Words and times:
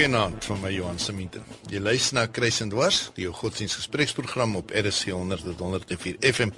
Goeienaand 0.00 0.44
van 0.48 0.56
my 0.62 0.70
Johan 0.72 0.96
Seminten. 0.96 1.42
Jy 1.68 1.76
luister 1.84 2.14
na 2.16 2.22
Kruis 2.32 2.62
en 2.64 2.70
Dwars, 2.72 3.12
die 3.18 3.26
jou 3.26 3.34
godsdienstgespreksprogram 3.36 4.56
op 4.56 4.70
RSG 4.72 5.12
100 5.12 5.44
tot 5.44 5.60
104 5.60 6.16
FM. 6.24 6.48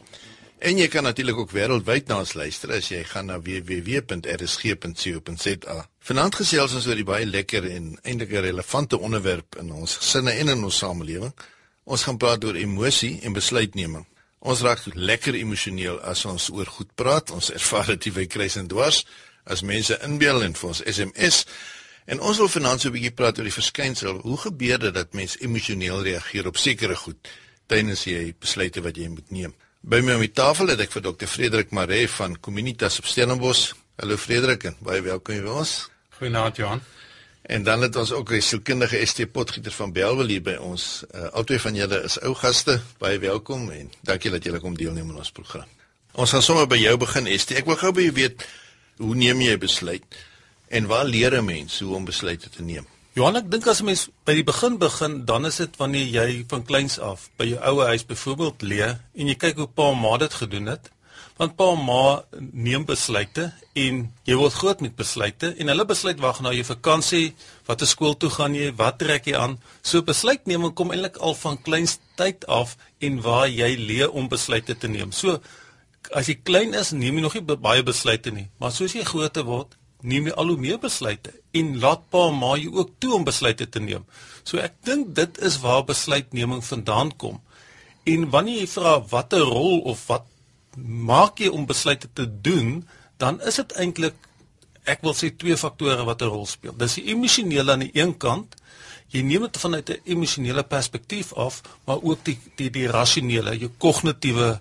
En 0.62 0.79
jy 0.79 0.87
kan 0.87 1.03
natuurlik 1.03 1.41
ook 1.41 1.51
wêreldwyd 1.51 2.07
na 2.07 2.23
ons 2.23 2.39
luister 2.39 2.70
as 2.77 2.87
jy 2.93 3.02
gaan 3.11 3.27
na 3.33 3.43
www.rsg.co.za. 3.43 4.07
Vanaand 6.07 6.39
gesels 6.39 6.79
ons 6.79 6.87
oor 6.87 6.95
die 7.02 7.09
baie 7.11 7.27
lekker 7.27 7.66
en 7.73 7.98
eintlik 8.05 8.30
relevante 8.47 8.95
onderwerp 9.11 9.59
in 9.59 9.74
ons 9.74 9.98
gesinne 10.05 10.38
en 10.38 10.55
in 10.55 10.62
ons 10.70 10.79
samelewing. 10.84 11.34
Ons 11.83 12.06
gaan 12.06 12.23
praat 12.23 12.47
oor 12.47 12.55
emosie 12.62 13.27
en 13.27 13.34
besluitneming. 13.34 14.06
Ons 14.38 14.62
raak 14.62 14.87
lekker 14.95 15.34
emosioneel 15.43 15.98
as 16.15 16.23
ons 16.30 16.47
oor 16.55 16.70
goed 16.79 16.95
praat. 16.95 17.34
Ons 17.34 17.51
ervaar 17.51 17.91
dit 17.97 18.15
by 18.15 18.30
Kruis 18.30 18.55
en 18.62 18.70
Dwars 18.70 19.02
as 19.51 19.66
mense 19.66 19.98
inbeel 20.06 20.47
en 20.47 20.55
vir 20.55 20.69
ons 20.77 20.87
SMS. 20.87 21.43
En 22.05 22.20
ons 22.20 22.37
wil 22.37 22.48
vanaand 22.48 22.80
so 22.80 22.88
'n 22.88 22.92
bietjie 22.92 23.15
praat 23.15 23.38
oor 23.38 23.45
die 23.47 23.52
verskynsel. 23.52 24.19
Hoe 24.20 24.38
gebeur 24.38 24.79
dit 24.79 24.95
dat 24.95 25.12
mense 25.12 25.38
emosioneel 25.41 26.02
reageer 26.02 26.47
op 26.47 26.56
sekere 26.56 26.97
goed 26.97 27.28
tydens 27.66 28.05
jy 28.05 28.34
besluite 28.38 28.83
wat 28.83 28.97
jy 28.97 29.09
moet 29.09 29.30
neem? 29.30 29.55
By 29.80 30.01
my 30.01 30.15
om 30.15 30.20
die 30.20 30.33
tafel 30.33 30.66
het 30.66 30.80
ek 30.80 30.92
vir 30.92 31.02
Dr. 31.02 31.27
Frederik 31.27 31.70
Maree 31.70 32.09
van 32.09 32.41
Communitas 32.41 32.98
op 32.98 33.06
Stellenbosch. 33.06 33.73
Hallo 33.97 34.16
Frederik 34.16 34.65
en 34.65 34.77
baie 34.80 35.02
welkom 35.02 35.42
by 35.42 35.48
ons. 35.48 35.91
Goeienaand 36.19 36.56
Johan. 36.56 36.83
En 37.42 37.62
dan 37.62 37.83
het 37.83 37.97
ons 37.97 38.12
ook 38.12 38.33
'n 38.33 38.41
sielkundige 38.41 39.06
ST 39.06 39.33
Potgieter 39.33 39.73
van 39.73 39.92
Belwel 39.92 40.27
hier 40.27 40.42
by 40.42 40.55
ons. 40.55 41.05
Uh, 41.14 41.28
Albei 41.33 41.59
van 41.59 41.75
julle 41.75 42.03
is 42.03 42.20
ou 42.20 42.34
gaste. 42.34 42.80
Baie 42.98 43.19
welkom 43.19 43.70
en 43.70 43.91
dankie 44.03 44.30
dat 44.30 44.45
julle 44.45 44.61
kom 44.61 44.77
deelneem 44.77 45.09
aan 45.11 45.19
ons 45.19 45.30
program. 45.30 45.66
Ons 46.12 46.30
gaan 46.30 46.42
sommer 46.42 46.66
by 46.66 46.77
jou 46.77 46.97
begin 46.97 47.39
ST. 47.39 47.50
Ek 47.50 47.64
wil 47.64 47.77
gou 47.77 47.92
by 47.92 48.03
jou 48.03 48.12
weet 48.12 48.47
hoe 48.97 49.14
neem 49.14 49.41
jy 49.41 49.53
'n 49.53 49.58
besluit 49.58 50.05
en 50.77 50.87
waar 50.91 51.05
leer 51.05 51.37
'n 51.37 51.45
mens 51.45 51.81
hoe 51.81 51.95
om 51.95 52.05
besluite 52.05 52.48
te 52.51 52.62
neem? 52.62 52.87
Johan, 53.12 53.37
ek 53.37 53.51
dink 53.53 53.67
as 53.67 53.81
'n 53.81 53.84
mens 53.84 54.09
by 54.25 54.34
die 54.34 54.45
begin 54.45 54.79
begin, 54.79 55.25
dan 55.25 55.45
is 55.47 55.56
dit 55.56 55.77
wanneer 55.77 56.06
jy 56.19 56.45
van 56.48 56.64
kleins 56.64 56.98
af 56.98 57.29
by 57.37 57.45
jou 57.45 57.61
ouer 57.61 57.87
huis 57.87 58.06
byvoorbeeld 58.06 58.62
leer 58.62 59.01
en 59.14 59.29
jy 59.29 59.34
kyk 59.34 59.56
hoe 59.56 59.69
pa 59.69 59.91
en 59.91 60.01
ma 60.01 60.17
dit 60.17 60.34
gedoen 60.34 60.67
het. 60.67 60.91
Want 61.37 61.56
pa 61.56 61.67
en 61.73 61.84
ma 61.84 62.25
neem 62.53 62.84
besluite 62.84 63.53
en 63.75 64.12
jy 64.25 64.34
word 64.34 64.53
groot 64.53 64.81
met 64.81 64.97
besluite 64.97 65.55
en 65.59 65.69
hulle 65.69 65.84
besluit 65.84 66.20
waar 66.20 66.34
gaan 66.34 66.48
nou 66.48 66.55
jy 66.55 66.64
vakansie, 66.64 67.34
watter 67.67 67.86
skool 67.86 68.17
toe 68.17 68.31
gaan 68.31 68.55
jy, 68.55 68.73
wat 68.77 68.98
trek 68.98 69.27
jy 69.27 69.36
aan? 69.36 69.59
So 69.83 70.03
besluitneming 70.03 70.75
kom 70.75 70.91
eintlik 70.91 71.17
al 71.17 71.34
van 71.34 71.62
kleins 71.62 71.98
tyd 72.17 72.47
af 72.47 72.77
en 72.98 73.20
waar 73.20 73.48
jy 73.48 73.77
leer 73.77 74.11
om 74.11 74.29
besluite 74.29 74.79
te 74.79 74.89
neem. 74.89 75.12
So 75.12 75.41
as 76.12 76.27
jy 76.27 76.41
klein 76.42 76.73
is, 76.75 76.92
neem 76.92 77.14
jy 77.17 77.23
nog 77.23 77.34
nie 77.34 77.57
baie 77.57 77.83
besluite 77.83 78.31
nie, 78.31 78.48
maar 78.59 78.73
soos 78.73 78.97
jy 78.97 79.05
groter 79.05 79.45
word, 79.45 79.77
neem 80.03 80.27
jy 80.27 80.34
al 80.36 80.53
hoe 80.53 80.58
meer 80.61 80.78
besluite 80.83 81.33
en 81.58 81.78
laat 81.83 82.03
pa 82.11 82.27
en 82.31 82.39
ma 82.39 82.56
jou 82.58 82.75
ook 82.81 82.91
toe 82.98 83.14
om 83.14 83.25
besluite 83.25 83.69
te 83.69 83.81
neem. 83.81 84.05
So 84.45 84.58
ek 84.58 84.75
dink 84.86 85.14
dit 85.14 85.39
is 85.39 85.61
waar 85.62 85.84
besluitneming 85.86 86.64
vandaan 86.64 87.12
kom. 87.17 87.41
En 88.05 88.28
wanneer 88.34 88.62
jy 88.64 88.69
vra 88.75 88.98
watter 89.12 89.45
rol 89.47 89.80
of 89.92 90.06
wat 90.11 90.27
maak 90.77 91.39
jy 91.39 91.53
om 91.53 91.69
besluite 91.69 92.08
te 92.12 92.27
doen, 92.27 92.83
dan 93.23 93.39
is 93.47 93.61
dit 93.61 93.75
eintlik 93.78 94.17
ek 94.89 95.05
wil 95.06 95.14
sê 95.14 95.30
twee 95.30 95.56
faktore 95.56 96.03
wat 96.05 96.23
'n 96.23 96.33
rol 96.33 96.47
speel. 96.47 96.75
Dis 96.75 96.98
die 96.98 97.06
emosionele 97.14 97.73
aan 97.73 97.86
die 97.86 97.95
een 97.95 98.17
kant. 98.19 98.56
Jy 99.12 99.23
neem 99.23 99.42
dit 99.42 99.56
vanuit 99.56 99.91
'n 99.91 100.00
emosionele 100.05 100.62
perspektief 100.62 101.33
af, 101.33 101.62
maar 101.86 102.03
ook 102.03 102.25
die 102.25 102.39
die 102.56 102.70
die 102.70 102.86
rasionele, 102.86 103.58
jou 103.58 103.70
kognitiewe 103.78 104.61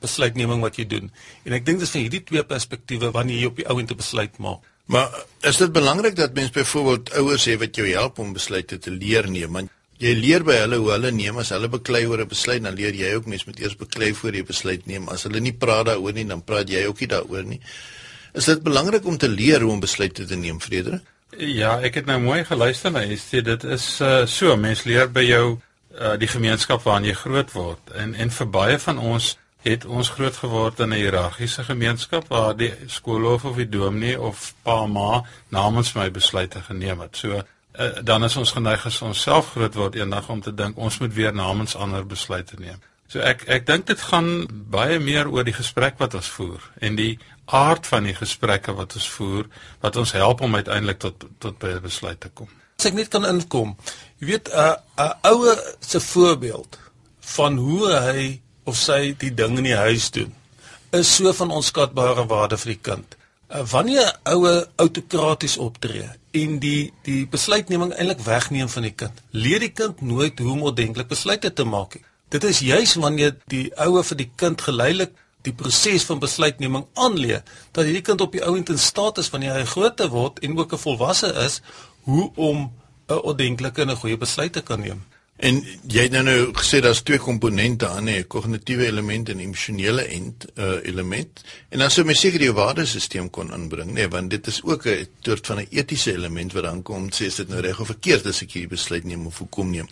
besluitneming 0.00 0.60
wat 0.60 0.76
jy 0.76 0.86
doen. 0.86 1.10
En 1.44 1.52
ek 1.52 1.64
dink 1.64 1.78
dis 1.78 1.90
van 1.90 2.00
hierdie 2.00 2.24
twee 2.24 2.42
perspektiewe 2.42 3.10
wanneer 3.10 3.38
jy 3.38 3.46
op 3.46 3.56
die 3.56 3.68
ou 3.68 3.78
end 3.78 3.90
'n 3.90 3.96
besluit 3.96 4.38
maak. 4.38 4.71
Maar 4.86 5.24
is 5.40 5.56
dit 5.56 5.72
belangrik 5.72 6.16
dat 6.16 6.34
mens 6.34 6.50
byvoorbeeld 6.50 7.12
ouers 7.20 7.46
hê 7.46 7.56
wat 7.58 7.76
jou 7.76 7.86
help 7.88 8.18
om 8.18 8.32
besluite 8.32 8.78
te 8.78 8.90
leer 8.90 9.28
neem? 9.30 9.52
Want 9.52 9.70
jy 10.02 10.12
leer 10.18 10.44
by 10.44 10.58
hulle 10.64 10.80
hoe 10.82 10.90
hulle 10.90 11.12
neem 11.14 11.38
as 11.38 11.52
hulle 11.54 11.70
beklei 11.70 12.04
oor 12.06 12.24
'n 12.24 12.28
besluit, 12.28 12.62
dan 12.62 12.74
leer 12.74 12.94
jy 12.94 13.14
ook 13.14 13.26
mens 13.26 13.44
moet 13.44 13.60
eers 13.60 13.76
beklei 13.76 14.14
voor 14.14 14.34
jy 14.34 14.44
besluit 14.44 14.86
neem. 14.86 15.08
As 15.08 15.22
hulle 15.22 15.40
nie 15.40 15.52
praat 15.52 15.86
daaroor 15.86 16.12
nie, 16.12 16.26
dan 16.26 16.42
praat 16.44 16.68
jy 16.68 16.86
ook 16.86 17.00
nie 17.00 17.08
daaroor 17.08 17.44
nie. 17.44 17.60
Is 18.34 18.44
dit 18.44 18.62
belangrik 18.62 19.06
om 19.06 19.18
te 19.18 19.28
leer 19.28 19.60
hoe 19.60 19.72
om 19.72 19.80
besluite 19.80 20.24
te 20.24 20.36
neem, 20.36 20.60
Frederik? 20.60 21.02
Ja, 21.36 21.80
ek 21.80 21.94
het 21.94 22.06
nou 22.06 22.18
mooi 22.20 22.44
geluister 22.44 22.92
na 22.92 23.04
jy 23.04 23.16
sê 23.16 23.40
dit 23.44 23.64
is 23.64 24.00
uh, 24.00 24.26
so, 24.26 24.56
mens 24.56 24.84
leer 24.84 25.08
by 25.08 25.22
jou 25.24 25.44
uh, 25.56 26.16
die 26.20 26.28
gemeenskap 26.28 26.82
waarin 26.84 27.08
jy 27.08 27.14
groot 27.16 27.52
word 27.52 27.94
en 27.96 28.14
en 28.14 28.30
vir 28.30 28.50
baie 28.52 28.78
van 28.78 28.98
ons 28.98 29.36
het 29.62 29.84
ons 29.84 30.08
groot 30.08 30.36
geword 30.36 30.80
in 30.80 30.88
'n 30.88 30.98
hiërargiese 30.98 31.64
gemeenskap 31.64 32.28
waar 32.28 32.56
die 32.56 32.72
skoolhoof 32.86 33.44
of 33.44 33.56
die 33.56 33.68
dominee 33.68 34.20
of 34.20 34.54
pa 34.62 34.86
ma 34.86 35.24
namens 35.48 35.92
my 35.92 36.10
besluite 36.10 36.60
geneem 36.60 37.00
het. 37.00 37.16
So 37.16 37.42
uh, 37.78 37.90
dan 38.02 38.24
is 38.24 38.36
ons 38.36 38.52
geneig 38.52 38.86
as 38.86 39.02
ons 39.02 39.22
self 39.22 39.50
groot 39.50 39.74
word 39.74 39.94
eendag 39.94 40.28
om 40.28 40.40
te 40.40 40.54
dink 40.54 40.76
ons 40.76 40.98
moet 40.98 41.14
weer 41.14 41.34
namens 41.34 41.76
ander 41.76 42.06
besluite 42.06 42.56
neem. 42.58 42.80
So 43.06 43.20
ek 43.20 43.44
ek 43.46 43.66
dink 43.66 43.86
dit 43.86 44.00
gaan 44.00 44.46
baie 44.50 44.98
meer 44.98 45.28
oor 45.28 45.44
die 45.44 45.56
gesprek 45.56 45.98
wat 45.98 46.14
ons 46.14 46.28
voer 46.28 46.60
en 46.80 46.96
die 46.96 47.18
aard 47.44 47.86
van 47.86 48.04
die 48.04 48.14
gesprekke 48.16 48.72
wat 48.72 48.94
ons 48.94 49.08
voer 49.08 49.46
wat 49.80 49.96
ons 49.96 50.12
help 50.12 50.40
om 50.40 50.54
uiteindelik 50.54 50.98
tot 50.98 51.24
tot 51.38 51.58
by 51.58 51.76
'n 51.76 51.82
besluit 51.82 52.20
te 52.20 52.28
kom. 52.28 52.48
As 52.78 52.86
ek 52.86 52.94
net 52.94 53.08
kan 53.08 53.24
inkom. 53.24 53.76
Jy 54.18 54.26
weet 54.26 54.48
'n 54.48 54.58
uh, 54.58 54.74
uh, 54.98 55.12
ouer 55.22 55.58
se 55.80 56.00
voorbeeld 56.00 56.78
van 57.20 57.56
hoe 57.56 57.92
hy 57.92 58.41
of 58.64 58.76
sy 58.76 59.14
die 59.18 59.34
ding 59.34 59.58
in 59.58 59.64
die 59.64 59.76
huis 59.76 60.10
doen 60.10 60.32
is 60.92 61.08
so 61.16 61.32
van 61.32 61.50
onskatbare 61.50 62.26
waarde 62.28 62.58
vir 62.60 62.74
die 62.74 62.82
kind. 62.84 63.14
Uh, 63.48 63.62
wanneer 63.70 64.10
oue 64.28 64.52
autokraties 64.82 65.56
optree 65.56 66.04
en 66.36 66.58
die 66.60 66.92
die 67.06 67.22
besluitneming 67.32 67.94
eintlik 67.96 68.20
wegneem 68.26 68.68
van 68.68 68.86
die 68.86 68.94
kind, 69.02 69.22
leer 69.30 69.60
die 69.64 69.72
kind 69.72 70.00
nooit 70.04 70.40
hoe 70.40 70.52
om 70.52 70.66
ordentlik 70.68 71.08
besluite 71.08 71.52
te 71.52 71.64
maak 71.64 71.96
nie. 71.96 72.04
Dit 72.32 72.44
is 72.48 72.62
juis 72.64 72.94
wanneer 73.00 73.34
die 73.52 73.66
oue 73.80 74.04
vir 74.08 74.20
die 74.20 74.28
kind 74.40 74.60
geleidelik 74.64 75.16
die 75.44 75.52
proses 75.56 76.04
van 76.08 76.20
besluitneming 76.22 76.84
aanleer 76.94 77.42
dat 77.72 77.84
hierdie 77.84 78.04
kind 78.06 78.20
op 78.24 78.36
die 78.36 78.44
ouend 78.46 78.70
in 78.72 78.78
staat 78.78 79.18
is 79.18 79.32
wanneer 79.32 79.56
hy 79.58 79.64
groter 79.68 80.12
word 80.12 80.38
en 80.44 80.58
ook 80.58 80.72
'n 80.72 80.84
volwasse 80.84 81.32
is 81.44 81.60
hoe 82.04 82.30
om 82.36 82.70
'n 83.08 83.24
ordentlike 83.32 83.82
en 83.82 83.90
'n 83.90 84.02
goeie 84.04 84.16
besluit 84.16 84.52
te 84.52 84.62
kan 84.62 84.80
neem. 84.80 85.02
En 85.42 85.56
jy 85.90 86.04
het 86.04 86.12
nou, 86.14 86.22
nou 86.22 86.36
gesê 86.54 86.78
daar's 86.84 87.00
twee 87.02 87.18
komponente 87.18 87.88
aan, 87.88 88.06
'n 88.08 88.26
kognitiewe 88.30 88.86
element 88.86 89.28
en 89.28 89.40
emosionele 89.42 90.04
uh, 90.06 90.78
element. 90.82 91.42
En 91.68 91.78
dan 91.78 91.90
sou 91.90 92.06
mens 92.06 92.20
seker 92.20 92.38
die 92.38 92.52
waardesisteem 92.52 93.30
kon 93.30 93.50
inbring, 93.52 93.90
nê, 93.90 94.06
want 94.08 94.30
dit 94.30 94.46
is 94.46 94.60
ook 94.62 94.86
'n 94.86 95.08
soort 95.20 95.46
van 95.46 95.58
'n 95.58 95.66
etiese 95.70 96.12
element 96.12 96.52
wat 96.52 96.62
dan 96.62 96.82
kom 96.82 97.08
sê 97.10 97.26
is 97.26 97.34
dit 97.34 97.48
nou 97.48 97.60
reg 97.60 97.80
of 97.80 97.86
verkeerd 97.86 98.26
as 98.26 98.42
ek 98.42 98.52
hierdie 98.52 98.70
besluit 98.70 99.04
neem 99.04 99.26
of 99.26 99.38
hoekom 99.38 99.70
neem. 99.70 99.88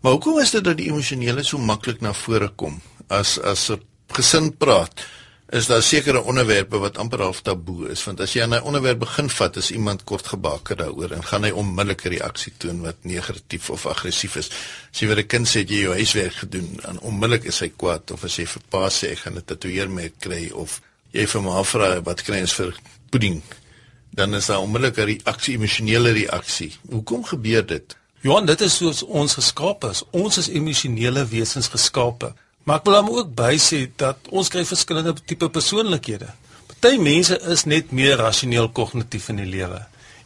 Maar 0.00 0.12
hoekom 0.12 0.38
is 0.38 0.50
dit 0.50 0.64
dat 0.64 0.76
die 0.76 0.88
emosionele 0.88 1.42
so 1.42 1.58
maklik 1.58 2.00
na 2.00 2.12
vore 2.12 2.48
kom 2.48 2.80
as 3.08 3.38
as 3.38 3.70
'n 3.70 3.80
gesin 4.08 4.56
praat? 4.56 5.04
Is 5.52 5.66
daar 5.66 5.82
sekere 5.82 6.22
onderwerpe 6.22 6.78
wat 6.78 6.98
amper 6.98 7.20
half 7.20 7.42
taboe 7.44 7.90
is 7.92 8.04
want 8.04 8.20
as 8.20 8.32
jy 8.32 8.42
aan 8.42 8.54
'n 8.54 8.62
onderwerp 8.62 8.98
begin 8.98 9.28
vat 9.30 9.56
is 9.56 9.70
iemand 9.70 10.04
kort 10.04 10.26
gebake 10.26 10.74
daaroor 10.74 11.12
en 11.12 11.24
gaan 11.24 11.44
hy 11.44 11.50
onmiddellike 11.50 12.08
reaksie 12.08 12.52
toon 12.58 12.80
wat 12.80 12.96
negatief 13.02 13.70
of 13.70 13.86
aggressief 13.86 14.36
is. 14.36 14.50
As 14.92 15.00
jy 15.00 15.06
vir 15.06 15.18
'n 15.18 15.26
kind 15.26 15.46
sê 15.46 15.66
jy 15.68 15.82
jou 15.82 15.92
huiswerk 15.92 16.34
gedoen 16.34 16.80
en 16.88 17.00
onmiddellik 17.00 17.44
is 17.44 17.60
hy 17.60 17.72
kwaad 17.76 18.10
of 18.10 18.24
as 18.24 18.36
jy 18.36 18.46
vir 18.46 18.62
pa 18.70 18.88
sê 18.88 19.12
ek 19.12 19.18
gaan 19.18 19.36
'n 19.36 19.44
tatoeëermerk 19.44 20.14
kry 20.18 20.50
of 20.52 20.80
jy 21.12 21.26
vir 21.26 21.42
ma 21.42 21.62
vra 21.62 22.00
wat 22.00 22.22
kry 22.22 22.40
ons 22.40 22.52
vir 22.52 22.74
pudding 23.10 23.42
dan 24.14 24.34
is 24.34 24.46
daar 24.46 24.60
onmiddellike 24.62 25.04
reaksie, 25.04 25.54
emosionele 25.54 26.10
reaksie. 26.10 26.72
Hoekom 26.90 27.24
gebeur 27.24 27.66
dit? 27.66 27.96
Johan, 28.20 28.46
dit 28.46 28.60
is 28.60 28.76
soos 28.76 29.02
ons 29.02 29.34
geskaap 29.34 29.84
is. 29.84 30.02
Ons 30.10 30.38
is 30.38 30.48
emosionele 30.48 31.26
wesens 31.26 31.68
geskape. 31.68 32.34
Maar 32.64 32.80
ek 32.80 32.86
wil 32.88 32.96
hom 33.00 33.10
ook 33.12 33.34
bysê 33.36 33.84
dat 34.00 34.30
ons 34.30 34.48
kry 34.48 34.64
verskillende 34.64 35.14
tipe 35.24 35.48
persoonlikhede. 35.52 36.30
Party 36.66 36.96
mense 37.00 37.36
is 37.52 37.64
net 37.64 37.92
meer 37.92 38.16
rasioneel 38.16 38.70
kognitief 38.72 39.28
in 39.32 39.42
die 39.42 39.50
lewe 39.50 39.84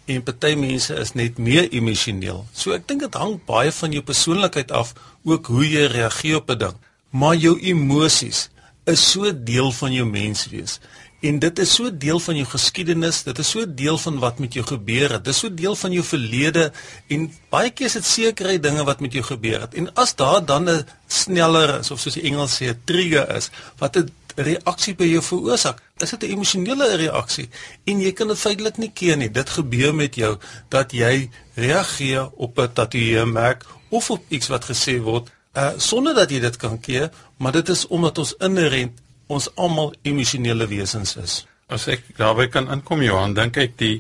en 0.09 0.25
party 0.25 0.55
mense 0.57 0.95
is 0.97 1.13
net 1.19 1.39
meer 1.39 1.69
emosioneel. 1.77 2.45
So 2.57 2.73
ek 2.77 2.87
dink 2.89 3.05
dit 3.05 3.17
hang 3.21 3.37
baie 3.49 3.73
van 3.75 3.93
jou 3.93 4.03
persoonlikheid 4.05 4.73
af 4.75 4.95
ook 5.29 5.51
hoe 5.53 5.67
jy 5.67 5.85
reageer 5.93 6.41
op 6.41 6.51
'n 6.51 6.59
ding. 6.59 6.77
Maar 7.11 7.37
jou 7.37 7.59
emosies 7.61 8.49
is 8.87 9.11
so 9.11 9.33
deel 9.33 9.71
van 9.73 9.93
jou 9.93 10.07
menswees. 10.07 10.81
En 11.21 11.39
dit 11.43 11.59
is 11.59 11.73
so 11.75 11.91
deel 11.91 12.21
van 12.23 12.37
jou 12.39 12.47
geskiedenis, 12.47 13.25
dit 13.27 13.39
is 13.43 13.49
so 13.51 13.67
deel 13.67 13.97
van 13.99 14.19
wat 14.23 14.39
met 14.39 14.55
jou 14.55 14.63
gebeur 14.67 15.17
het. 15.17 15.25
Dit 15.27 15.35
is 15.35 15.41
so 15.43 15.51
deel 15.55 15.75
van 15.75 15.93
jou 15.93 16.05
verlede 16.07 16.69
en 17.11 17.25
baie 17.51 17.73
keer 17.75 17.91
is 17.91 17.97
dit 17.99 18.07
sekere 18.07 18.59
dinge 18.63 18.85
wat 18.87 19.03
met 19.03 19.17
jou 19.19 19.25
gebeur 19.27 19.65
het. 19.65 19.75
En 19.75 19.91
as 19.99 20.15
daar 20.15 20.45
dan 20.45 20.71
'n 20.71 20.87
sneller 21.07 21.79
is 21.81 21.91
of 21.91 22.01
soos 22.01 22.15
die 22.15 22.23
Engels 22.23 22.55
sê 22.61 22.71
'n 22.71 22.81
trigger 22.85 23.35
is 23.37 23.51
wat 23.79 23.97
'n 23.97 24.11
reaksie 24.37 24.95
by 24.95 25.05
jou 25.05 25.23
veroorsaak, 25.23 25.83
is 25.99 26.11
dit 26.11 26.23
'n 26.23 26.31
emosionele 26.31 26.97
reaksie 26.97 27.49
en 27.85 28.01
jy 28.01 28.13
kan 28.13 28.29
dit 28.29 28.39
feitelik 28.39 28.77
nie 28.77 28.93
keer 28.95 29.17
nie. 29.17 29.31
Dit 29.31 29.51
gebeur 29.51 29.95
met 29.95 30.15
jou 30.15 30.39
dat 30.69 30.93
jy 30.93 31.31
reageer 31.55 32.31
op 32.37 32.59
'n 32.59 32.73
tatoeëermerk 32.73 33.67
of 33.89 34.11
op 34.11 34.23
iets 34.29 34.49
wat 34.49 34.65
gesê 34.65 35.01
word 35.01 35.31
uh 35.55 35.73
sonder 35.77 36.15
dat 36.15 36.31
jy 36.31 36.41
dit 36.41 36.57
kan 36.57 36.81
keer, 36.81 37.11
maar 37.39 37.53
dit 37.53 37.69
is 37.69 37.87
omdat 37.87 38.19
ons 38.19 38.35
inherënt 38.39 38.93
ons 39.29 39.49
almal 39.57 39.93
emosionele 40.09 40.67
wesens 40.71 41.17
is. 41.21 41.37
As 41.69 41.87
ek 41.93 42.07
daarby 42.17 42.49
kan 42.53 42.71
inkom 42.73 43.03
Johan, 43.05 43.37
dink 43.37 43.59
ek 43.61 43.77
die 43.81 43.99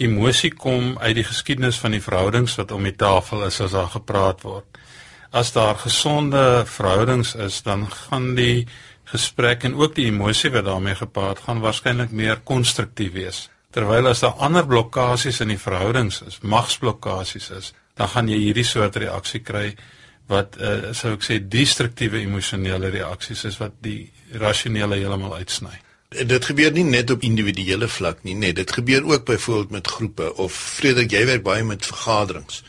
emosie 0.00 0.52
kom 0.54 0.94
uit 1.00 1.16
die 1.18 1.26
geskiedenis 1.26 1.80
van 1.82 1.96
die 1.96 2.02
verhoudings 2.04 2.54
wat 2.58 2.72
om 2.72 2.86
die 2.86 2.96
tafel 2.96 3.44
is 3.48 3.60
as 3.60 3.74
daar 3.76 3.90
gepraat 3.92 4.44
word. 4.46 4.80
As 5.30 5.52
daar 5.54 5.76
gesonde 5.78 6.64
verhoudings 6.66 7.34
is, 7.34 7.60
dan 7.66 7.86
gaan 7.90 8.32
die 8.38 8.66
gesprek 9.10 9.66
en 9.66 9.74
ook 9.78 9.94
die 9.98 10.06
emosie 10.10 10.50
wat 10.54 10.66
daarmee 10.66 10.96
gepaard 10.98 11.42
gaan 11.46 11.62
waarskynlik 11.62 12.14
meer 12.14 12.40
konstruktief 12.46 13.12
wees. 13.14 13.48
Terwyl 13.74 14.10
as 14.10 14.22
daar 14.24 14.38
ander 14.42 14.66
blokkades 14.66 15.42
in 15.42 15.52
die 15.52 15.60
verhoudings 15.60 16.22
is, 16.26 16.40
magsblokkades 16.42 17.50
is, 17.54 17.72
dan 17.98 18.10
gaan 18.10 18.30
jy 18.30 18.38
hierdie 18.38 18.66
soort 18.66 18.96
reaksie 18.98 19.42
kry 19.46 19.74
wat 20.30 20.56
uh, 20.62 20.90
sou 20.96 21.16
ek 21.16 21.26
sê 21.26 21.38
destruktiewe 21.42 22.22
emosionele 22.22 22.92
reaksies 22.94 23.44
is 23.48 23.58
wat 23.58 23.74
die 23.82 24.10
rasionele 24.38 25.00
heeltemal 25.00 25.34
uitsny. 25.40 25.74
Dit 26.10 26.46
gebeur 26.50 26.72
nie 26.74 26.86
net 26.86 27.10
op 27.14 27.24
individuele 27.26 27.86
vlak 27.90 28.22
nie, 28.26 28.36
nee, 28.38 28.54
dit 28.54 28.72
gebeur 28.74 29.06
ook 29.06 29.26
byvoorbeeld 29.26 29.74
met 29.74 29.90
groepe 29.90 30.28
of 30.42 30.54
Frederik, 30.54 31.14
jy 31.14 31.24
werk 31.26 31.44
baie 31.46 31.66
met 31.66 31.86
vergaderings. 31.86 32.62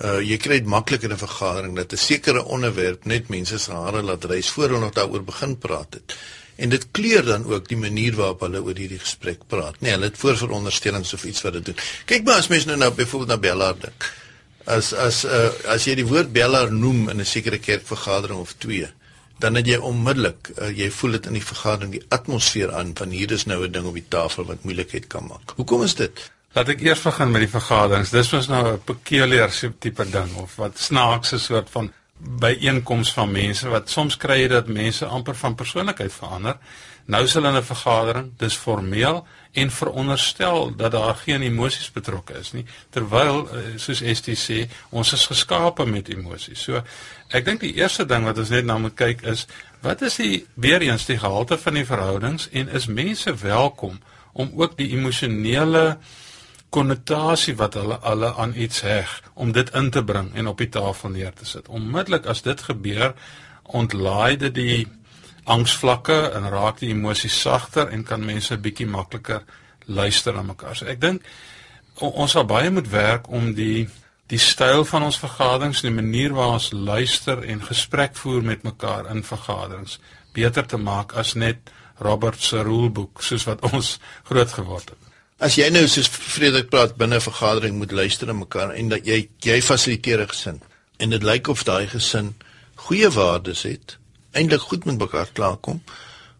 Uh 0.00 0.18
jy 0.24 0.38
kry 0.40 0.60
dit 0.62 0.70
maklik 0.70 1.06
in 1.06 1.12
'n 1.14 1.22
vergadering 1.22 1.76
dat 1.76 1.92
'n 1.92 2.02
sekere 2.10 2.44
onderwerp 2.44 3.04
net 3.04 3.28
mense 3.28 3.58
se 3.58 3.72
hare 3.72 4.02
laat 4.02 4.24
rys 4.24 4.50
voor 4.50 4.68
hulle 4.68 4.80
nog 4.80 4.94
daaroor 4.94 5.24
begin 5.24 5.58
praat 5.58 5.94
het. 5.94 6.16
En 6.56 6.68
dit 6.68 6.90
kleur 6.90 7.24
dan 7.24 7.44
ook 7.44 7.68
die 7.68 7.76
manier 7.76 8.14
waarop 8.14 8.40
hulle 8.40 8.62
oor 8.62 8.76
hierdie 8.76 8.98
gesprek 8.98 9.46
praat. 9.46 9.80
Nee, 9.80 9.92
hulle 9.92 10.10
het 10.10 10.18
voorveronderstellings 10.18 11.14
of 11.14 11.24
iets 11.24 11.42
wat 11.42 11.52
dit 11.52 11.64
doen. 11.64 11.76
Kyk 12.04 12.24
maar 12.24 12.36
as 12.36 12.48
mense 12.48 12.66
nou 12.66 12.78
nou 12.78 12.92
byvoorbeeld 12.94 13.30
na 13.30 13.38
Bellard 13.38 13.80
dink 13.80 14.10
as 14.76 14.92
as 14.92 15.24
uh, 15.24 15.50
as 15.74 15.86
jy 15.88 15.94
die 16.00 16.06
woord 16.06 16.32
beller 16.32 16.72
noem 16.72 17.08
in 17.12 17.20
'n 17.20 17.32
sekere 17.34 17.58
kerkvergadering 17.58 18.40
of 18.40 18.54
twee 18.64 18.88
dan 19.40 19.56
het 19.56 19.66
jy 19.66 19.78
onmiddellik 19.90 20.50
uh, 20.56 20.68
jy 20.82 20.90
voel 20.90 21.16
dit 21.16 21.26
in 21.26 21.38
die 21.38 21.46
vergadering 21.52 21.94
die 21.96 22.04
atmosfeer 22.16 22.74
aan 22.76 22.92
van 22.96 23.14
hier 23.16 23.32
is 23.32 23.46
nou 23.46 23.64
'n 23.66 23.72
ding 23.72 23.86
op 23.86 23.96
die 23.96 24.08
tafel 24.08 24.44
wat 24.44 24.64
moeilikheid 24.64 25.06
kan 25.06 25.26
maak. 25.26 25.56
Hoekom 25.56 25.82
is 25.82 25.94
dit? 25.94 26.30
Laat 26.52 26.68
ek 26.68 26.80
eers 26.82 27.02
begin 27.02 27.30
met 27.30 27.44
die 27.46 27.54
vergaderings. 27.54 28.10
Dis 28.10 28.32
mos 28.32 28.48
nou 28.48 28.62
'n 28.72 28.84
peculiar 28.84 29.50
tipe 29.78 30.04
ding 30.10 30.36
of 30.36 30.56
wat 30.56 30.78
snaakse 30.78 31.38
soort 31.38 31.70
van 31.70 31.92
byeenkoms 32.20 33.12
van 33.12 33.30
mense 33.32 33.68
wat 33.68 33.88
soms 33.88 34.16
kry 34.16 34.42
jy 34.42 34.48
dat 34.48 34.66
mense 34.68 35.06
amper 35.06 35.34
van 35.34 35.54
persoonlikheid 35.54 36.12
verander. 36.12 36.56
Nou 37.06 37.24
is 37.24 37.34
hulle 37.34 37.48
in 37.48 37.56
'n 37.56 37.62
vergadering, 37.62 38.32
dis 38.36 38.56
formeel 38.56 39.26
en 39.52 39.70
veronderstel 39.70 40.76
dat 40.76 40.92
daar 40.92 41.14
geen 41.14 41.42
emosies 41.42 41.90
betrokke 41.92 42.38
is 42.38 42.52
nie 42.52 42.64
terwyl 42.94 43.48
eh, 43.48 43.64
soos 43.76 44.02
ST 44.02 44.36
sê 44.38 44.60
ons 44.90 45.12
is 45.12 45.26
geskape 45.26 45.86
met 45.86 46.08
emosies. 46.08 46.62
So 46.62 46.82
ek 47.34 47.44
dink 47.44 47.64
die 47.64 47.74
eerste 47.80 48.06
ding 48.06 48.24
wat 48.28 48.38
ons 48.38 48.52
net 48.54 48.64
na 48.68 48.78
moet 48.78 48.94
kyk 48.98 49.24
is 49.26 49.46
wat 49.82 50.02
is 50.06 50.20
die 50.22 50.44
weer 50.54 50.82
eens 50.86 51.06
die 51.08 51.18
gehalte 51.18 51.58
van 51.58 51.80
die 51.80 51.86
verhoudings 51.88 52.48
en 52.52 52.68
is 52.68 52.86
mense 52.86 53.34
welkom 53.42 53.98
om 54.32 54.52
ook 54.54 54.76
die 54.78 54.92
emosionele 54.94 55.98
konnotasie 56.70 57.56
wat 57.58 57.74
hulle 57.74 57.98
alle 58.06 58.34
aan 58.38 58.54
iets 58.54 58.84
heg 58.86 59.16
om 59.34 59.50
dit 59.52 59.70
in 59.74 59.90
te 59.90 60.04
bring 60.06 60.30
en 60.34 60.46
op 60.46 60.62
die 60.62 60.70
tafel 60.70 61.10
neer 61.10 61.34
te 61.34 61.46
sit. 61.46 61.68
Onmiddellik 61.68 62.26
as 62.30 62.42
dit 62.46 62.62
gebeur 62.62 63.14
ontlaai 63.62 64.36
dit 64.36 64.54
die 64.54 64.86
angsvlakke 65.44 66.30
en 66.34 66.48
raak 66.50 66.78
die 66.80 66.90
emosies 66.90 67.40
sagter 67.40 67.88
en 67.88 68.04
kan 68.04 68.24
mense 68.24 68.56
bietjie 68.56 68.86
makliker 68.86 69.42
luister 69.86 70.34
na 70.34 70.42
mekaar. 70.42 70.76
So 70.76 70.86
ek 70.86 71.00
dink 71.00 71.26
ons 72.00 72.32
sal 72.32 72.46
baie 72.48 72.70
moet 72.70 72.88
werk 72.90 73.28
om 73.28 73.54
die 73.54 73.88
die 74.30 74.38
styl 74.38 74.84
van 74.86 75.02
ons 75.02 75.18
vergaderings, 75.18 75.80
die 75.82 75.90
manier 75.90 76.30
waarop 76.36 76.60
ons 76.60 76.70
luister 76.70 77.42
en 77.42 77.64
gesprek 77.66 78.14
voer 78.14 78.44
met 78.46 78.62
mekaar 78.62 79.08
in 79.10 79.24
vergaderings 79.26 79.98
beter 80.32 80.66
te 80.66 80.78
maak 80.78 81.16
as 81.18 81.34
net 81.34 81.72
Robert 81.98 82.40
se 82.40 82.62
ruleboek 82.62 83.24
soos 83.26 83.44
wat 83.48 83.64
ons 83.72 83.96
groot 84.30 84.52
geword 84.54 84.92
het. 84.94 85.08
As 85.40 85.56
jy 85.56 85.66
nou 85.72 85.86
soos 85.88 86.08
Frederik 86.08 86.70
praat 86.70 86.94
binne 87.00 87.16
'n 87.16 87.26
vergadering 87.26 87.76
moet 87.78 87.92
luister 87.92 88.26
na 88.26 88.32
mekaar 88.32 88.70
en 88.74 88.88
dat 88.88 89.06
jy 89.06 89.28
jy 89.42 89.60
fasiliteer 89.60 90.22
'n 90.22 90.28
gesin 90.28 90.62
en 90.98 91.10
dit 91.10 91.22
lyk 91.22 91.48
of 91.48 91.64
daai 91.64 91.86
gesin 91.88 92.34
goeie 92.76 93.10
waardes 93.10 93.62
het 93.62 93.98
eintlik 94.32 94.60
goed 94.60 94.84
met 94.84 94.98
mekaar 94.98 95.30
klaarkom, 95.32 95.82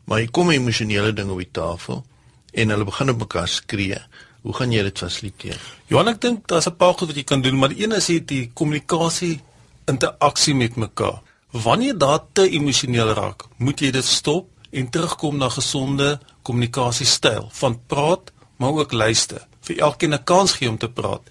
maar 0.05 0.19
hier 0.19 0.31
kom 0.31 0.51
emosionele 0.51 1.13
dinge 1.13 1.33
op 1.33 1.43
die 1.43 1.53
tafel 1.53 2.05
en 2.53 2.73
hulle 2.75 2.85
begin 2.85 3.11
op 3.11 3.19
mekaar 3.19 3.49
skree. 3.49 3.99
Hoe 4.43 4.55
gaan 4.57 4.73
jy 4.73 4.83
dit 4.83 4.99
fasiliteer? 4.99 5.61
Johan, 5.93 6.09
ek 6.09 6.21
dink 6.21 6.49
daar's 6.49 6.67
'n 6.67 6.77
paar 6.77 6.95
goed 6.95 7.09
wat 7.09 7.17
jy 7.17 7.25
kan 7.25 7.43
doen, 7.43 7.59
maar 7.59 7.71
een 7.77 7.93
is 7.93 8.07
hier 8.07 8.25
die 8.25 8.51
kommunikasie 8.55 9.41
interaksie 9.87 10.55
met 10.55 10.77
mekaar. 10.77 11.21
Wanneer 11.51 11.99
daar 11.99 12.21
te 12.33 12.49
emosioneel 12.49 13.13
raak, 13.13 13.45
moet 13.57 13.81
jy 13.81 13.91
dit 13.91 14.05
stop 14.05 14.49
en 14.71 14.91
terugkom 14.91 15.37
na 15.37 15.49
gesonde 15.49 16.21
kommunikasiestyl 16.43 17.49
van 17.53 17.81
praat, 17.87 18.33
maar 18.57 18.73
ook 18.73 18.93
luister. 18.93 19.47
Vir 19.61 19.79
elkeen 19.79 20.15
'n 20.15 20.25
kans 20.25 20.53
gee 20.53 20.69
om 20.69 20.79
te 20.79 20.89
praat. 20.89 21.23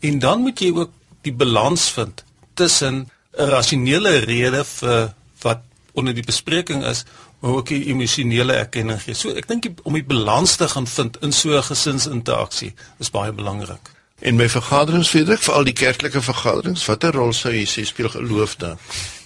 En 0.00 0.18
dan 0.18 0.40
moet 0.40 0.58
jy 0.58 0.72
ook 0.74 0.90
die 1.22 1.32
balans 1.32 1.90
vind 1.90 2.24
tussen 2.54 3.10
'n 3.38 3.48
rasionele 3.48 4.18
rede 4.18 4.64
vir 4.64 5.14
wat 5.40 5.60
onder 5.98 6.14
die 6.14 6.24
bespreking 6.24 6.84
is 6.86 7.04
maar 7.40 7.58
ook 7.60 7.70
die 7.70 7.84
emosionele 7.92 8.56
erkenning 8.58 8.98
gee. 9.02 9.14
So 9.14 9.34
ek 9.38 9.46
dink 9.50 9.68
om 9.82 9.94
die 9.98 10.06
balans 10.06 10.56
te 10.58 10.68
gaan 10.68 10.86
vind 10.86 11.20
in 11.22 11.32
so 11.32 11.56
'n 11.56 11.62
gesinsinteraksie 11.62 12.74
is 12.98 13.10
baie 13.10 13.32
belangrik. 13.32 13.92
En 14.20 14.36
my 14.36 14.48
vergaderings 14.48 15.08
Frederik, 15.08 15.42
vir 15.42 15.54
al 15.54 15.64
die 15.64 15.76
kerklike 15.76 16.22
vergaderings, 16.22 16.86
watter 16.86 17.14
rol 17.14 17.32
sou 17.32 17.52
jy 17.52 17.66
sê 17.66 17.84
speel 17.86 18.08
geloof 18.08 18.56
dan? 18.56 18.78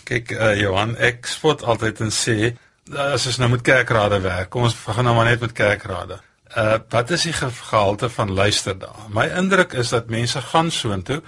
Kyk 0.05 0.35
uh, 0.37 0.61
Johan, 0.61 0.97
ek 0.97 1.27
spot 1.27 1.63
altyd 1.63 2.01
en 2.01 2.13
sê 2.13 2.53
as 2.93 3.27
ons 3.27 3.39
nou 3.39 3.49
met 3.49 3.63
kerkrade 3.63 4.21
werk, 4.21 4.51
kom 4.51 4.67
ons 4.67 4.77
begin 4.87 5.05
nou 5.05 5.15
maar 5.15 5.31
net 5.31 5.41
met 5.41 5.53
kerkrade. 5.53 6.21
Uh 6.57 6.79
wat 6.93 7.11
is 7.11 7.23
die 7.23 7.33
gehalte 7.33 8.11
van 8.13 8.33
luister 8.33 8.79
daar? 8.79 9.09
My 9.09 9.31
indruk 9.39 9.73
is 9.73 9.89
dat 9.89 10.11
mense 10.13 10.41
gaan 10.41 10.71
soontoe 10.71 11.23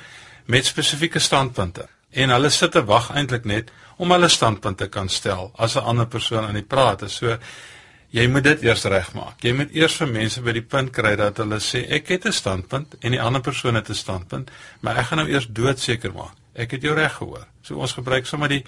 met 0.44 0.66
spesifieke 0.66 1.18
standpunte 1.18 1.88
en 2.14 2.30
hulle 2.30 2.50
sit 2.50 2.72
te 2.72 2.84
wag 2.86 3.10
eintlik 3.10 3.44
net 3.44 3.70
om 3.96 4.10
hulle 4.14 4.28
standpunt 4.28 4.78
te 4.78 4.88
kan 4.88 5.08
stel 5.08 5.50
as 5.56 5.76
'n 5.76 5.86
ander 5.90 6.06
persoon 6.06 6.44
aan 6.44 6.60
die 6.60 6.70
praat 6.74 7.02
is. 7.02 7.14
So 7.14 7.38
jy 8.10 8.26
moet 8.28 8.44
dit 8.44 8.62
eers 8.62 8.84
regmaak. 8.84 9.42
Jy 9.42 9.52
moet 9.52 9.74
eers 9.74 9.96
vir 9.96 10.08
mense 10.08 10.40
by 10.40 10.52
die 10.52 10.62
punt 10.62 10.92
kry 10.92 11.16
dat 11.16 11.36
hulle 11.36 11.58
sê 11.60 11.84
ek 11.90 12.08
het 12.08 12.26
'n 12.26 12.32
standpunt 12.32 12.94
en 13.00 13.10
die 13.10 13.20
ander 13.20 13.40
persoon 13.40 13.74
het 13.74 13.90
'n 13.90 13.94
standpunt, 13.94 14.50
maar 14.80 14.96
ek 14.96 15.06
gaan 15.06 15.18
nou 15.18 15.28
eers 15.28 15.46
doodseker 15.46 16.12
maak. 16.12 16.34
Ek 16.54 16.70
het 16.70 16.82
jou 16.82 16.94
reg 16.94 17.12
gehoor. 17.12 17.46
So 17.62 17.74
ons 17.74 17.92
gebruik 17.92 18.26
sommer 18.26 18.48
die 18.48 18.64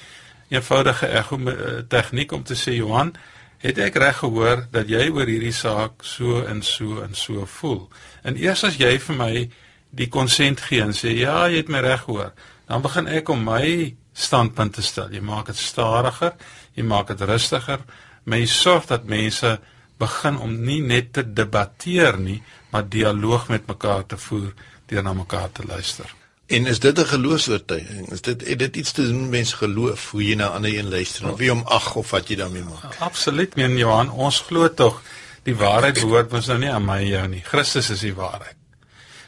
eenvoudige 0.48 1.08
ego 1.08 1.38
eh, 1.38 1.82
tegniek 1.88 2.32
om 2.32 2.42
te 2.42 2.54
sê 2.54 2.74
Johan, 2.74 3.14
het 3.58 3.78
ek 3.78 3.94
reg 3.94 4.16
gehoor 4.16 4.66
dat 4.70 4.88
jy 4.88 5.08
oor 5.10 5.26
hierdie 5.26 5.52
saak 5.52 6.04
so 6.04 6.42
en 6.44 6.62
so 6.62 7.02
en 7.02 7.14
so 7.14 7.46
voel. 7.46 7.88
En 8.22 8.36
eers 8.36 8.64
as 8.64 8.76
jy 8.76 8.98
vir 8.98 9.16
my 9.16 9.50
die 9.96 10.08
konsent 10.08 10.60
gee 10.60 10.82
en 10.82 10.92
sê 10.92 11.14
ja, 11.16 11.46
jy 11.48 11.56
het 11.56 11.68
my 11.72 11.80
reg 11.80 12.04
gehoor, 12.04 12.32
dan 12.66 12.82
begin 12.82 13.08
ek 13.08 13.28
om 13.28 13.44
my 13.46 13.94
standpunt 14.16 14.74
te 14.74 14.82
stel. 14.82 15.12
Jy 15.12 15.22
maak 15.24 15.46
dit 15.52 15.60
stadiger, 15.60 16.34
jy 16.74 16.84
maak 16.84 17.12
dit 17.12 17.24
rustiger, 17.28 17.82
jy 18.26 18.44
sorg 18.50 18.88
dat 18.90 19.04
mense 19.04 19.58
begin 20.00 20.38
om 20.38 20.52
nie 20.64 20.82
net 20.84 21.12
te 21.16 21.24
debatteer 21.24 22.18
nie, 22.20 22.42
maar 22.72 22.88
dialoog 22.88 23.48
met 23.48 23.68
mekaar 23.68 24.04
te 24.06 24.18
voer 24.20 24.52
deur 24.90 25.02
na 25.02 25.14
mekaar 25.16 25.52
te 25.52 25.64
luister. 25.66 26.10
En 26.46 26.66
is 26.66 26.78
dit 26.78 26.98
'n 26.98 27.04
geloofsvertuiging? 27.04 28.12
Is 28.12 28.20
dit 28.20 28.46
het 28.46 28.58
dit 28.58 28.76
iets 28.76 28.92
te 28.92 29.02
doen 29.02 29.20
met 29.20 29.30
mense 29.30 29.56
geloof 29.56 30.10
hoe 30.10 30.26
jy 30.26 30.34
na 30.34 30.46
ander 30.46 30.78
een 30.78 30.88
luister 30.88 31.30
of 31.30 31.38
wie 31.38 31.52
om 31.52 31.62
ag 31.64 31.94
of 31.94 32.10
wat 32.10 32.28
jy 32.28 32.36
daarmee 32.36 32.62
maak? 32.62 32.94
Absoluut, 32.98 33.56
meen 33.56 33.76
Johan, 33.76 34.10
ons 34.10 34.40
glo 34.40 34.74
tog 34.74 35.02
die 35.42 35.56
waarheid 35.56 36.00
behoort 36.00 36.30
mos 36.30 36.46
nou 36.46 36.58
nie 36.58 36.70
aan 36.70 36.84
my 36.84 37.02
jou 37.02 37.26
nie. 37.28 37.42
Christus 37.42 37.90
is 37.90 38.00
die 38.00 38.14
waarheid. 38.14 38.56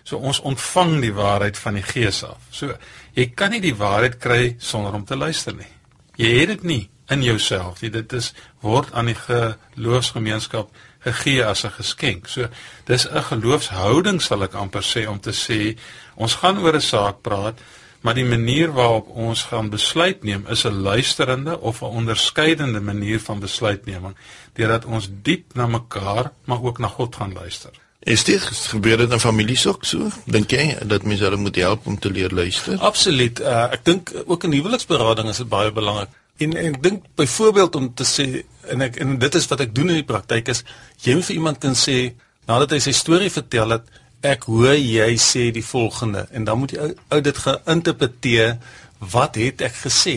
So 0.03 0.17
ons 0.17 0.41
ontvang 0.41 1.01
die 1.01 1.13
waarheid 1.13 1.59
van 1.59 1.75
die 1.75 1.83
Gees 1.83 2.23
af. 2.25 2.39
So 2.51 2.77
jy 3.19 3.27
kan 3.35 3.51
nie 3.51 3.63
die 3.63 3.75
waarheid 3.75 4.21
kry 4.23 4.43
sonder 4.63 4.95
om 4.95 5.05
te 5.05 5.17
luister 5.19 5.57
nie. 5.57 5.73
Jy 6.19 6.31
het 6.41 6.53
dit 6.53 6.67
nie 6.71 6.85
in 7.11 7.25
jouself 7.25 7.83
nie. 7.83 7.91
Dit 7.91 8.13
is 8.15 8.33
word 8.63 8.93
aan 8.95 9.11
die 9.11 9.17
geloofsgemeenskap 9.19 10.71
gegee 11.03 11.45
as 11.45 11.65
'n 11.65 11.71
geskenk. 11.71 12.29
So 12.29 12.49
dis 12.87 13.07
'n 13.07 13.23
geloofshouding 13.23 14.21
sal 14.23 14.43
ek 14.43 14.55
amper 14.55 14.83
sê 14.83 15.07
om 15.09 15.21
te 15.21 15.33
sê 15.33 15.79
ons 16.17 16.35
gaan 16.35 16.59
oor 16.59 16.75
'n 16.75 16.81
saak 16.81 17.23
praat, 17.23 17.59
maar 18.03 18.15
die 18.15 18.25
manier 18.25 18.73
waarop 18.73 19.09
ons 19.09 19.43
gaan 19.43 19.71
besluit 19.71 20.23
neem 20.25 20.47
is 20.49 20.65
'n 20.65 20.83
luisterende 20.83 21.61
of 21.61 21.83
'n 21.83 21.85
onderskeidende 22.01 22.81
manier 22.81 23.21
van 23.21 23.41
besluitneming 23.41 24.17
deurdat 24.55 24.85
ons 24.85 25.09
diep 25.23 25.55
na 25.55 25.67
mekaar 25.67 26.33
maar 26.45 26.63
ook 26.63 26.79
na 26.79 26.89
God 26.89 27.17
gaan 27.17 27.33
luister. 27.33 27.88
Is 28.09 28.25
dit 28.25 28.41
gebeur 28.73 28.97
dit 28.97 29.11
in 29.13 29.21
families 29.21 29.67
ook 29.69 29.85
so? 29.85 30.09
Dink 30.25 30.53
jy 30.55 30.79
dat 30.89 31.05
mense 31.05 31.27
hulle 31.27 31.37
moet 31.37 31.59
help 31.61 31.87
om 31.87 31.99
te 32.01 32.09
leer 32.11 32.33
luister? 32.33 32.79
Absoluut. 32.81 33.43
Uh, 33.45 33.67
ek 33.77 33.85
dink 33.85 34.13
ook 34.25 34.47
in 34.49 34.55
huweliksberading 34.57 35.29
is 35.29 35.43
dit 35.43 35.51
baie 35.51 35.73
belangrik. 35.77 36.15
En, 36.41 36.55
en 36.57 36.71
ek 36.71 36.81
dink 36.83 37.05
byvoorbeeld 37.21 37.77
om 37.77 37.91
te 37.99 38.07
sê 38.09 38.27
en 38.73 38.87
ek 38.87 38.97
en 39.03 39.17
dit 39.21 39.39
is 39.41 39.49
wat 39.51 39.65
ek 39.67 39.75
doen 39.77 39.93
in 39.93 40.01
die 40.01 40.07
praktyk 40.09 40.49
is 40.55 40.63
jy 41.05 41.19
moet 41.19 41.29
vir 41.29 41.37
iemand 41.37 41.61
kan 41.61 41.77
sê 41.77 41.97
nadat 42.49 42.73
hy 42.77 42.81
sy 42.87 42.95
storie 42.97 43.31
vertel 43.33 43.75
het 43.77 43.89
ek 44.25 44.47
hoor 44.49 44.77
jy 44.79 45.09
sê 45.21 45.49
die 45.55 45.65
volgende 45.67 46.25
en 46.33 46.47
dan 46.49 46.61
moet 46.63 46.77
jy 46.77 46.89
ou 46.95 47.21
dit 47.27 47.43
geïnterpreteer 47.45 48.55
wat 49.13 49.37
het 49.41 49.67
ek 49.69 49.77
gesê 49.83 50.17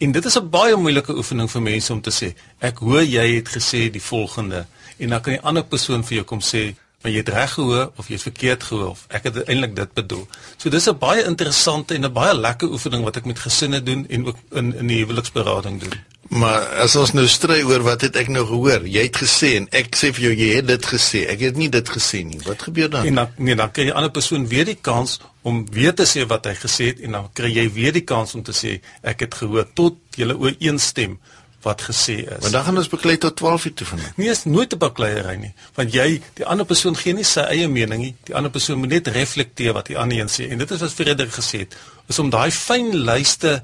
en 0.00 0.16
dit 0.16 0.26
is 0.30 0.38
'n 0.40 0.50
baie 0.50 0.76
moeilike 0.76 1.14
oefening 1.14 1.50
vir 1.52 1.66
mense 1.70 1.92
om 1.92 2.00
te 2.00 2.14
sê 2.20 2.32
ek 2.60 2.80
hoor 2.82 3.04
jy 3.04 3.26
het 3.36 3.48
gesê 3.58 3.90
die 3.92 4.06
volgende 4.10 4.66
en 4.98 5.08
dan 5.08 5.20
kan 5.20 5.36
die 5.36 5.44
ander 5.44 5.62
persoon 5.64 6.02
vir 6.02 6.22
jou 6.22 6.24
kom 6.24 6.40
sê 6.40 6.74
want 7.02 7.14
jy 7.14 7.20
het 7.22 7.28
reg 7.30 7.52
gehoor 7.54 7.90
of 7.96 8.08
jy 8.08 8.16
het 8.18 8.26
verkeerd 8.26 8.64
gehoor 8.66 8.90
of 8.90 9.04
ek 9.14 9.28
het 9.28 9.36
eintlik 9.44 9.76
dit 9.76 9.92
bedoel. 9.94 10.26
So 10.56 10.70
dis 10.70 10.88
'n 10.88 10.98
baie 10.98 11.24
interessante 11.24 11.94
en 11.94 12.04
'n 12.04 12.12
baie 12.12 12.34
lekker 12.34 12.68
oefening 12.68 13.04
wat 13.04 13.16
ek 13.16 13.24
met 13.24 13.38
gesinne 13.38 13.82
doen 13.82 14.06
en 14.08 14.26
ook 14.26 14.36
in 14.50 14.74
in 14.74 14.86
die 14.86 14.98
huweliksberading 15.04 15.80
doen. 15.80 15.94
Maar 16.28 16.66
as 16.84 16.96
ons 16.96 17.12
nou 17.12 17.26
stry 17.26 17.62
oor 17.62 17.82
wat 17.82 18.00
het 18.00 18.16
ek 18.16 18.28
nou 18.28 18.44
gehoor? 18.46 18.86
Jy 18.86 19.02
het 19.02 19.16
gesê 19.16 19.54
en 19.56 19.68
ek 19.70 19.96
sê 19.96 20.10
vir 20.12 20.22
jou 20.24 20.34
jy 20.34 20.56
het 20.56 20.66
dit 20.66 20.86
gesê. 20.86 21.24
Ek 21.28 21.40
het 21.40 21.56
nie 21.56 21.68
dit 21.68 21.88
gesê 21.88 22.24
nie. 22.24 22.40
Wat 22.44 22.62
gebeur 22.62 22.90
dan? 22.90 23.06
En 23.06 23.14
dan 23.14 23.28
nee, 23.36 23.54
dan 23.54 23.70
kry 23.70 23.84
die 23.88 23.94
ander 23.94 24.10
persoon 24.10 24.48
weer 24.48 24.64
die 24.64 24.78
kans 24.80 25.20
om 25.42 25.64
weer 25.70 25.94
te 25.94 26.04
sê 26.04 26.26
wat 26.26 26.44
hy 26.44 26.54
gesê 26.54 26.90
het 26.92 27.00
en 27.00 27.16
dan 27.16 27.30
kry 27.32 27.48
jy 27.54 27.72
weer 27.72 27.92
die 27.92 28.04
kans 28.04 28.34
om 28.34 28.42
te 28.42 28.52
sê 28.52 28.80
ek 29.02 29.20
het 29.20 29.34
gehoor 29.34 29.68
tot 29.74 29.96
jy 30.16 30.28
ooreenstem 30.34 31.18
wat 31.62 31.82
gesê 31.82 32.16
is. 32.22 32.40
Want 32.40 32.52
dan 32.52 32.64
gaan 32.64 32.76
ons 32.76 32.88
beklei 32.88 33.16
tot 33.18 33.36
12 33.36 33.64
uur 33.64 33.74
toe 33.74 33.86
vanaand. 33.86 34.16
Nee, 34.16 34.30
is 34.30 34.44
nooit 34.44 34.72
'n 34.72 34.78
bakleierery 34.78 35.36
nie, 35.36 35.52
want 35.74 35.92
jy 35.92 36.20
die 36.34 36.46
ander 36.46 36.66
persoon 36.66 36.96
gee 36.96 37.12
nie 37.12 37.24
sy 37.24 37.40
eie 37.40 37.68
mening 37.68 38.02
nie. 38.02 38.14
Die 38.24 38.34
ander 38.34 38.50
persoon 38.50 38.78
moet 38.78 38.88
net 38.88 39.08
reflekteer 39.08 39.72
wat 39.72 39.86
die 39.86 39.98
ander 39.98 40.18
een 40.18 40.28
sê 40.28 40.50
en 40.50 40.58
dit 40.58 40.70
is 40.70 40.80
wat 40.80 40.92
Frederik 40.92 41.32
gesê 41.32 41.58
het, 41.58 41.76
is 42.06 42.18
om 42.18 42.30
daai 42.30 42.50
fyn 42.50 42.96
luiste 42.96 43.62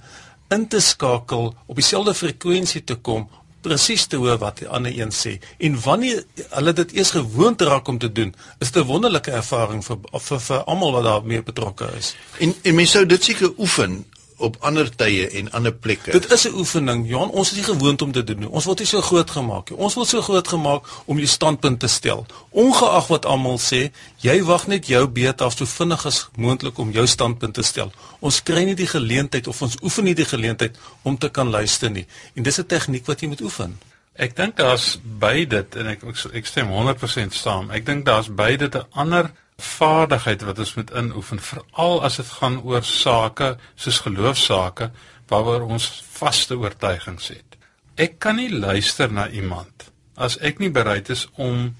in 0.48 0.68
te 0.68 0.80
skakel 0.80 1.54
op 1.66 1.74
dieselfde 1.76 2.14
frekwensie 2.14 2.84
te 2.84 2.94
kom 2.94 3.28
presies 3.64 4.06
te 4.10 4.20
hoor 4.20 4.38
wat 4.42 4.60
die 4.62 4.68
ander 4.68 4.92
een 4.92 5.12
sê 5.14 5.38
en 5.66 5.76
wanneer 5.80 6.22
hulle 6.50 6.74
dit 6.80 6.96
eers 6.98 7.14
gewoond 7.16 7.62
raak 7.68 7.88
om 7.88 7.98
te 7.98 8.10
doen 8.12 8.34
is 8.58 8.70
dit 8.70 8.82
'n 8.82 8.86
wonderlike 8.86 9.30
ervaring 9.30 9.84
vir 9.84 9.98
vir, 10.28 10.40
vir 10.40 10.64
almal 10.64 10.92
wat 10.92 11.04
daarmee 11.04 11.42
betrokke 11.42 11.88
is 11.98 12.14
en 12.38 12.54
en 12.62 12.74
mense 12.74 12.92
sou 12.92 13.06
dit 13.06 13.24
seker 13.24 13.52
oefen 13.58 14.04
op 14.36 14.56
ander 14.60 14.88
tye 14.96 15.28
en 15.28 15.50
ander 15.52 15.72
plekke. 15.72 16.10
Dit 16.10 16.32
is 16.32 16.44
'n 16.48 16.54
oefening. 16.54 17.08
Johan, 17.08 17.30
ons 17.30 17.50
is 17.50 17.56
nie 17.56 17.64
gewoond 17.64 18.02
om 18.02 18.12
dit 18.12 18.26
te 18.26 18.34
doen. 18.34 18.48
Ons 18.48 18.64
word 18.64 18.78
nie 18.78 18.86
so 18.86 19.00
groot 19.00 19.30
gemaak 19.30 19.70
nie. 19.70 19.78
Ons 19.78 19.94
word 19.94 20.08
so 20.08 20.20
groot 20.20 20.48
gemaak 20.48 20.82
om 21.04 21.16
jou 21.16 21.26
standpunt 21.26 21.80
te 21.80 21.86
stel. 21.86 22.26
Ongeag 22.50 23.06
wat 23.06 23.24
almal 23.24 23.58
sê, 23.58 23.90
jy 24.16 24.42
wag 24.42 24.66
net 24.66 24.86
jou 24.86 25.08
beurt 25.08 25.40
af 25.40 25.56
so 25.56 25.64
vinnig 25.64 26.06
as 26.06 26.28
moontlik 26.36 26.78
om 26.78 26.90
jou 26.90 27.06
standpunt 27.06 27.54
te 27.54 27.62
stel. 27.62 27.92
Ons 28.20 28.42
kry 28.42 28.64
nie 28.64 28.74
die 28.74 28.86
geleentheid 28.86 29.46
of 29.46 29.62
ons 29.62 29.76
oefen 29.82 30.04
nie 30.04 30.14
die 30.14 30.24
geleentheid 30.24 30.76
om 31.02 31.18
te 31.18 31.28
kan 31.28 31.50
luister 31.50 31.90
nie. 31.90 32.06
En 32.34 32.42
dis 32.42 32.58
'n 32.58 32.66
tegniek 32.66 33.06
wat 33.06 33.20
jy 33.20 33.28
moet 33.28 33.40
oefen. 33.40 33.78
Ek 34.14 34.36
dink 34.36 34.56
daar's 34.56 34.98
by 35.02 35.44
dit 35.44 35.76
en 35.76 35.86
ek 35.86 36.04
ek 36.32 36.46
stem 36.46 36.68
100% 36.68 37.34
saam. 37.34 37.70
Ek 37.70 37.86
dink 37.86 38.04
daar's 38.04 38.28
by 38.28 38.56
dit 38.56 38.74
'n 38.74 38.86
ander 38.92 39.30
vaardigheid 39.58 40.42
wat 40.42 40.58
ons 40.58 40.74
moet 40.74 40.90
inoefen 40.90 41.40
veral 41.40 42.02
as 42.02 42.16
dit 42.16 42.30
gaan 42.38 42.60
oor 42.62 42.82
sake 42.82 43.54
soos 43.74 44.00
geloofsake 44.06 44.90
waaroor 45.30 45.68
ons 45.70 45.88
vaste 46.18 46.56
oortuigings 46.58 47.28
het. 47.28 47.58
Ek 47.94 48.18
kan 48.18 48.36
nie 48.36 48.50
luister 48.50 49.12
na 49.12 49.28
iemand 49.28 49.90
as 50.16 50.38
ek 50.42 50.60
nie 50.62 50.70
bereid 50.70 51.10
is 51.10 51.26
om 51.42 51.74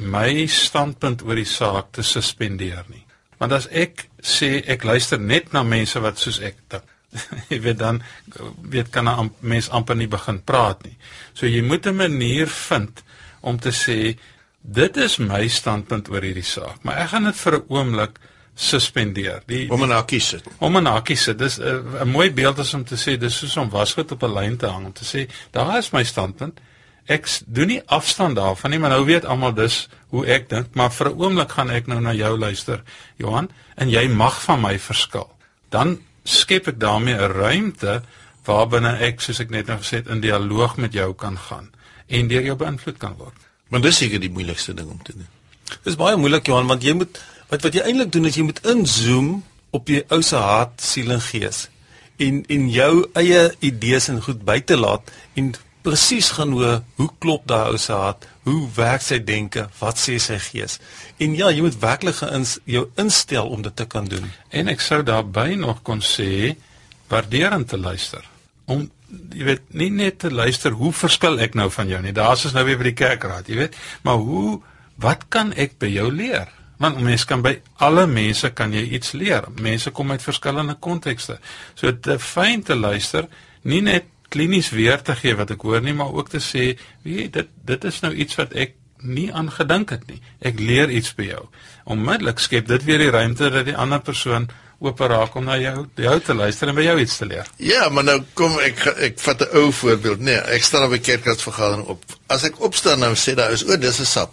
my 0.00 0.46
standpunt 0.46 1.22
oor 1.26 1.38
die 1.38 1.48
saak 1.48 1.92
te 1.96 2.02
suspendeer 2.06 2.84
nie. 2.88 3.04
Want 3.40 3.54
as 3.56 3.68
ek 3.72 4.08
sê 4.22 4.60
ek 4.68 4.84
luister 4.84 5.20
net 5.20 5.52
na 5.52 5.62
mense 5.66 6.00
wat 6.00 6.18
soos 6.20 6.40
ek 6.44 6.58
dink, 6.72 6.86
jy 7.50 7.58
weet 7.64 7.78
dan 7.80 8.02
weet 8.70 8.90
kan 8.94 9.08
'n 9.08 9.30
mens 9.40 9.68
amper 9.70 9.96
nie 9.96 10.06
begin 10.06 10.38
praat 10.42 10.84
nie. 10.84 10.96
So 11.34 11.46
jy 11.46 11.62
moet 11.62 11.86
'n 11.86 11.96
manier 11.96 12.46
vind 12.46 13.02
om 13.40 13.58
te 13.58 13.72
sê 13.72 14.18
Dit 14.60 14.96
is 14.96 15.16
my 15.18 15.48
standpunt 15.48 16.10
oor 16.10 16.22
hierdie 16.22 16.44
saak, 16.44 16.82
maar 16.82 16.96
ek 16.96 17.08
gaan 17.14 17.24
dit 17.24 17.36
vir 17.36 17.56
'n 17.56 17.64
oomblik 17.68 18.18
suspendeer. 18.54 19.42
Die 19.46 19.70
om 19.70 19.82
'n 19.82 19.90
hakkie 19.90 20.20
sit. 20.20 20.44
Om 20.58 20.76
'n 20.76 20.86
hakkie 20.86 21.16
sit. 21.16 21.38
Dis 21.38 21.58
'n 21.58 22.08
mooi 22.08 22.30
beeld 22.32 22.58
is 22.58 22.74
om 22.74 22.84
te 22.84 22.96
sê 22.96 23.18
dis 23.18 23.36
soos 23.36 23.56
om 23.56 23.70
wasgoed 23.70 24.12
op 24.12 24.22
'n 24.22 24.34
lyn 24.34 24.56
te 24.56 24.66
hang 24.66 24.86
om 24.86 24.92
te 24.92 25.04
sê 25.04 25.30
daar 25.50 25.78
is 25.78 25.90
my 25.90 26.04
standpunt. 26.04 26.60
Ek 27.06 27.26
doen 27.46 27.66
nie 27.66 27.82
afstand 27.86 28.36
daarvan 28.36 28.70
nie, 28.70 28.78
maar 28.78 28.90
nou 28.90 29.04
weet 29.04 29.24
almal 29.24 29.54
dis 29.54 29.88
hoe 30.08 30.26
ek 30.26 30.48
dink, 30.48 30.74
maar 30.74 30.90
vir 30.90 31.08
'n 31.08 31.18
oomblik 31.18 31.50
gaan 31.50 31.70
ek 31.70 31.86
nou 31.86 32.00
na 32.00 32.12
jou 32.12 32.38
luister, 32.38 32.82
Johan, 33.16 33.50
en 33.76 33.90
jy 33.90 34.08
mag 34.08 34.42
van 34.42 34.60
my 34.60 34.78
verskil. 34.78 35.30
Dan 35.68 35.98
skep 36.24 36.68
ek 36.68 36.78
daarmee 36.78 37.14
'n 37.14 37.32
ruimte 37.32 38.02
waarbinne 38.44 38.98
ek, 38.98 39.20
soos 39.20 39.40
ek 39.40 39.50
net 39.50 39.66
nou 39.66 39.78
gesê 39.78 39.96
het, 39.96 40.06
in 40.06 40.20
dialoog 40.20 40.76
met 40.76 40.92
jou 40.92 41.14
kan 41.14 41.38
gaan 41.38 41.70
en 42.06 42.28
deur 42.28 42.42
jou 42.42 42.56
beïnvloed 42.56 42.98
kan 42.98 43.14
word. 43.16 43.49
Want 43.70 43.86
dis 43.86 44.00
seker 44.02 44.22
die 44.22 44.32
moeilikste 44.32 44.74
ding 44.74 44.90
om 44.90 45.02
te 45.06 45.14
doen. 45.16 45.28
Dis 45.86 45.98
baie 45.98 46.18
moeilik 46.18 46.46
Johan, 46.50 46.70
want 46.70 46.82
jy 46.82 46.96
moet 46.98 47.20
wat 47.50 47.66
wat 47.66 47.74
jy 47.74 47.82
eintlik 47.86 48.12
doen 48.14 48.28
is 48.30 48.38
jy 48.38 48.46
moet 48.46 48.62
inzoom 48.66 49.30
op 49.74 49.90
jou 49.90 50.02
ou 50.14 50.22
se 50.26 50.38
hart, 50.38 50.82
siel 50.82 51.10
en 51.14 51.22
gees 51.22 51.68
en 52.20 52.44
en 52.48 52.68
jou 52.72 52.92
eie 53.18 53.42
idees 53.64 54.08
en 54.12 54.22
goed 54.22 54.44
buite 54.46 54.76
laat 54.76 55.10
en 55.40 55.52
presies 55.84 56.28
gaan 56.36 56.52
hoor 56.52 56.82
hoe 57.00 57.08
klop 57.24 57.46
daai 57.48 57.72
ou 57.72 57.78
se 57.80 57.94
hart, 57.96 58.26
hoe 58.44 58.68
werk 58.76 59.04
sy 59.04 59.16
denke, 59.24 59.64
wat 59.78 59.96
sê 59.96 60.18
sy 60.20 60.36
gees. 60.50 60.76
En 61.16 61.32
ja, 61.38 61.48
jy 61.48 61.64
moet 61.64 61.78
werklik 61.80 62.18
geins 62.18 62.58
jou 62.68 62.82
instel 63.00 63.48
om 63.48 63.62
dit 63.64 63.76
te 63.76 63.86
kan 63.88 64.08
doen. 64.10 64.26
En 64.52 64.68
ek 64.68 64.84
sou 64.84 65.00
daarby 65.06 65.54
nog 65.62 65.80
kon 65.86 66.04
sê 66.04 66.52
waarderend 67.08 67.70
te 67.72 67.80
luister 67.80 68.26
om 68.70 68.84
jy 69.10 69.46
weet 69.46 69.74
nie 69.76 69.90
net 69.94 70.20
te 70.24 70.30
luister 70.30 70.74
hoe 70.78 70.92
verskil 70.94 71.40
ek 71.42 71.56
nou 71.58 71.68
van 71.72 71.90
jou 71.90 72.00
nie. 72.04 72.14
Daar's 72.16 72.44
ons 72.48 72.54
nou 72.56 72.64
weer 72.68 72.78
by 72.80 72.90
die 72.90 72.98
kerkraad, 72.98 73.50
jy 73.50 73.58
weet. 73.64 73.76
Maar 74.06 74.22
hoe 74.22 74.60
wat 75.00 75.28
kan 75.32 75.52
ek 75.56 75.78
by 75.82 75.90
jou 75.92 76.08
leer? 76.12 76.50
Want 76.80 77.00
mense 77.04 77.26
kan 77.28 77.42
by 77.44 77.58
alle 77.84 78.06
mense 78.08 78.50
kan 78.56 78.72
jy 78.72 78.86
iets 78.96 79.12
leer. 79.12 79.48
Mense 79.60 79.92
kom 79.92 80.12
uit 80.14 80.24
verskillende 80.24 80.78
kontekste. 80.80 81.38
So 81.74 81.92
dit 81.92 82.08
is 82.14 82.24
fyn 82.24 82.64
te 82.64 82.76
luister, 82.76 83.28
nie 83.68 83.82
net 83.84 84.08
klinies 84.30 84.70
weer 84.72 85.02
te 85.02 85.16
gee 85.18 85.34
wat 85.36 85.50
ek 85.52 85.64
hoor 85.66 85.82
nie, 85.82 85.94
maar 85.96 86.14
ook 86.14 86.30
te 86.32 86.40
sê, 86.40 86.72
weet 87.04 87.18
jy, 87.18 87.26
dit 87.34 87.56
dit 87.66 87.88
is 87.90 88.00
nou 88.04 88.12
iets 88.14 88.38
wat 88.38 88.54
ek 88.54 88.76
nie 89.02 89.28
aan 89.32 89.50
gedink 89.52 89.92
het 89.94 90.06
nie. 90.08 90.20
Ek 90.44 90.60
leer 90.60 90.90
iets 90.92 91.12
by 91.16 91.30
jou. 91.30 91.44
Onmiddellik 91.90 92.40
skep 92.40 92.68
dit 92.68 92.84
weer 92.86 93.00
die 93.02 93.12
ruimte 93.12 93.50
dat 93.50 93.66
die 93.68 93.76
ander 93.76 94.00
persoon 94.04 94.48
oop 94.80 95.00
raak 95.00 95.34
om 95.36 95.44
na 95.44 95.58
jou 95.60 95.84
jou 96.00 96.14
te 96.24 96.34
luister 96.34 96.70
en 96.70 96.78
by 96.78 96.84
jou 96.86 96.96
iets 97.02 97.18
te 97.20 97.26
leer. 97.28 97.48
Ja, 97.60 97.88
maar 97.92 98.06
nou 98.06 98.16
kom 98.38 98.56
ek 98.64 98.86
ek 99.08 99.20
vat 99.20 99.42
'n 99.44 99.56
ou 99.60 99.72
voorbeeld. 99.72 100.20
Nee, 100.20 100.40
ek 100.56 100.64
staan 100.64 100.86
op 100.86 100.92
'n 100.92 101.00
kerkradsvergadering 101.00 101.86
op. 101.86 102.04
As 102.28 102.44
ek 102.44 102.60
opstaan 102.60 102.98
nou 102.98 103.14
sê 103.14 103.34
daar 103.34 103.52
is 103.52 103.64
o, 103.64 103.76
dis 103.76 104.00
'n 104.00 104.04
sap. 104.04 104.32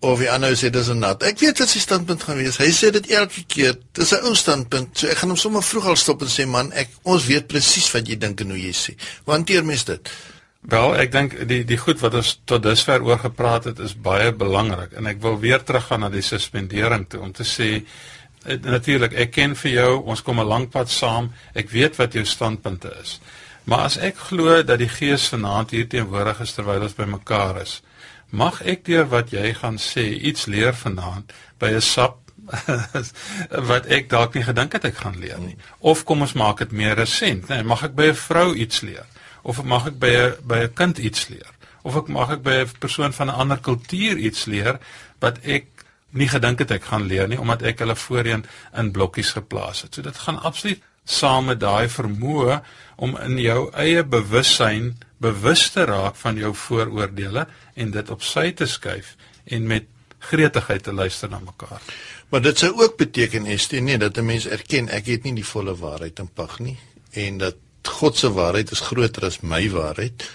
Of 0.00 0.18
die 0.18 0.30
ander 0.30 0.56
sê 0.56 0.70
dis 0.70 0.88
'n 0.88 0.98
nat. 0.98 1.22
Ek 1.22 1.38
weet 1.38 1.58
wat 1.58 1.68
sy 1.68 1.78
standpunt 1.78 2.22
gaan 2.22 2.36
wees. 2.36 2.56
Hy 2.56 2.70
sê 2.72 2.90
dit 2.90 3.06
elke 3.10 3.44
keer. 3.46 3.78
Dis 3.92 4.12
'n 4.12 4.24
ou 4.24 4.34
standpunt. 4.34 4.98
So 4.98 5.06
ek 5.06 5.16
gaan 5.16 5.28
hom 5.28 5.38
sommer 5.38 5.62
vroeg 5.62 5.86
al 5.86 5.96
stop 5.96 6.22
en 6.22 6.28
sê 6.28 6.46
man, 6.46 6.72
ek 6.72 6.88
ons 7.02 7.26
weet 7.26 7.46
presies 7.46 7.92
wat 7.92 8.08
jy 8.08 8.18
dink 8.18 8.40
en 8.40 8.50
hoe 8.50 8.60
jy 8.60 8.72
sê. 8.72 8.96
Wanneer 9.24 9.64
mens 9.64 9.84
dit? 9.84 10.10
Wel, 10.62 10.92
ek 10.96 11.10
dink 11.12 11.32
die 11.50 11.64
die 11.66 11.76
goed 11.76 11.98
wat 12.00 12.14
ons 12.14 12.40
tot 12.46 12.62
dusver 12.62 13.02
oor 13.02 13.18
gepraat 13.18 13.64
het 13.64 13.78
is 13.82 13.96
baie 13.98 14.32
belangrik 14.32 14.92
en 14.92 15.06
ek 15.10 15.18
wil 15.20 15.40
weer 15.42 15.58
teruggaan 15.58 16.00
na 16.00 16.08
die 16.08 16.22
suspendering 16.22 17.08
toe 17.08 17.20
om 17.20 17.32
te 17.32 17.42
sê 17.42 17.82
natuurlik 18.44 19.12
ek 19.12 19.30
ken 19.30 19.56
vir 19.56 19.70
jou 19.72 20.02
ons 20.02 20.22
kom 20.22 20.40
'n 20.40 20.46
lang 20.46 20.70
pad 20.70 20.90
saam 20.90 21.32
ek 21.54 21.70
weet 21.70 21.96
wat 21.96 22.12
jou 22.12 22.24
standpunte 22.24 22.92
is. 23.02 23.20
Maar 23.64 23.78
as 23.78 23.96
ek 23.96 24.16
glo 24.16 24.62
dat 24.62 24.78
die 24.78 24.88
gees 24.88 25.28
vanaand 25.28 25.70
hier 25.70 25.88
teenwoordig 25.88 26.40
is 26.40 26.52
terwyl 26.52 26.82
ons 26.82 26.94
bymekaar 26.94 27.60
is 27.62 27.82
mag 28.32 28.62
ek 28.64 28.84
deur 28.88 29.06
wat 29.12 29.32
jy 29.32 29.52
gaan 29.54 29.78
sê 29.78 30.04
iets 30.28 30.46
leer 30.48 30.74
vanaand 30.74 31.32
by 31.60 31.72
'n 31.76 31.80
sap 31.80 32.18
wat 33.70 33.86
ek 33.86 34.08
dalk 34.10 34.34
nie 34.34 34.44
gedink 34.44 34.72
het 34.72 34.84
ek 34.84 34.96
gaan 35.04 35.20
leer 35.20 35.38
nie. 35.38 35.56
Of 35.80 36.04
kom 36.04 36.24
ons 36.24 36.34
maak 36.34 36.58
dit 36.58 36.72
meer 36.72 36.96
resent 36.96 37.48
nê 37.48 37.62
mag 37.62 37.84
ek 37.84 37.94
by 37.94 38.10
'n 38.10 38.22
vrou 38.28 38.54
iets 38.54 38.80
leer? 38.80 39.06
Of 39.42 39.62
mag 39.62 39.86
ek 39.86 39.98
by 39.98 40.12
'n 40.16 40.34
by 40.42 40.58
'n 40.64 40.74
kind 40.74 40.98
iets 40.98 41.28
leer? 41.28 41.52
Of 41.84 41.96
ek 41.96 42.08
mag 42.08 42.30
ek 42.30 42.42
by 42.42 42.56
'n 42.64 42.70
persoon 42.80 43.12
van 43.12 43.28
'n 43.28 43.38
ander 43.42 43.60
kultuur 43.60 44.16
iets 44.16 44.46
leer 44.46 44.80
wat 45.20 45.38
ek 45.44 45.66
nie 46.12 46.28
gedink 46.28 46.58
het 46.58 46.70
ek 46.70 46.88
gaan 46.90 47.06
leer 47.08 47.28
nie 47.28 47.40
omdat 47.40 47.62
ek 47.62 47.78
hulle 47.84 47.96
voorheen 47.96 48.44
in 48.78 48.92
blokkies 48.92 49.32
geplaas 49.36 49.82
het. 49.82 49.94
So 49.94 50.02
dit 50.02 50.18
gaan 50.26 50.40
absoluut 50.40 50.82
saam 51.04 51.48
met 51.50 51.60
daai 51.60 51.88
vermoë 51.90 52.60
om 53.02 53.16
in 53.18 53.38
jou 53.42 53.70
eie 53.74 54.04
bewussyn 54.04 54.92
bewus 55.22 55.70
te 55.74 55.86
raak 55.88 56.16
van 56.20 56.38
jou 56.38 56.52
vooroordeele 56.54 57.46
en 57.74 57.90
dit 57.90 58.10
op 58.10 58.22
sy 58.22 58.50
te 58.58 58.66
skuif 58.66 59.16
en 59.44 59.66
met 59.66 59.88
gretigheid 60.30 60.82
te 60.86 60.92
luister 60.94 61.30
na 61.30 61.40
mekaar. 61.42 61.82
Maar 62.30 62.42
dit 62.42 62.58
sou 62.58 62.70
ook 62.78 62.96
beteken 62.96 63.46
is 63.46 63.66
dit 63.68 63.82
nie 63.82 63.98
dat 63.98 64.18
'n 64.18 64.24
mens 64.24 64.46
erken 64.46 64.88
ek 64.88 65.06
het 65.06 65.24
nie 65.24 65.34
die 65.34 65.50
volle 65.54 65.74
waarheid 65.74 66.18
in 66.18 66.28
pag 66.28 66.58
nie 66.58 66.78
en 67.12 67.38
dat 67.38 67.56
God 67.82 68.16
se 68.16 68.32
waarheid 68.32 68.70
is 68.70 68.80
groter 68.80 69.26
as 69.26 69.40
my 69.40 69.70
waarheid. 69.70 70.30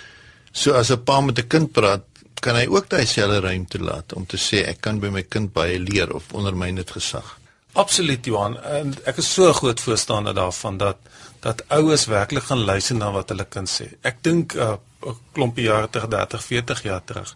So 0.52 0.74
as 0.74 0.92
'n 0.92 1.04
pa 1.04 1.22
met 1.22 1.40
'n 1.40 1.48
kind 1.48 1.72
praat, 1.72 2.04
kan 2.40 2.56
hy 2.56 2.68
ook 2.70 2.90
daai 2.90 3.06
selfe 3.06 3.40
ruimte 3.40 3.80
laat 3.80 4.14
om 4.14 4.26
te 4.26 4.38
sê 4.38 4.64
ek 4.68 4.82
kan 4.86 5.02
by 5.04 5.10
my 5.14 5.24
kind 5.24 5.54
baie 5.54 5.80
leer 5.80 6.14
of 6.14 6.34
onder 6.34 6.56
my 6.56 6.70
net 6.72 6.92
gesag. 6.92 7.38
Absoluut 7.78 8.26
Johan, 8.26 8.58
en 8.64 8.96
ek 9.06 9.20
is 9.22 9.30
so 9.34 9.54
groot 9.54 9.82
voorstander 9.82 10.34
daarvan 10.34 10.78
dat 10.82 10.98
dat 11.42 11.62
ouers 11.70 12.08
werklik 12.10 12.44
gaan 12.50 12.64
luister 12.66 12.96
na 12.98 13.12
wat 13.14 13.30
hulle 13.30 13.46
kind 13.46 13.70
sê. 13.70 13.92
Ek 14.02 14.24
dink 14.26 14.56
'n 14.56 14.60
uh, 14.60 15.14
klompie 15.34 15.68
jare 15.70 15.90
terug, 15.90 16.10
30, 16.10 16.44
40 16.44 16.84
jaar 16.84 17.04
terug, 17.06 17.36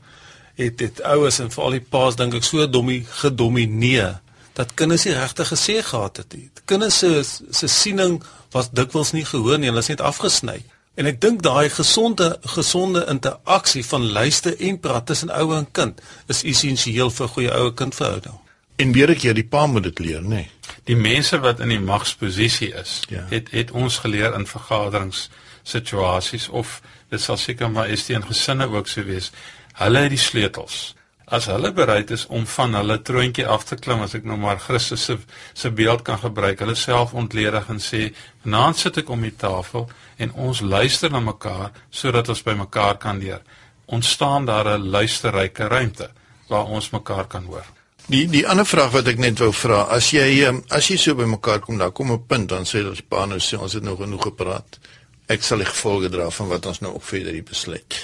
het 0.56 0.78
dit 0.78 1.02
ouers 1.02 1.40
en 1.40 1.52
veral 1.52 1.78
die 1.78 1.88
paas 1.96 2.16
dink 2.16 2.34
ek 2.34 2.44
so 2.44 2.68
domie 2.68 3.06
gedomineer 3.22 4.20
dat 4.54 4.74
kinders 4.74 5.06
nie 5.06 5.16
regtig 5.16 5.48
gesê 5.54 5.80
gehad 5.84 6.18
het 6.18 6.34
nie. 6.36 6.50
Kinders 6.66 6.98
se 6.98 7.24
se 7.52 7.68
siening 7.68 8.22
was 8.52 8.70
dikwels 8.72 9.12
nie 9.12 9.26
gehoor 9.26 9.58
nie, 9.60 9.70
hulle 9.70 9.80
is 9.80 9.88
net 9.88 10.02
afgesny. 10.02 10.60
En 11.00 11.08
ek 11.08 11.22
dink 11.24 11.40
daai 11.44 11.70
gesonde 11.72 12.38
gesonde 12.56 13.06
interaksie 13.10 13.84
van 13.86 14.12
luister 14.12 14.60
en 14.60 14.80
praat 14.80 15.06
tussen 15.06 15.32
ouer 15.32 15.58
en 15.58 15.72
kind 15.72 16.02
is 16.28 16.44
essensieel 16.44 17.10
vir 17.16 17.28
goeie 17.28 17.52
ouer 17.52 17.74
kind 17.74 17.96
verhouding. 17.96 18.36
En 18.76 18.92
weer 18.92 19.14
ek 19.14 19.24
hier 19.24 19.38
die 19.38 19.48
pa 19.48 19.66
moet 19.70 19.84
dit 19.88 20.00
leer, 20.00 20.22
nê. 20.22 20.28
Nee. 20.28 20.50
Die 20.90 20.98
mense 20.98 21.40
wat 21.40 21.60
in 21.64 21.70
die 21.70 21.80
magsposisie 21.80 22.74
is, 22.74 23.00
Ja. 23.10 23.26
het 23.30 23.52
het 23.52 23.72
ons 23.72 23.98
geleer 23.98 24.34
in 24.34 24.48
vergaderings 24.48 25.30
situasies 25.64 26.50
of 26.50 26.82
dit 27.10 27.22
sal 27.22 27.38
seker 27.38 27.70
maar 27.72 27.90
is 27.90 28.06
teen 28.06 28.24
gesinne 28.26 28.68
ook 28.68 28.88
so 28.88 29.04
wees. 29.04 29.32
Hulle 29.74 30.00
het 30.00 30.10
die 30.10 30.18
sleutels. 30.20 30.96
As 31.32 31.46
hulle 31.48 31.70
bereid 31.72 32.10
is 32.12 32.26
om 32.28 32.44
van 32.58 32.74
hulle 32.76 32.98
troontjie 33.08 33.46
af 33.48 33.64
te 33.64 33.78
klim, 33.80 34.02
as 34.04 34.18
ek 34.18 34.26
nou 34.28 34.36
maar 34.40 34.58
Christus 34.60 35.06
se 35.08 35.16
se 35.56 35.70
beeld 35.72 36.02
kan 36.04 36.20
gebruik, 36.20 36.60
hulle 36.60 36.76
self 36.76 37.14
ontledig 37.16 37.70
en 37.72 37.80
sê, 37.80 38.12
"Vanaand 38.44 38.78
sit 38.78 38.98
ek 38.98 39.10
om 39.10 39.22
die 39.22 39.36
tafel 39.36 39.90
en 40.18 40.34
ons 40.34 40.60
luister 40.60 41.10
na 41.12 41.20
mekaar 41.20 41.72
sodat 41.90 42.30
ons 42.30 42.44
by 42.44 42.54
mekaar 42.54 42.98
kan 42.98 43.20
leer." 43.20 43.42
Ontstaan 43.86 44.46
daar 44.46 44.78
'n 44.78 44.90
luisterryke 44.90 45.68
ruimte 45.68 46.10
waar 46.48 46.66
ons 46.66 46.90
mekaar 46.90 47.28
kan 47.28 47.46
hoor. 47.46 47.66
Die 48.08 48.28
die 48.28 48.48
ander 48.48 48.66
vraag 48.66 48.92
wat 48.92 49.08
ek 49.08 49.18
net 49.18 49.40
wou 49.40 49.54
vra, 49.54 49.82
as 49.84 50.10
jy 50.12 50.44
um, 50.48 50.64
as 50.70 50.88
jy 50.88 50.98
so 50.98 51.16
bymekaar 51.16 51.60
kom, 51.60 51.78
dan 51.78 51.92
kom 51.92 52.12
'n 52.12 52.26
punt 52.28 52.50
dan 52.50 52.66
sê 52.66 52.84
ons 52.88 53.02
pa 53.02 53.26
nou 53.26 53.40
sê 53.40 53.58
ons 53.58 53.74
het 53.74 53.84
nou 53.84 53.96
genoeg 53.96 54.24
gepraat. 54.24 54.80
Ek 55.28 55.44
sal 55.44 55.58
die 55.58 55.66
gevolge 55.66 56.10
dra 56.10 56.30
van 56.30 56.48
wat 56.48 56.66
ons 56.66 56.80
nou 56.80 56.94
ook 56.94 57.04
verder 57.04 57.44
besluit. 57.44 57.96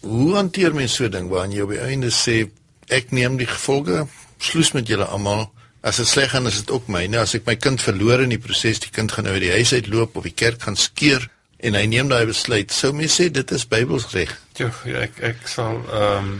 Hoe 0.00 0.34
hanteer 0.34 0.74
mens 0.74 0.94
so 0.94 1.04
'n 1.04 1.10
ding 1.10 1.28
waarin 1.28 1.52
jy 1.52 1.60
op 1.62 1.70
die 1.70 1.80
einde 1.80 2.10
sê 2.10 2.50
ek 2.88 3.10
neem 3.10 3.36
die 3.40 3.48
gevolge, 3.50 4.06
sloes 4.38 4.72
met 4.72 4.88
julle 4.88 5.04
almal. 5.04 5.50
As 5.86 5.96
dit 5.96 6.08
sleg 6.08 6.30
gaan, 6.30 6.46
is 6.46 6.58
dit 6.62 6.70
ook 6.70 6.88
myne. 6.90 7.18
As 7.18 7.34
ek 7.34 7.46
my 7.46 7.56
kind 7.56 7.82
verloor 7.82 8.24
in 8.24 8.34
die 8.34 8.42
proses, 8.42 8.80
die 8.82 8.90
kind 8.90 9.12
gaan 9.12 9.24
nou 9.24 9.36
uit 9.36 9.44
die 9.46 9.54
huis 9.54 9.72
uitloop 9.72 10.16
of 10.16 10.26
die 10.26 10.34
kerk 10.34 10.62
gaan 10.66 10.76
skeer 10.76 11.28
en 11.58 11.76
hy 11.78 11.86
neem 11.88 12.10
daai 12.10 12.26
besluit. 12.28 12.72
Sou 12.74 12.92
mens 12.96 13.16
sê 13.16 13.28
dit 13.32 13.52
is 13.54 13.66
Bybelsreg? 13.70 14.34
Ja, 14.58 14.70
ek 15.02 15.20
ek 15.34 15.48
sal 15.50 15.80
ehm 15.86 16.30
um, 16.32 16.36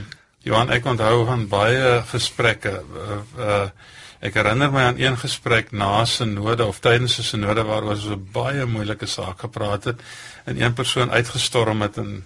Johan 0.47 0.71
ek 0.71 0.85
onthou 0.87 1.25
van 1.27 1.49
baie 1.51 2.01
gesprekke 2.13 2.79
uh, 2.79 3.21
uh 3.35 3.69
ek 4.27 4.39
herinner 4.39 4.71
my 4.73 4.85
aan 4.89 5.01
een 5.01 5.17
gesprek 5.21 5.73
na 5.73 6.01
'n 6.03 6.07
sinode 6.07 6.65
of 6.65 6.79
tydens 6.81 7.19
'n 7.19 7.23
sinode 7.23 7.63
waar 7.67 7.85
ons 7.85 8.07
oor 8.07 8.19
baie 8.19 8.65
moeilike 8.67 9.07
saak 9.07 9.41
gepraat 9.41 9.85
het 9.85 10.01
en 10.47 10.61
een 10.61 10.73
persoon 10.73 11.11
uitgestorm 11.11 11.83
het 11.83 11.97
en 11.97 12.25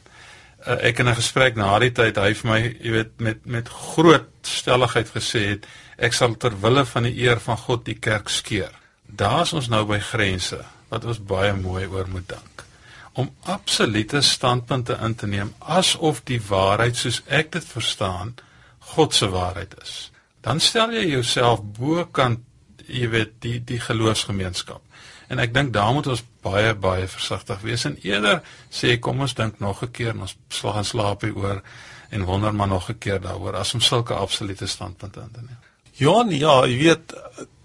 uh, 0.66 0.76
ek 0.80 0.98
in 0.98 1.08
'n 1.08 1.14
gesprek 1.14 1.56
na 1.56 1.78
die 1.78 1.92
tyd 1.92 2.16
hy 2.16 2.34
vir 2.34 2.50
my 2.50 2.60
jy 2.60 2.90
weet 2.92 3.12
met 3.18 3.46
met 3.46 3.68
groot 3.68 4.28
stelligheid 4.42 5.10
gesê 5.14 5.46
het 5.54 5.66
ek 5.98 6.12
sal 6.12 6.34
ter 6.34 6.60
wille 6.60 6.84
van 6.84 7.02
die 7.02 7.16
eer 7.22 7.40
van 7.40 7.56
God 7.56 7.84
die 7.84 7.98
kerk 7.98 8.28
skeer. 8.28 8.72
Daar's 9.06 9.52
ons 9.52 9.68
nou 9.68 9.84
by 9.84 9.98
grense 9.98 10.64
wat 10.88 11.04
ons 11.04 11.18
baie 11.18 11.52
mooi 11.52 11.86
oor 11.86 12.08
moet 12.08 12.28
dink 12.28 12.64
om 13.12 13.30
absolute 13.42 14.20
standpunte 14.20 14.96
in 15.02 15.14
te 15.14 15.26
neem 15.26 15.54
asof 15.58 16.22
die 16.24 16.40
waarheid 16.48 16.96
soos 16.96 17.22
ek 17.26 17.52
dit 17.56 17.64
verstaan 17.64 18.34
God 18.94 19.14
se 19.14 19.28
waarheid 19.28 19.74
is. 19.82 20.10
Dan 20.40 20.60
stel 20.60 20.94
jy 20.94 21.04
jouself 21.10 21.62
bokant 21.62 22.40
jy 22.86 23.10
weet 23.10 23.36
die 23.44 23.58
die 23.64 23.80
geloofsgemeenskap. 23.80 24.80
En 25.30 25.38
ek 25.38 25.52
dink 25.54 25.72
daar 25.74 25.92
moet 25.94 26.08
ons 26.10 26.24
baie 26.42 26.74
baie 26.74 27.06
versigtig 27.08 27.60
wees 27.60 27.84
en 27.84 27.96
eerder 28.02 28.42
sê 28.70 28.98
kom 28.98 29.20
ons 29.20 29.34
dink 29.34 29.60
nog 29.60 29.82
'n 29.82 29.90
keer 29.90 30.10
en 30.14 30.20
ons 30.20 30.36
slag 30.48 30.76
en 30.76 30.84
slaap 30.84 31.22
hieroor 31.22 31.62
en 32.10 32.24
wonder 32.24 32.54
maar 32.54 32.68
nog 32.68 32.90
'n 32.90 32.98
keer 32.98 33.20
daaroor 33.20 33.56
as 33.56 33.74
om 33.74 33.80
sulke 33.80 34.14
absolute 34.14 34.66
standpunte 34.66 35.20
in 35.20 35.30
te 35.32 35.40
neem. 35.40 35.58
Ja, 35.92 36.22
nee, 36.22 36.38
ja, 36.38 36.66
jy 36.66 36.78
weet 36.78 37.14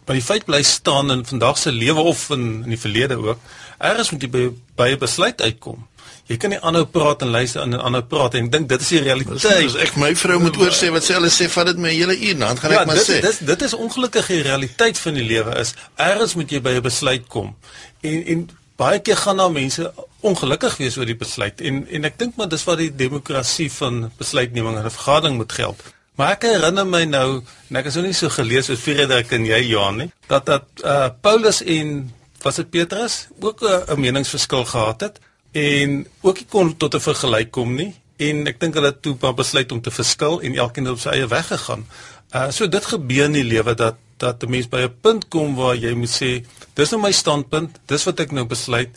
by 0.05 0.13
die 0.13 0.25
feit 0.25 0.45
bly 0.45 0.61
staan 0.63 1.11
in 1.11 1.25
vandag 1.25 1.57
se 1.57 1.71
lewe 1.71 1.99
of 1.99 2.29
in 2.29 2.63
in 2.63 2.69
die 2.69 2.79
verlede 2.79 3.17
ook. 3.17 3.39
Ergens 3.77 4.11
moet 4.11 4.21
jy 4.21 4.29
by 4.29 4.49
by 4.75 4.89
'n 4.93 4.99
besluit 4.99 5.41
uitkom. 5.41 5.87
Jy 6.25 6.37
kan 6.37 6.49
nie 6.49 6.59
aanhou 6.59 6.85
praat 6.85 7.21
en 7.21 7.29
luister 7.29 7.61
en 7.61 7.81
aanhou 7.81 8.01
praat 8.03 8.33
en 8.33 8.45
ek 8.45 8.51
dink 8.51 8.69
dit 8.69 8.81
is 8.81 8.87
die 8.87 8.99
realiteit. 8.99 9.45
As 9.45 9.75
ek 9.75 9.95
my 9.95 10.15
vrou 10.15 10.39
moet 10.39 10.57
oor 10.57 10.73
sê 10.73 10.89
wat 10.89 11.03
sy 11.03 11.13
hulle 11.13 11.29
sê, 11.29 11.49
vat 11.49 11.65
dit 11.65 11.77
my 11.77 11.89
'n 11.89 11.99
hele 11.99 12.17
uur, 12.17 12.37
dan 12.39 12.57
gaan 12.57 12.71
ek 12.71 12.79
ja, 12.79 12.85
maar 12.85 12.95
dit, 12.95 13.09
sê. 13.09 13.21
Dit 13.21 13.47
dit 13.47 13.61
is 13.61 13.73
ongelukkig 13.73 14.27
die 14.27 14.41
realiteit 14.41 14.97
van 14.97 15.13
die 15.13 15.23
lewe 15.23 15.59
is 15.59 15.73
ergens 15.95 16.35
moet 16.35 16.51
jy 16.51 16.61
by 16.61 16.69
'n 16.69 16.81
besluit 16.81 17.27
kom. 17.27 17.55
En 18.01 18.25
en 18.25 18.49
baie 18.75 18.99
keer 18.99 19.17
gaan 19.17 19.37
daar 19.37 19.51
mense 19.51 19.93
ongelukkig 20.25 20.77
wees 20.77 20.97
oor 20.97 21.05
die 21.05 21.17
besluit 21.17 21.61
en 21.61 21.83
en 21.87 22.07
ek 22.09 22.17
dink 22.19 22.35
maar 22.35 22.49
dis 22.51 22.65
wat 22.67 22.81
die 22.81 22.91
demokrasie 22.95 23.69
van 23.71 24.11
besluitneming 24.17 24.77
en 24.77 24.85
'n 24.85 24.97
vergadering 24.97 25.37
moet 25.37 25.51
geld. 25.51 25.83
Maar 26.15 26.31
ek 26.31 26.43
herinner 26.47 26.87
my 26.87 27.03
nou, 27.03 27.43
en 27.69 27.75
ek 27.75 27.85
is 27.85 27.95
nou 27.95 28.05
nie 28.05 28.13
so 28.13 28.29
gelees 28.29 28.65
soos 28.65 28.79
Frederik 28.79 29.31
en 29.31 29.45
jy 29.45 29.59
Johan 29.67 29.97
nie, 29.97 30.11
dat 30.27 30.45
dat 30.45 30.65
uh, 30.83 31.09
Paulus 31.21 31.61
en 31.61 32.13
was 32.41 32.55
dit 32.55 32.69
Petrus 32.69 33.27
ook 33.39 33.61
'n 33.61 33.91
uh, 33.91 33.97
meningsverskil 33.97 34.65
gehad 34.65 35.01
het 35.01 35.19
en 35.51 36.07
ook 36.21 36.37
nie 36.37 36.47
kon 36.49 36.77
tot 36.77 36.95
'n 36.95 36.99
vergelyk 36.99 37.51
kom 37.51 37.75
nie 37.75 37.93
en 38.17 38.47
ek 38.47 38.59
dink 38.59 38.73
hulle 38.73 38.99
toe 38.99 39.15
maar 39.21 39.33
besluit 39.33 39.71
om 39.71 39.81
te 39.81 39.91
verskil 39.91 40.41
en 40.41 40.55
elkeen 40.55 40.89
op 40.89 40.99
sy 40.99 41.09
eie 41.09 41.27
weg 41.27 41.47
gegaan. 41.47 41.85
Uh 42.31 42.51
so 42.51 42.67
dit 42.67 42.85
gebeur 42.85 43.25
in 43.25 43.37
die 43.39 43.43
lewe 43.43 43.75
dat 43.75 43.95
dat 44.17 44.43
'n 44.43 44.49
mens 44.49 44.67
by 44.69 44.81
'n 44.85 44.99
punt 45.01 45.27
kom 45.27 45.55
waar 45.55 45.75
jy 45.75 45.93
moet 45.93 46.09
sê 46.21 46.45
dis 46.73 46.91
nou 46.91 47.01
my 47.01 47.11
standpunt, 47.11 47.79
dis 47.85 48.03
wat 48.03 48.19
ek 48.19 48.31
nou 48.31 48.45
besluit 48.45 48.91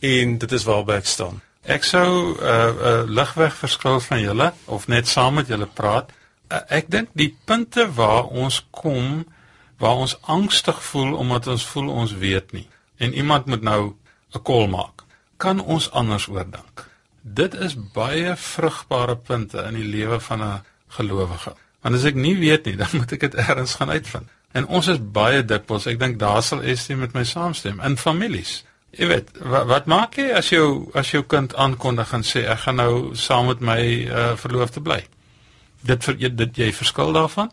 en 0.00 0.38
dit 0.38 0.52
is 0.52 0.64
waarby 0.64 0.92
ek 0.92 1.06
staan. 1.06 1.40
Ek 1.62 1.84
sou 1.84 2.34
'n 2.34 2.44
uh, 2.44 2.68
uh, 2.68 3.02
ligweg 3.06 3.54
verskil 3.56 4.00
van 4.00 4.20
julle 4.20 4.52
of 4.64 4.88
net 4.88 5.08
saam 5.08 5.34
met 5.34 5.48
julle 5.48 5.66
praat. 5.66 6.12
Uh, 6.52 6.60
ek 6.68 6.90
dink 6.90 7.08
die 7.12 7.36
punte 7.44 7.92
waar 7.94 8.24
ons 8.24 8.66
kom 8.70 9.24
waar 9.78 9.96
ons 9.96 10.16
angstig 10.22 10.82
voel 10.82 11.14
omdat 11.14 11.46
ons 11.46 11.64
voel 11.66 11.88
ons 11.88 12.12
weet 12.12 12.52
nie 12.52 12.68
en 12.96 13.14
iemand 13.14 13.46
moet 13.46 13.62
nou 13.62 13.94
'n 14.34 14.42
kol 14.42 14.66
maak, 14.66 15.02
kan 15.36 15.60
ons 15.60 15.90
anders 15.90 16.28
oordink. 16.28 16.86
Dit 17.20 17.54
is 17.54 17.76
baie 17.92 18.36
vrugbare 18.36 19.16
punte 19.16 19.58
in 19.62 19.74
die 19.74 19.90
lewe 19.96 20.20
van 20.20 20.42
'n 20.42 20.62
gelowige. 20.88 21.54
Want 21.80 21.94
as 21.94 22.04
ek 22.04 22.14
nie 22.14 22.36
weet 22.38 22.64
nie, 22.64 22.76
dan 22.82 22.88
moet 22.92 23.12
ek 23.12 23.20
dit 23.20 23.34
eers 23.34 23.74
gaan 23.74 23.90
uitvind. 23.90 24.28
En 24.54 24.66
ons 24.70 24.86
is 24.86 25.00
baie 25.16 25.42
dikwels, 25.42 25.88
ek 25.90 25.98
dink 25.98 26.20
daar 26.20 26.42
sal 26.46 26.62
Estie 26.62 26.94
met 26.96 27.14
my 27.16 27.24
saamstem 27.26 27.80
in 27.82 27.96
families. 27.98 28.60
Jy 28.94 29.08
weet, 29.10 29.32
wat, 29.42 29.66
wat 29.66 29.88
maak 29.90 30.14
jy 30.20 30.28
as 30.38 30.52
jou 30.52 30.92
as 30.94 31.10
jou 31.10 31.24
kind 31.26 31.56
aankondig 31.58 32.12
en 32.14 32.22
sê 32.22 32.44
ek 32.46 32.62
gaan 32.66 32.78
nou 32.78 32.94
saam 33.18 33.50
met 33.50 33.64
my 33.66 33.80
uh, 34.06 34.28
verloofde 34.38 34.82
bly? 34.84 35.00
Dit 35.82 36.06
vir 36.06 36.20
dit 36.38 36.62
jy 36.62 36.70
verskil 36.72 37.10
daarvan? 37.16 37.50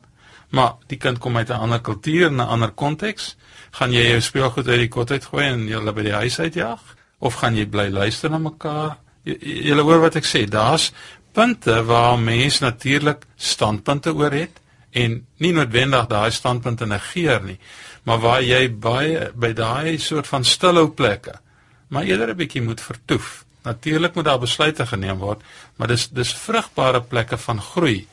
Maar 0.53 0.77
die 0.91 0.99
kind 1.01 1.17
kom 1.23 1.37
uit 1.37 1.49
'n 1.49 1.63
ander 1.65 1.81
kultuur 1.81 2.27
en 2.27 2.37
'n 2.37 2.51
ander 2.53 2.71
konteks. 2.71 3.35
Gaan 3.71 3.91
jy 3.91 4.05
jou 4.11 4.21
speelgoed 4.21 4.67
uit 4.67 4.79
die 4.85 4.87
kot 4.87 5.11
uitgooi 5.11 5.45
en 5.45 5.67
julle 5.67 5.93
by 5.93 6.03
die 6.03 6.19
huis 6.21 6.39
uitjaag 6.39 6.81
of 7.19 7.33
gaan 7.33 7.55
jy 7.55 7.65
bly 7.65 7.89
luister 7.89 8.29
na 8.29 8.37
mekaar? 8.37 8.97
Jy 9.23 9.73
hoor 9.73 10.01
wat 10.01 10.15
ek 10.15 10.25
sê, 10.25 10.45
daar's 10.45 10.91
punte 11.33 11.83
waar 11.85 12.19
mense 12.19 12.63
natuurlik 12.63 13.25
standpunte 13.37 14.13
oor 14.13 14.31
het 14.31 14.61
en 14.91 15.25
nie 15.37 15.53
noodwendig 15.53 16.07
daai 16.07 16.31
standpunte 16.31 16.85
negeer 16.85 17.41
nie, 17.43 17.59
maar 18.03 18.19
waar 18.19 18.41
jy 18.41 18.69
baie 18.69 19.31
by 19.35 19.53
daai 19.53 19.97
soort 19.97 20.27
van 20.27 20.43
stilhou 20.43 20.89
plekke 20.89 21.39
maar 21.91 22.03
eerder 22.03 22.29
'n 22.29 22.35
bietjie 22.35 22.61
moet 22.61 22.81
vertoef. 22.81 23.45
Natuurlik 23.61 24.13
moet 24.15 24.25
daar 24.25 24.39
besluite 24.39 24.85
geneem 24.87 25.17
word, 25.17 25.41
maar 25.75 25.87
dis 25.87 26.07
dis 26.09 26.33
vrugbare 26.33 27.01
plekke 27.01 27.37
van 27.37 27.61
groei 27.61 28.07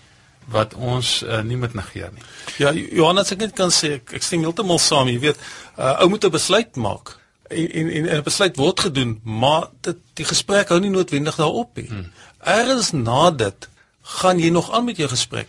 wat 0.45 0.75
ons 0.75 1.23
uh, 1.23 1.41
nie 1.41 1.57
moet 1.57 1.75
negeer 1.75 2.11
nie. 2.13 2.23
Ja, 2.57 2.73
Johannes, 2.73 3.31
ek 3.31 3.39
net 3.39 3.53
kan 3.53 3.71
sê 3.71 3.93
ek, 3.93 4.13
ek 4.13 4.23
stem 4.23 4.41
heeltemal 4.41 4.79
saam, 4.79 5.09
jy 5.09 5.19
weet, 5.21 5.39
uh, 5.79 6.01
ou 6.01 6.09
moet 6.09 6.25
'n 6.25 6.31
besluit 6.31 6.77
maak. 6.77 7.17
En 7.49 7.71
en 7.71 8.07
en 8.09 8.17
'n 8.17 8.23
besluit 8.23 8.57
word 8.57 8.81
gedoen, 8.81 9.21
maar 9.23 9.69
dit 9.81 9.97
die 10.15 10.25
gesprek 10.25 10.69
hou 10.69 10.81
nie 10.81 10.91
noodwendig 10.91 11.37
daarop 11.37 11.77
nie. 11.77 11.89
Hmm. 11.89 12.13
Ergens 12.41 12.93
na 12.93 13.31
dit 13.31 13.69
gaan 14.03 14.39
jy 14.39 14.51
nog 14.51 14.73
aan 14.73 14.85
met 14.85 14.97
jou 14.97 15.09
gesprek. 15.09 15.49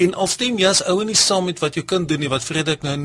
En 0.00 0.14
al 0.14 0.30
stem 0.32 0.58
jy 0.60 0.70
as 0.70 0.82
ou 0.88 1.02
nie 1.04 1.18
saam 1.18 1.48
met 1.50 1.60
wat 1.60 1.76
jou 1.76 1.84
kind 1.84 2.08
doen 2.08 2.22
nie, 2.22 2.30
wat 2.32 2.46
Frederik 2.46 2.82
nou 2.86 2.96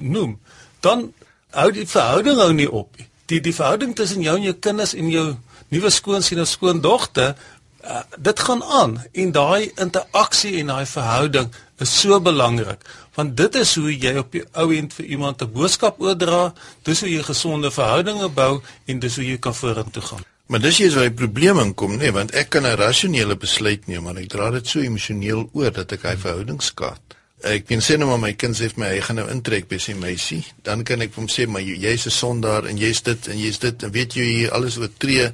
noem, 0.00 0.38
dan 0.84 1.10
hou 1.56 1.68
die 1.74 1.86
verhouding 1.88 2.40
hou 2.40 2.52
nie 2.56 2.70
op 2.70 2.96
nie. 2.96 3.08
Die 3.28 3.42
die 3.44 3.54
verhouding 3.54 3.94
tussen 3.96 4.24
jou 4.24 4.36
en 4.38 4.46
jou 4.46 4.56
kinders 4.56 4.94
en 4.96 5.10
jou 5.12 5.28
nuwe 5.68 5.90
skoonseun 5.92 6.44
of 6.44 6.48
skoondogter 6.48 7.36
Uh, 7.78 8.00
dit 8.18 8.40
gaan 8.40 8.62
aan 8.62 8.96
en 9.12 9.30
daai 9.32 9.70
interaksie 9.78 10.56
en 10.58 10.66
daai 10.66 10.86
verhouding 10.86 11.46
is 11.78 11.92
so 12.00 12.18
belangrik 12.20 12.82
want 13.14 13.36
dit 13.36 13.54
is 13.54 13.74
hoe 13.78 13.92
jy 13.92 14.12
op 14.18 14.32
die 14.34 14.42
ou 14.62 14.66
end 14.74 14.94
vir 14.94 15.06
iemand 15.14 15.42
'n 15.42 15.52
boodskap 15.52 16.00
oordra, 16.00 16.52
dis 16.82 17.00
hoe 17.00 17.10
jy 17.10 17.22
gesonde 17.22 17.70
verhoudinge 17.70 18.28
bou 18.28 18.60
en 18.86 18.98
dis 18.98 19.16
hoe 19.16 19.24
jy 19.26 19.38
kan 19.38 19.54
vorentoe 19.54 20.02
gaan. 20.02 20.24
Maar 20.48 20.62
dis 20.64 20.78
hier 20.80 20.94
waar 20.96 21.10
die 21.10 21.16
probleem 21.16 21.58
inkom, 21.60 21.98
nê, 21.98 22.06
nee, 22.06 22.12
want 22.16 22.32
ek 22.32 22.48
kan 22.54 22.64
'n 22.64 22.78
rasionele 22.80 23.36
besluit 23.36 23.86
neem, 23.86 24.02
maar 24.02 24.16
ek 24.16 24.30
dra 24.32 24.50
dit 24.50 24.66
so 24.66 24.80
emosioneel 24.80 25.50
oor 25.52 25.70
dat 25.70 25.92
ek 25.92 26.02
hy 26.02 26.16
verhouding 26.16 26.62
skaad. 26.62 27.00
Ek 27.44 27.66
kan 27.66 27.80
sê 27.84 27.98
nou 27.98 28.08
maar 28.08 28.18
my 28.18 28.32
kind 28.32 28.56
sê 28.56 28.70
vir 28.72 28.78
my 28.80 28.88
hy 28.94 29.00
gaan 29.00 29.16
nou 29.16 29.28
intrek 29.28 29.68
by 29.68 29.78
sy 29.78 29.92
meisie, 29.92 30.44
dan 30.62 30.84
kan 30.84 31.02
ek 31.02 31.14
hom 31.14 31.28
sê 31.28 31.46
maar 31.46 31.60
jy's 31.60 32.06
'n 32.06 32.10
sondaar 32.10 32.64
en 32.66 32.78
jy's 32.78 33.02
dit 33.02 33.28
en 33.28 33.38
jy's 33.38 33.58
dit 33.58 33.82
en 33.82 33.92
weet 33.92 34.14
jy 34.14 34.24
hier 34.24 34.50
alles 34.50 34.78
oortree 34.78 35.32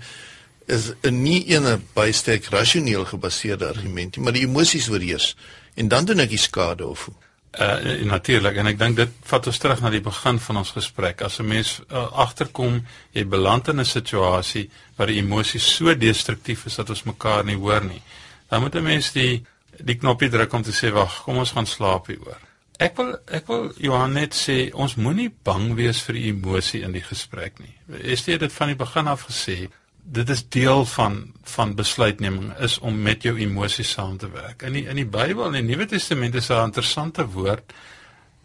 is 0.66 0.92
'n 1.04 1.22
nie 1.22 1.44
ene 1.48 1.80
baie 1.94 2.12
sterk 2.12 2.50
rasioneel 2.50 3.04
gebaseerde 3.04 3.68
argument 3.68 4.16
nie, 4.16 4.24
maar 4.24 4.32
die 4.32 4.46
emosies 4.46 4.88
oorheers 4.88 5.36
en 5.76 5.88
dan 5.88 6.04
doen 6.04 6.20
ek 6.20 6.30
die 6.30 6.38
skade 6.38 6.86
of 6.86 7.04
hoe. 7.04 7.14
Uh 7.54 8.02
natuurlik 8.10 8.56
en 8.56 8.66
ek 8.66 8.78
dink 8.78 8.96
dit 8.96 9.10
vat 9.30 9.46
ons 9.46 9.58
terug 9.62 9.80
na 9.80 9.90
die 9.90 10.02
begin 10.02 10.40
van 10.42 10.56
ons 10.56 10.72
gesprek. 10.74 11.22
As 11.22 11.38
'n 11.38 11.46
mens 11.46 11.80
uh, 11.90 12.06
agterkom 12.12 12.82
jy 13.12 13.24
beland 13.26 13.68
in 13.68 13.80
'n 13.80 13.84
situasie 13.84 14.70
waar 14.96 15.06
die 15.06 15.18
emosie 15.22 15.60
so 15.60 15.94
destruktief 15.94 16.66
is 16.66 16.74
dat 16.74 16.90
ons 16.90 17.04
mekaar 17.04 17.44
nie 17.44 17.56
hoor 17.56 17.84
nie, 17.84 18.02
dan 18.48 18.60
moet 18.60 18.74
'n 18.74 18.82
mens 18.82 19.12
die 19.12 19.46
die 19.78 19.98
knoppie 19.98 20.28
druk 20.28 20.52
om 20.52 20.62
te 20.62 20.72
sê 20.72 20.92
wag, 20.92 21.22
kom 21.22 21.36
ons 21.36 21.52
gaan 21.52 21.66
slaap 21.66 22.06
hieroor. 22.06 22.38
Ek 22.78 22.96
wil 22.96 23.16
ek 23.30 23.46
wil 23.46 23.72
Johan 23.78 24.12
net 24.12 24.34
sê 24.34 24.72
ons 24.74 24.96
moenie 24.96 25.30
bang 25.44 25.74
wees 25.74 26.02
vir 26.02 26.14
die 26.14 26.28
emosie 26.28 26.82
in 26.82 26.92
die 26.92 27.02
gesprek 27.02 27.58
nie. 27.58 27.74
Is 28.02 28.24
dit 28.24 28.40
dit 28.40 28.52
van 28.52 28.68
die 28.68 28.76
begin 28.76 29.06
af 29.06 29.26
gesê? 29.28 29.68
Dit 30.04 30.28
is 30.28 30.48
deel 30.48 30.84
van 30.84 31.32
van 31.42 31.74
besluitneming 31.74 32.52
is 32.58 32.78
om 32.78 33.02
met 33.02 33.22
jou 33.22 33.38
emosies 33.38 33.90
saam 33.90 34.16
te 34.16 34.30
werk. 34.30 34.62
In 34.62 34.72
die 34.72 34.84
in 34.86 34.96
die 34.96 35.08
Bybel 35.08 35.46
in 35.46 35.52
die 35.52 35.74
Nuwe 35.74 35.86
Testament 35.86 36.34
is 36.34 36.48
'n 36.48 36.64
interessante 36.64 37.26
woord. 37.26 37.72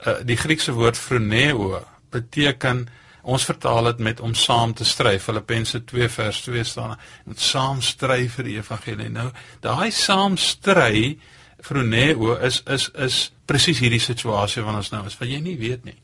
Uh, 0.08 0.14
die 0.24 0.38
Griekse 0.38 0.72
woord 0.72 0.98
phroneo 0.98 1.86
beteken 2.10 2.88
ons 3.22 3.46
vertaal 3.46 3.84
dit 3.84 4.00
met 4.00 4.20
om 4.20 4.34
saam 4.34 4.74
te 4.74 4.86
stry. 4.86 5.20
Filippense 5.20 5.84
2 5.84 6.10
vers 6.10 6.42
2 6.42 6.64
staan 6.64 6.98
met 7.26 7.40
saam 7.40 7.82
stry 7.82 8.30
vir 8.30 8.44
die 8.44 8.56
evangelie. 8.58 9.10
Nou, 9.10 9.32
daai 9.60 9.92
saam 9.92 10.38
stry 10.38 11.20
phroneo 11.62 12.36
is 12.36 12.64
is 12.66 12.90
is 12.96 13.32
presies 13.46 13.80
hierdie 13.80 14.00
situasie 14.00 14.64
wat 14.64 14.76
ons 14.76 14.92
nou 14.92 15.06
is, 15.06 15.18
wat 15.18 15.28
jy 15.28 15.40
nie 15.40 15.58
weet 15.58 15.84
nie 15.86 15.98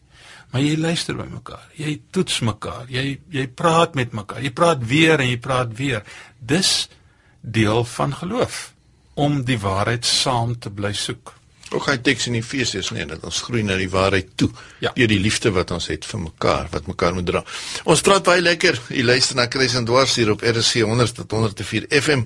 maar 0.56 0.64
jy 0.64 0.78
luister 0.80 1.18
by 1.20 1.26
mekaar. 1.28 1.64
Jy 1.76 1.98
toets 2.16 2.38
mekaar. 2.48 2.86
Jy 2.88 3.18
jy 3.36 3.44
praat 3.60 3.98
met 4.00 4.14
mekaar. 4.16 4.40
Jy 4.40 4.54
praat 4.56 4.86
weer 4.88 5.20
en 5.20 5.28
jy 5.28 5.40
praat 5.44 5.74
weer. 5.76 6.06
Dis 6.40 6.88
deel 7.44 7.84
van 7.84 8.14
geloof 8.16 8.70
om 9.20 9.42
die 9.44 9.58
waarheid 9.60 10.08
saam 10.08 10.54
te 10.56 10.72
bly 10.72 10.94
soek. 10.96 11.34
Ook 11.74 11.90
hy 11.90 11.98
teks 12.06 12.30
in 12.30 12.38
Efesiërs 12.40 12.94
nee, 12.96 13.04
dat 13.10 13.26
ons 13.28 13.42
groei 13.44 13.66
na 13.68 13.76
die 13.76 13.90
waarheid 13.92 14.30
toe 14.40 14.48
ja. 14.80 14.94
deur 14.96 15.12
die 15.12 15.20
liefde 15.20 15.52
wat 15.52 15.74
ons 15.76 15.90
het 15.92 16.08
vir 16.08 16.22
mekaar, 16.24 16.70
wat 16.72 16.88
mekaar 16.88 17.18
moet 17.18 17.28
dra. 17.28 17.42
Ons 17.84 18.04
praat 18.06 18.24
baie 18.24 18.44
lekker. 18.44 18.80
Jy 18.96 19.04
luister 19.04 19.36
na 19.36 19.50
Chris 19.52 19.76
en 19.76 19.88
Dwars 19.90 20.16
hier 20.16 20.32
op 20.32 20.46
RC 20.46 20.86
100 20.86 21.20
tot 21.20 21.36
104 21.36 21.90
FM. 22.00 22.24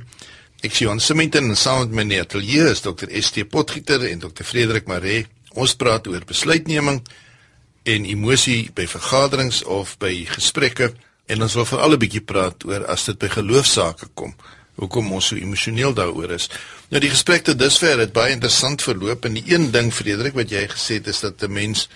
Ek 0.62 0.78
sien 0.78 0.92
ons 0.94 1.02
Simington 1.02 1.50
en 1.50 1.58
saam 1.58 1.88
met 1.90 2.06
my 2.06 2.22
atelier 2.22 2.70
is 2.76 2.86
Dr. 2.86 3.10
ST 3.10 3.48
Potgieter 3.50 4.06
en 4.12 4.22
Dr. 4.28 4.46
Frederik 4.46 4.86
Maree. 4.92 5.26
Ons 5.58 5.74
praat 5.82 6.06
oor 6.14 6.30
besluitneming 6.30 7.02
en 7.90 8.06
emosie 8.06 8.70
by 8.76 8.86
vergaderings 8.90 9.64
of 9.64 9.96
by 10.02 10.12
gesprekke 10.30 10.92
en 11.30 11.46
ons 11.46 11.56
wil 11.58 11.66
vir 11.66 11.82
al 11.86 11.94
'n 11.94 12.02
bietjie 12.04 12.26
praat 12.32 12.66
oor 12.66 12.86
as 12.86 13.06
dit 13.06 13.18
by 13.18 13.30
geloofsaake 13.34 14.10
kom. 14.14 14.36
Hoekom 14.76 15.12
ons 15.12 15.28
so 15.28 15.36
emosioneel 15.36 15.94
daaroor 15.94 16.32
is. 16.32 16.50
Nou 16.90 17.02
die 17.02 17.10
gesprek 17.10 17.44
tot 17.44 17.60
dusver 17.60 18.00
het 18.00 18.14
baie 18.14 18.32
interessant 18.32 18.82
verloop 18.82 19.26
en 19.26 19.34
die 19.34 19.44
een 19.48 19.72
ding 19.72 19.94
Frederik 19.94 20.34
wat 20.34 20.50
jy 20.50 20.68
gesê 20.68 20.94
het 20.94 21.08
is 21.08 21.20
dat 21.20 21.44
'n 21.44 21.52
mens 21.52 21.90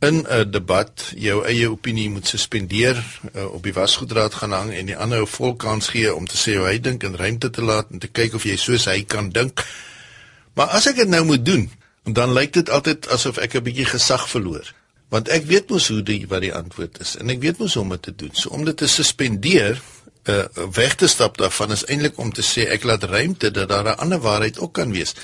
in 0.00 0.26
'n 0.28 0.50
debat 0.50 1.12
jou 1.16 1.44
eie 1.44 1.70
opinie 1.70 2.10
moet 2.10 2.26
suspendeer, 2.26 2.96
uh, 3.34 3.52
op 3.52 3.62
die 3.62 3.72
wasgoedraad 3.72 4.34
gaan 4.34 4.52
hang 4.52 4.72
en 4.72 4.86
die 4.86 4.96
ander 4.96 5.20
'n 5.20 5.26
vol 5.26 5.54
kans 5.54 5.88
gee 5.88 6.14
om 6.14 6.26
te 6.26 6.36
sê 6.36 6.56
hoe 6.56 6.66
hy 6.66 6.80
dink 6.80 7.02
en 7.02 7.16
ruimte 7.16 7.50
te 7.50 7.62
laat 7.62 7.86
en 7.90 7.98
te 7.98 8.08
kyk 8.08 8.34
of 8.34 8.42
jy 8.42 8.56
soos 8.56 8.84
hy 8.84 9.04
kan 9.04 9.30
dink. 9.30 9.66
Maar 10.54 10.66
as 10.66 10.86
ek 10.86 10.96
dit 10.96 11.08
nou 11.08 11.24
moet 11.24 11.44
doen, 11.44 11.70
dan 12.04 12.32
lyk 12.32 12.52
dit 12.52 12.70
altyd 12.70 13.08
asof 13.08 13.36
ek 13.36 13.54
'n 13.54 13.62
bietjie 13.62 13.86
gesag 13.86 14.28
verloor 14.28 14.74
want 15.10 15.28
ek 15.34 15.46
weet 15.50 15.70
mos 15.74 15.88
hoe 15.90 16.02
die 16.06 16.22
wat 16.30 16.44
die 16.44 16.54
antwoord 16.54 17.00
is 17.02 17.16
en 17.20 17.32
ek 17.34 17.42
weet 17.42 17.58
mos 17.58 17.74
hoe 17.74 17.82
om 17.82 17.94
dit 17.96 18.02
te 18.08 18.14
doen. 18.14 18.34
So 18.38 18.54
om 18.54 18.64
dit 18.64 18.76
te 18.78 18.88
suspendeer, 18.90 19.80
uh 20.30 20.44
weg 20.76 20.94
te 21.00 21.08
stap 21.10 21.38
daarvan 21.40 21.74
is 21.74 21.86
eintlik 21.90 22.18
om 22.22 22.30
te 22.32 22.44
sê 22.46 22.68
ek 22.70 22.86
laat 22.86 23.06
ruimte 23.10 23.50
dat 23.50 23.68
daar 23.68 23.90
'n 23.94 24.02
ander 24.06 24.20
waarheid 24.20 24.58
ook 24.58 24.72
kan 24.72 24.92
wees. 24.92 25.14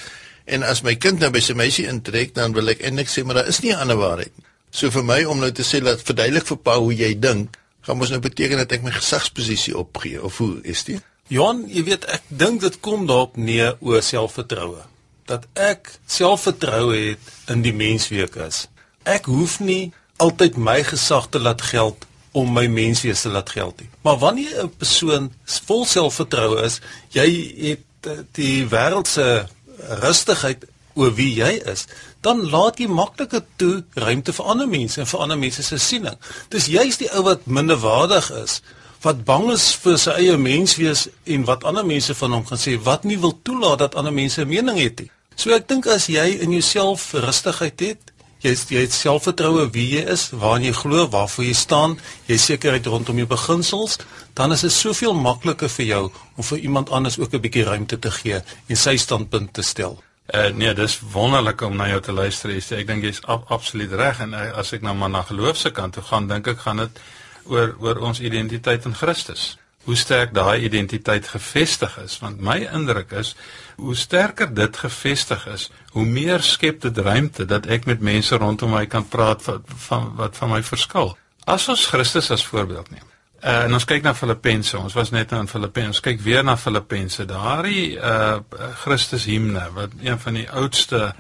En 0.45 0.63
as 0.63 0.83
my 0.83 0.95
kind 0.95 1.19
nou 1.19 1.31
by 1.31 1.41
sy 1.41 1.53
meisie 1.53 1.87
intrek, 1.87 2.35
dan 2.35 2.53
wil 2.53 2.69
ek 2.69 2.83
eintlik 2.83 3.09
sê 3.09 3.25
maar 3.25 3.35
daar 3.35 3.49
is 3.49 3.61
nie 3.61 3.73
'n 3.73 3.79
ander 3.79 3.97
waarheid 3.97 4.33
nie. 4.37 4.47
So 4.71 4.91
vir 4.91 5.05
my 5.05 5.25
om 5.25 5.39
nou 5.39 5.53
te 5.53 5.63
sê 5.63 5.83
dat 5.83 6.03
verduidelik 6.03 6.47
vir 6.47 6.57
pa 6.57 6.79
hoe 6.79 6.95
jy 6.95 7.19
dink, 7.19 7.57
gaan 7.81 7.97
mos 7.97 8.11
nou 8.11 8.21
beteken 8.21 8.57
dat 8.57 8.73
ek 8.73 8.83
my 8.83 8.91
gesagsposisie 8.91 9.77
opgee 9.79 10.23
of 10.23 10.39
hoe 10.39 10.61
is 10.63 10.85
dit? 10.85 11.03
Johan, 11.29 11.65
jy 11.69 11.83
weet 11.85 12.05
ek 12.05 12.23
dink 12.29 12.61
dit 12.61 12.81
kom 12.81 13.07
daarop 13.07 13.37
neer 13.37 13.77
oor 13.81 14.03
selfvertroue. 14.03 14.83
Dat 15.27 15.47
ek 15.55 15.99
selfvertroue 16.07 16.97
het 16.97 17.19
in 17.51 17.63
die 17.63 17.73
mensweek 17.73 18.37
is 18.37 18.67
ek 19.07 19.31
hoef 19.31 19.59
nie 19.61 19.93
altyd 20.23 20.57
my 20.57 20.83
gesag 20.83 21.31
te 21.31 21.41
laat 21.41 21.63
geld 21.63 22.07
om 22.37 22.53
my 22.53 22.67
menswees 22.69 23.25
te 23.25 23.33
laat 23.33 23.51
geld 23.51 23.81
nie. 23.81 23.89
Maar 24.05 24.19
wanneer 24.19 24.65
'n 24.65 24.77
persoon 24.77 25.33
vol 25.67 25.85
selfvertroue 25.85 26.63
is, 26.63 26.81
jy 27.09 27.29
het 27.71 28.11
eh, 28.11 28.19
die 28.33 28.67
wêreld 28.69 29.09
se 29.09 29.47
rustigheid 29.79 30.67
oor 30.95 31.15
wie 31.15 31.35
jy 31.35 31.61
is, 31.73 31.87
dan 32.21 32.51
laat 32.51 32.79
jy 32.79 32.89
makliker 32.89 33.45
toe 33.57 33.85
ruimte 33.95 34.33
vir 34.33 34.45
ander 34.45 34.69
mense 34.69 35.01
en 35.01 35.07
vir 35.07 35.21
ander 35.21 35.39
mense 35.39 35.63
se 35.63 35.79
siening. 35.79 36.17
Dis 36.49 36.67
juist 36.67 36.99
die 36.99 37.11
ou 37.13 37.23
wat 37.23 37.47
minderwaardig 37.47 38.31
is, 38.43 38.61
wat 39.05 39.25
bang 39.25 39.51
is 39.53 39.69
vir 39.83 39.99
sy 40.01 40.11
eie 40.11 40.37
menswees 40.41 41.07
en 41.25 41.45
wat 41.45 41.65
ander 41.69 41.87
mense 41.87 42.15
van 42.15 42.33
hom 42.33 42.47
gaan 42.49 42.59
sê, 42.59 42.79
wat 42.83 43.05
nie 43.05 43.19
wil 43.21 43.37
toelaat 43.43 43.79
dat 43.79 43.95
ander 43.95 44.13
mense 44.13 44.41
'n 44.41 44.49
mening 44.49 44.79
het 44.79 45.01
nie. 45.01 45.11
So 45.37 45.53
ek 45.53 45.69
dink 45.69 45.87
as 45.87 46.07
jy 46.07 46.41
in 46.41 46.53
jouself 46.53 47.13
rustigheid 47.13 47.81
het, 47.81 48.13
jy 48.45 48.53
jy 48.69 48.83
het 48.85 48.93
selfvertroue 48.93 49.69
wie 49.73 49.87
jy 49.97 50.05
is, 50.13 50.29
waarna 50.33 50.69
jy 50.69 50.73
glo, 50.77 51.07
waarvoor 51.13 51.45
jy 51.45 51.55
staan, 51.55 51.99
jy 52.29 52.39
sekerheid 52.41 52.87
rondom 52.87 53.19
jou 53.19 53.27
beginsels, 53.27 53.99
dan 54.35 54.53
is 54.53 54.65
dit 54.67 54.73
soveel 54.73 55.15
makliker 55.15 55.69
vir 55.69 55.87
jou 55.87 56.03
om 56.37 56.45
vir 56.45 56.59
iemand 56.59 56.91
anders 56.91 57.19
ook 57.19 57.35
'n 57.35 57.41
bietjie 57.41 57.65
ruimte 57.65 57.99
te 57.99 58.11
gee 58.11 58.43
en 58.69 58.77
sy 58.77 58.97
standpunt 58.97 59.53
te 59.53 59.63
stel. 59.63 60.03
Uh, 60.35 60.49
nee, 60.51 60.75
dis 60.75 61.01
wonderlik 61.13 61.61
om 61.61 61.77
na 61.77 61.89
jou 61.89 62.01
te 62.01 62.13
luister. 62.13 62.51
Ek 62.51 62.87
dink 62.87 63.03
jy's 63.03 63.21
ab, 63.25 63.45
absoluut 63.49 63.93
reg 63.93 64.21
en 64.21 64.35
uh, 64.35 64.59
as 64.59 64.73
ek 64.73 64.83
nou 64.83 64.95
maar 64.95 65.11
na 65.11 65.23
geloof 65.23 65.57
se 65.57 65.71
kant 65.71 65.93
toe 65.93 66.03
gaan, 66.03 66.27
dink 66.29 66.47
ek 66.47 66.59
gaan 66.59 66.77
dit 66.77 66.99
oor 67.45 67.77
oor 67.79 67.99
ons 67.99 68.21
identiteit 68.21 68.85
in 68.85 68.95
Christus 68.95 69.57
hoe 69.87 69.97
sterk 69.97 70.33
daai 70.35 70.65
identiteit 70.67 71.29
gefestig 71.31 71.95
is 72.03 72.19
want 72.23 72.41
my 72.43 72.59
indruk 72.75 73.13
is 73.15 73.35
hoe 73.77 73.95
sterker 73.95 74.51
dit 74.55 74.79
gefestig 74.83 75.47
is 75.53 75.69
hoe 75.95 76.05
meer 76.07 76.43
skep 76.43 76.81
dit 76.83 76.99
ruimte 76.99 77.47
dat 77.47 77.69
ek 77.71 77.87
met 77.87 78.03
mense 78.03 78.35
rondom 78.43 78.75
my 78.75 78.87
kan 78.91 79.07
praat 79.09 79.45
van, 79.47 79.63
van 79.89 80.09
wat 80.19 80.37
van 80.37 80.51
my 80.57 80.63
verskil. 80.67 81.15
As 81.47 81.69
ons 81.71 81.87
Christus 81.87 82.33
as 82.35 82.45
voorbeeld 82.47 82.91
neem 82.91 83.07
uh, 83.07 83.63
en 83.63 83.79
ons 83.79 83.87
kyk 83.87 84.03
na 84.03 84.15
Filippense 84.19 84.75
ons 84.81 84.99
was 84.99 85.15
net 85.15 85.31
nou 85.31 85.45
in 85.47 85.53
Filippense 85.55 86.03
kyk 86.03 86.21
weer 86.27 86.43
na 86.43 86.59
Filippense 86.59 87.29
daardie 87.31 87.95
uh, 87.95 88.43
Christus 88.83 89.31
himne 89.31 89.69
wat 89.79 89.95
een 90.03 90.19
van 90.19 90.43
die 90.43 90.49
oudste 90.51 91.13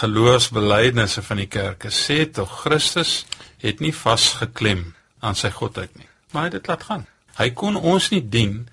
geloofsbelijdenisse 0.00 1.20
van 1.28 1.44
die 1.44 1.50
kerk 1.52 1.90
sê 1.92 2.22
tog 2.24 2.62
Christus 2.64 3.26
het 3.60 3.84
nie 3.84 3.92
vasgeklem 3.92 4.94
aan 5.22 5.36
sy 5.38 5.52
godheid 5.54 5.92
nie. 5.94 6.08
Maar 6.32 6.46
hy 6.46 6.48
het 6.48 6.62
dit 6.62 6.70
laat 6.72 6.86
gaan 6.88 7.04
Hy 7.38 7.50
kon 7.56 7.76
ons 7.76 8.10
nie 8.10 8.22
dien 8.28 8.68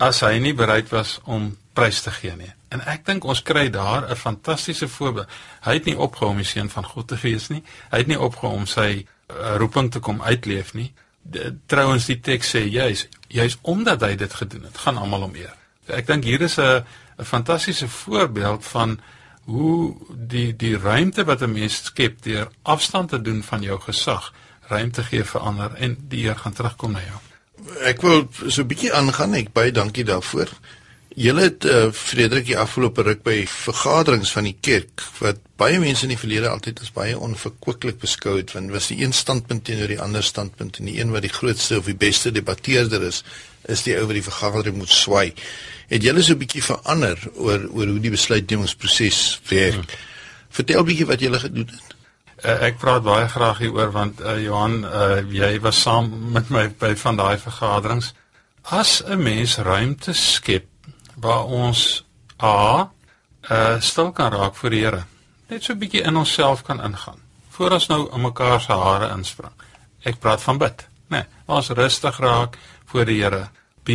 as 0.00 0.22
hy 0.24 0.38
nie 0.38 0.54
bereid 0.56 0.88
was 0.90 1.18
om 1.24 1.52
prys 1.76 2.00
te 2.02 2.12
gee 2.14 2.34
nie. 2.36 2.50
En 2.70 2.82
ek 2.88 3.04
dink 3.06 3.26
ons 3.28 3.42
kry 3.42 3.68
daar 3.70 4.08
'n 4.10 4.16
fantastiese 4.16 4.88
voorbeeld. 4.88 5.28
Hy 5.60 5.72
het 5.74 5.84
nie 5.84 5.98
opgehou 5.98 6.30
om 6.30 6.36
die 6.36 6.46
seun 6.46 6.70
van 6.70 6.84
God 6.84 7.08
te 7.08 7.18
wees 7.22 7.48
nie. 7.48 7.62
Hy 7.90 7.98
het 7.98 8.06
nie 8.06 8.18
opgehou 8.18 8.54
om 8.54 8.66
sy 8.66 9.06
uh, 9.06 9.56
roeping 9.56 9.90
te 9.90 10.00
kom 10.00 10.22
uitleef 10.22 10.74
nie. 10.74 10.92
Trouwens 11.66 12.06
die 12.06 12.20
teks 12.20 12.54
sê 12.56 12.58
juis 12.58 13.08
juis 13.28 13.58
omdat 13.62 14.00
hy 14.00 14.16
dit 14.16 14.32
gedoen 14.34 14.62
het, 14.62 14.78
gaan 14.78 14.96
almal 14.96 15.20
hom 15.20 15.34
eer. 15.34 15.54
Ek 15.86 16.06
dink 16.06 16.24
hier 16.24 16.40
is 16.40 16.58
'n 16.58 16.84
'n 17.18 17.24
fantastiese 17.24 17.88
voorbeeld 17.88 18.64
van 18.64 19.00
hoe 19.44 19.96
die 20.10 20.56
die 20.56 20.78
ruimte 20.78 21.24
wat 21.24 21.42
'n 21.42 21.52
mens 21.52 21.84
skep 21.84 22.22
deur 22.22 22.48
afstand 22.62 23.08
te 23.08 23.22
doen 23.22 23.42
van 23.42 23.62
jou 23.62 23.80
gesag, 23.80 24.32
ruimte 24.68 25.02
gee 25.02 25.24
vir 25.24 25.40
ander 25.40 25.74
en 25.74 25.96
die 26.08 26.22
Heer 26.22 26.38
gaan 26.38 26.52
terugkom 26.52 26.92
na 26.92 27.00
jou 27.00 27.29
ek 27.86 28.02
wil 28.02 28.28
so 28.48 28.62
'n 28.62 28.70
bietjie 28.70 28.92
aangaan. 28.92 29.34
Ek 29.34 29.52
baie 29.52 29.72
dankie 29.72 30.04
daarvoor. 30.04 30.48
Julle 31.14 31.42
het 31.42 31.64
uh, 31.64 31.90
Frederik 31.92 32.46
die 32.46 32.58
afgelope 32.58 33.02
ruk 33.02 33.22
by 33.26 33.42
vergaderings 33.46 34.30
van 34.30 34.46
die 34.46 34.56
kerk 34.60 35.02
wat 35.18 35.40
baie 35.58 35.80
mense 35.82 36.06
in 36.06 36.14
die 36.14 36.20
verlede 36.20 36.48
altyd 36.48 36.80
as 36.80 36.92
baie 36.94 37.18
onverkwikkelik 37.18 37.98
beskou 37.98 38.36
het 38.38 38.52
want 38.54 38.70
was 38.70 38.86
die 38.92 39.00
een 39.02 39.12
standpunt 39.12 39.64
teenoor 39.66 39.90
die 39.90 40.00
ander 40.00 40.22
standpunt 40.22 40.78
en 40.78 40.86
die 40.86 41.00
een 41.00 41.10
wat 41.10 41.26
die 41.26 41.32
grootste 41.34 41.80
of 41.80 41.90
die 41.90 41.98
beste 41.98 42.30
debatteerder 42.32 43.02
is 43.02 43.24
is 43.68 43.82
die 43.82 43.96
ou 43.98 44.06
wat 44.06 44.16
die 44.16 44.24
vergadering 44.24 44.78
moet 44.78 44.94
swai. 44.94 45.32
Het 45.90 46.02
julle 46.06 46.22
so 46.22 46.32
'n 46.32 46.38
bietjie 46.38 46.62
verander 46.62 47.18
oor 47.34 47.68
oor 47.74 47.86
hoe 47.86 48.00
die 48.00 48.14
besluitnemingsproses 48.14 49.40
werk? 49.48 49.74
Hmm. 49.74 50.06
Vertel 50.50 50.84
bietjie 50.84 51.06
wat 51.06 51.20
julle 51.20 51.38
gedoen 51.38 51.66
het. 51.74 51.99
Uh, 52.40 52.54
ek 52.64 52.78
praat 52.80 53.02
baie 53.04 53.26
graag 53.28 53.58
hieroor 53.60 53.90
want 53.92 54.20
uh, 54.24 54.38
Johan, 54.40 54.78
uh, 54.84 55.20
jy 55.28 55.58
was 55.60 55.80
saam 55.84 56.06
met 56.32 56.48
my 56.48 56.68
by 56.80 56.94
van 56.96 57.18
daai 57.18 57.36
vergaderings. 57.36 58.14
As 58.64 59.02
'n 59.04 59.22
mens 59.22 59.58
ruimte 59.58 60.12
skep 60.12 60.68
waar 61.20 61.44
ons 61.44 62.04
a 62.42 62.88
uh, 63.50 63.80
stil 63.80 64.12
kan 64.12 64.32
raak 64.32 64.56
vir 64.56 64.70
die 64.70 64.80
Here, 64.84 65.04
net 65.48 65.62
so 65.62 65.72
'n 65.72 65.78
bietjie 65.78 66.02
in 66.02 66.16
onsself 66.16 66.62
kan 66.62 66.80
ingaan. 66.80 67.20
Voor 67.50 67.72
ons 67.72 67.88
nou 67.88 68.08
in 68.14 68.20
mekaar 68.20 68.60
se 68.60 68.72
hare 68.72 69.12
inspring. 69.12 69.52
Ek 70.02 70.20
praat 70.20 70.40
van 70.40 70.58
bid, 70.58 70.88
né? 71.08 71.16
Nee, 71.16 71.24
ons 71.46 71.68
rustig 71.68 72.18
raak 72.18 72.56
voor 72.86 73.04
die 73.04 73.22
Here. 73.22 73.50
B 73.84 73.90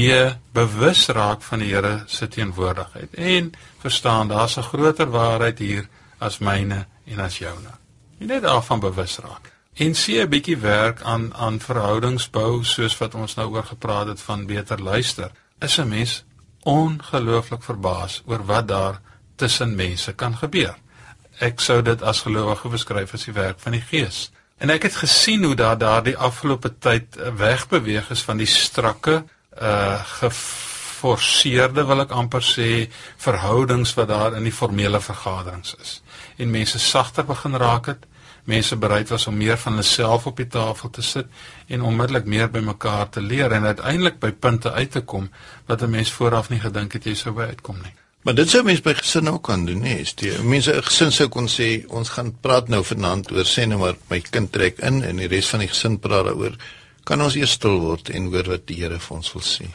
bewus 0.54 1.08
raak 1.08 1.42
van 1.42 1.60
die 1.60 1.74
Here 1.74 2.04
se 2.08 2.28
teenwoordigheid 2.28 3.14
en 3.14 3.52
verstaan 3.80 4.28
daar's 4.28 4.58
'n 4.58 4.62
groter 4.62 5.10
waarheid 5.10 5.60
hier 5.60 5.90
as 6.20 6.38
myne 6.38 6.86
en 7.06 7.20
as 7.20 7.38
joune. 7.38 7.85
Jy 8.26 8.32
net 8.32 8.42
daarvan 8.42 8.80
bewus 8.82 9.20
raak. 9.22 9.52
En 9.78 9.94
sien 9.94 10.22
'n 10.22 10.30
bietjie 10.30 10.58
werk 10.58 11.02
aan 11.02 11.34
aan 11.34 11.60
verhoudingsbou 11.60 12.64
soos 12.64 12.98
wat 12.98 13.16
ons 13.16 13.36
nou 13.36 13.50
oor 13.50 13.64
gepraat 13.64 14.08
het 14.08 14.22
van 14.22 14.46
beter 14.46 14.82
luister. 14.82 15.32
Is 15.60 15.78
'n 15.78 15.88
mens 15.88 16.24
ongelooflik 16.64 17.64
verbaas 17.64 18.24
oor 18.26 18.46
wat 18.46 18.68
daar 18.68 19.02
tussen 19.36 19.76
mense 19.76 20.14
kan 20.14 20.38
gebeur. 20.38 20.76
Ek 21.38 21.60
sou 21.60 21.82
dit 21.82 22.02
as 22.02 22.22
gelowige 22.22 22.68
beskryf 22.68 23.14
as 23.14 23.24
die 23.24 23.34
werk 23.34 23.60
van 23.60 23.72
die 23.72 23.86
Gees. 23.90 24.32
En 24.58 24.70
ek 24.70 24.84
het 24.84 24.96
gesien 24.96 25.44
hoe 25.44 25.56
daar 25.56 25.78
daardie 25.78 26.18
afgelope 26.18 26.78
tyd 26.78 27.06
wegbeweeg 27.38 28.10
is 28.10 28.22
van 28.22 28.38
die 28.38 28.48
strakke 28.48 29.24
uh 29.62 30.04
geforseerde 30.06 31.86
wil 31.86 32.00
ek 32.00 32.12
amper 32.12 32.42
sê 32.42 32.90
verhoudings 33.18 33.94
wat 33.94 34.08
daar 34.08 34.34
in 34.34 34.44
die 34.44 34.52
formele 34.52 35.02
vergaderings 35.02 35.76
is. 35.82 36.02
En 36.38 36.50
mense 36.50 36.80
sagter 36.80 37.26
begin 37.26 37.56
raak 37.56 37.86
het. 37.86 38.06
Mense 38.46 38.76
bereid 38.78 39.10
was 39.10 39.28
om 39.28 39.38
meer 39.38 39.58
van 39.58 39.74
hulle 39.74 39.84
self 39.84 40.28
op 40.30 40.38
die 40.38 40.48
tafel 40.48 40.90
te 40.90 41.02
sit 41.02 41.26
en 41.68 41.82
onmiddellik 41.82 42.26
meer 42.30 42.50
by 42.54 42.62
mekaar 42.62 43.10
te 43.10 43.22
leer 43.22 43.52
en 43.52 43.66
uiteindelik 43.66 44.20
by 44.22 44.32
punte 44.32 44.72
uit 44.72 44.92
te 44.92 45.02
kom 45.02 45.30
wat 45.66 45.82
'n 45.82 45.90
mens 45.90 46.12
vooraf 46.12 46.50
nie 46.50 46.60
gedink 46.60 46.94
het 46.94 47.06
jy 47.06 47.16
sou 47.16 47.34
by 47.34 47.50
uitkom 47.54 47.82
nie. 47.82 47.94
Maar 48.26 48.36
dit 48.36 48.50
sou 48.50 48.64
mense 48.64 48.82
by 48.82 48.94
gesin 48.94 49.30
ook 49.30 49.44
kan 49.44 49.66
doen, 49.66 49.80
nee. 49.80 50.06
Die 50.16 50.32
mense 50.42 50.74
'n 50.74 50.84
gesin 50.84 51.12
sou 51.12 51.28
kon 51.30 51.48
sê 51.48 51.86
ons 51.88 52.10
gaan 52.10 52.38
praat 52.42 52.68
nou 52.68 52.84
vanaand 52.84 53.32
oor 53.32 53.46
sê 53.46 53.68
nou 53.68 53.80
maar 53.80 53.96
my 54.10 54.20
kind 54.20 54.52
trek 54.52 54.78
in 54.80 55.04
en 55.04 55.18
die 55.18 55.28
res 55.28 55.50
van 55.50 55.60
die 55.60 55.68
gesin 55.68 56.00
praat 56.00 56.26
daaroor. 56.26 56.56
Kan 57.04 57.22
ons 57.22 57.36
eers 57.36 57.52
stil 57.52 57.80
word 57.80 58.10
en 58.10 58.26
hoor 58.26 58.44
wat 58.44 58.68
die 58.68 58.76
Here 58.82 59.00
vir 59.00 59.18
ons 59.18 59.34
wil 59.34 59.42
sê? 59.42 59.66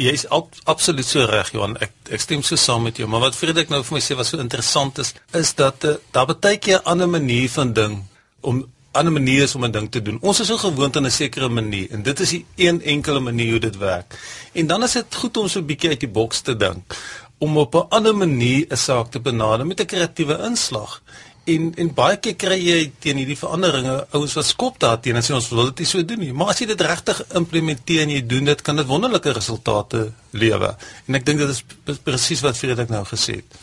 Jy 0.00 0.12
is 0.12 0.28
ab, 0.28 0.54
absoluut 0.64 1.06
so 1.06 1.24
reg 1.28 1.50
Johan. 1.52 1.76
Ek 1.76 1.92
ek 2.10 2.20
stem 2.20 2.42
so 2.42 2.56
saam 2.56 2.82
met 2.82 2.96
jou, 2.96 3.08
maar 3.08 3.20
wat 3.20 3.36
Frederik 3.36 3.68
nou 3.68 3.82
vir 3.84 3.98
my 3.98 4.00
sê 4.00 4.16
wat 4.16 4.26
so 4.26 4.38
interessant 4.38 4.98
is, 4.98 5.14
is 5.36 5.54
dat 5.54 5.84
uh, 5.84 5.96
daar 6.12 6.32
baie 6.32 6.56
keer 6.56 6.80
'n 6.80 6.84
ander 6.84 7.08
manier 7.08 7.48
van 7.50 7.72
ding 7.72 8.04
om 8.40 8.64
ander 8.92 9.12
maniere 9.12 9.42
is 9.42 9.54
om 9.54 9.64
'n 9.64 9.70
ding 9.70 9.90
te 9.90 10.02
doen. 10.02 10.18
Ons 10.20 10.40
is 10.40 10.46
so 10.46 10.56
gewoond 10.56 10.96
aan 10.96 11.06
'n 11.06 11.10
sekere 11.10 11.48
manier 11.48 11.90
en 11.90 12.02
dit 12.02 12.20
is 12.20 12.30
die 12.30 12.46
een 12.56 12.82
enkele 12.82 13.20
manier 13.20 13.50
hoe 13.50 13.60
dit 13.60 13.76
werk. 13.76 14.18
En 14.52 14.66
dan 14.66 14.82
is 14.82 14.92
dit 14.92 15.14
goed 15.14 15.36
om 15.36 15.48
so 15.48 15.60
'n 15.60 15.66
bietjie 15.66 15.88
uit 15.90 16.00
die 16.00 16.08
boks 16.08 16.40
te 16.40 16.56
dink 16.56 16.96
om 17.38 17.56
op 17.56 17.74
'n 17.74 17.86
ander 17.88 18.16
manier 18.16 18.66
'n 18.68 18.76
saak 18.76 19.10
te 19.10 19.20
benader 19.20 19.66
met 19.66 19.80
'n 19.80 19.86
kreatiewe 19.86 20.38
inslag. 20.38 21.02
En 21.44 21.72
en 21.74 21.88
baie 21.94 22.18
keer 22.22 22.36
kry 22.38 22.58
jy 22.60 22.78
teen 23.02 23.18
hierdie 23.18 23.38
veranderinge 23.38 23.94
ouens 24.14 24.36
wat 24.38 24.46
skop 24.46 24.78
daarteen 24.82 25.18
en 25.18 25.24
sê 25.26 25.34
ons 25.34 25.48
wil 25.50 25.70
dit 25.70 25.82
nie 25.82 25.88
so 25.90 26.04
doen 26.06 26.22
nie. 26.22 26.32
Maar 26.32 26.52
as 26.52 26.62
jy 26.62 26.68
dit 26.70 26.84
regtig 26.86 27.22
implementeer 27.40 28.04
en 28.04 28.14
jy 28.14 28.20
doen 28.30 28.50
dit, 28.50 28.62
kan 28.62 28.78
dit 28.78 28.86
wonderlike 28.86 29.34
resultate 29.34 30.04
lewe. 30.30 30.70
En 31.08 31.18
ek 31.18 31.26
dink 31.26 31.42
dit 31.42 31.50
is 31.50 32.02
presies 32.06 32.44
wat 32.46 32.58
Frederik 32.58 32.92
nou 32.94 33.02
gesê 33.10 33.40
het. 33.40 33.58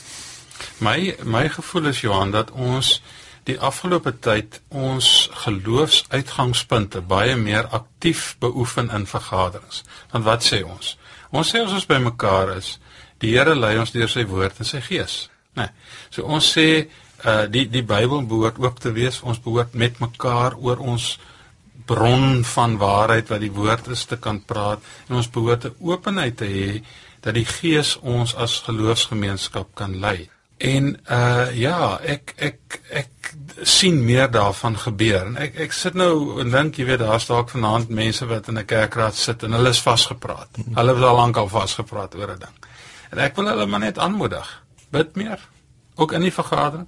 My 0.84 1.16
my 1.24 1.48
gevoel 1.56 1.94
is 1.94 2.04
Johan 2.04 2.36
dat 2.36 2.52
ons 2.52 2.98
die 3.48 3.56
afgelope 3.64 4.12
tyd 4.22 4.60
ons 4.70 5.30
geloofsuitgangspunte 5.46 7.02
baie 7.02 7.40
meer 7.40 7.72
aktief 7.74 8.36
beoefen 8.44 8.92
in 8.94 9.08
vergaderings. 9.08 9.86
Want 10.12 10.28
wat 10.28 10.46
sê 10.46 10.62
ons? 10.68 10.98
Ons 11.32 11.54
sê 11.54 11.64
ons 11.64 11.74
is 11.78 11.88
bymekaar 11.88 12.58
is 12.58 12.76
Die 13.20 13.36
Here 13.36 13.56
lei 13.56 13.76
ons 13.80 13.92
deur 13.92 14.10
sy 14.12 14.24
woord 14.30 14.62
en 14.62 14.68
sy 14.68 14.80
gees, 14.84 15.28
né? 15.58 15.68
Nee. 15.68 15.88
So 16.16 16.28
ons 16.32 16.48
sê 16.56 16.88
uh 17.26 17.46
die 17.52 17.66
die 17.70 17.84
Bybel 17.84 18.24
behoort 18.26 18.60
oop 18.60 18.80
te 18.80 18.92
wees. 18.92 19.22
Ons 19.22 19.40
behoort 19.40 19.74
met 19.74 20.00
mekaar 20.00 20.56
oor 20.58 20.78
ons 20.78 21.20
bron 21.86 22.44
van 22.46 22.78
waarheid 22.78 23.30
wat 23.30 23.42
die 23.42 23.52
woord 23.52 23.88
is 23.88 24.06
te 24.06 24.18
kan 24.18 24.42
praat 24.46 24.84
en 25.08 25.16
ons 25.16 25.30
behoort 25.30 25.66
'n 25.66 25.76
openheid 25.80 26.38
te 26.38 26.46
hê 26.46 26.84
dat 27.22 27.34
die 27.34 27.46
Gees 27.46 27.98
ons 28.02 28.36
as 28.36 28.60
geloofsgemeenskap 28.68 29.76
kan 29.76 30.00
lei. 30.00 30.30
En 30.58 31.00
uh 31.12 31.48
ja, 31.56 32.00
ek 32.04 32.34
ek 32.38 32.82
ek 32.92 33.34
sien 33.64 34.06
meer 34.06 34.32
daarvan 34.32 34.76
gebeur. 34.78 35.26
En 35.26 35.38
ek 35.38 35.56
ek 35.68 35.72
sit 35.72 35.94
nou 35.94 36.40
en 36.42 36.52
dink 36.52 36.76
jy 36.76 36.86
weet 36.86 37.00
daar's 37.00 37.28
dalk 37.28 37.50
vanaand 37.50 37.90
mense 37.90 38.26
wat 38.26 38.48
in 38.48 38.60
'n 38.60 38.66
kerkraad 38.66 39.16
sit 39.16 39.44
en 39.44 39.52
hulle 39.52 39.70
is 39.70 39.82
vasgepraat. 39.82 40.50
Hulle 40.76 40.96
is 40.96 41.04
al 41.04 41.16
lank 41.16 41.38
al 41.38 41.48
vasgepraat 41.48 42.16
oor 42.16 42.32
'n 42.36 42.40
ding. 42.40 42.56
En 43.12 43.18
ek 43.18 43.36
wil 43.36 43.48
hulle 43.48 43.66
maar 43.66 43.80
net 43.80 43.98
aanmoedig. 43.98 44.64
Bid 44.92 45.16
meer. 45.16 45.40
Ook 45.96 46.12
in 46.12 46.22
die 46.22 46.34
vergadering. 46.34 46.88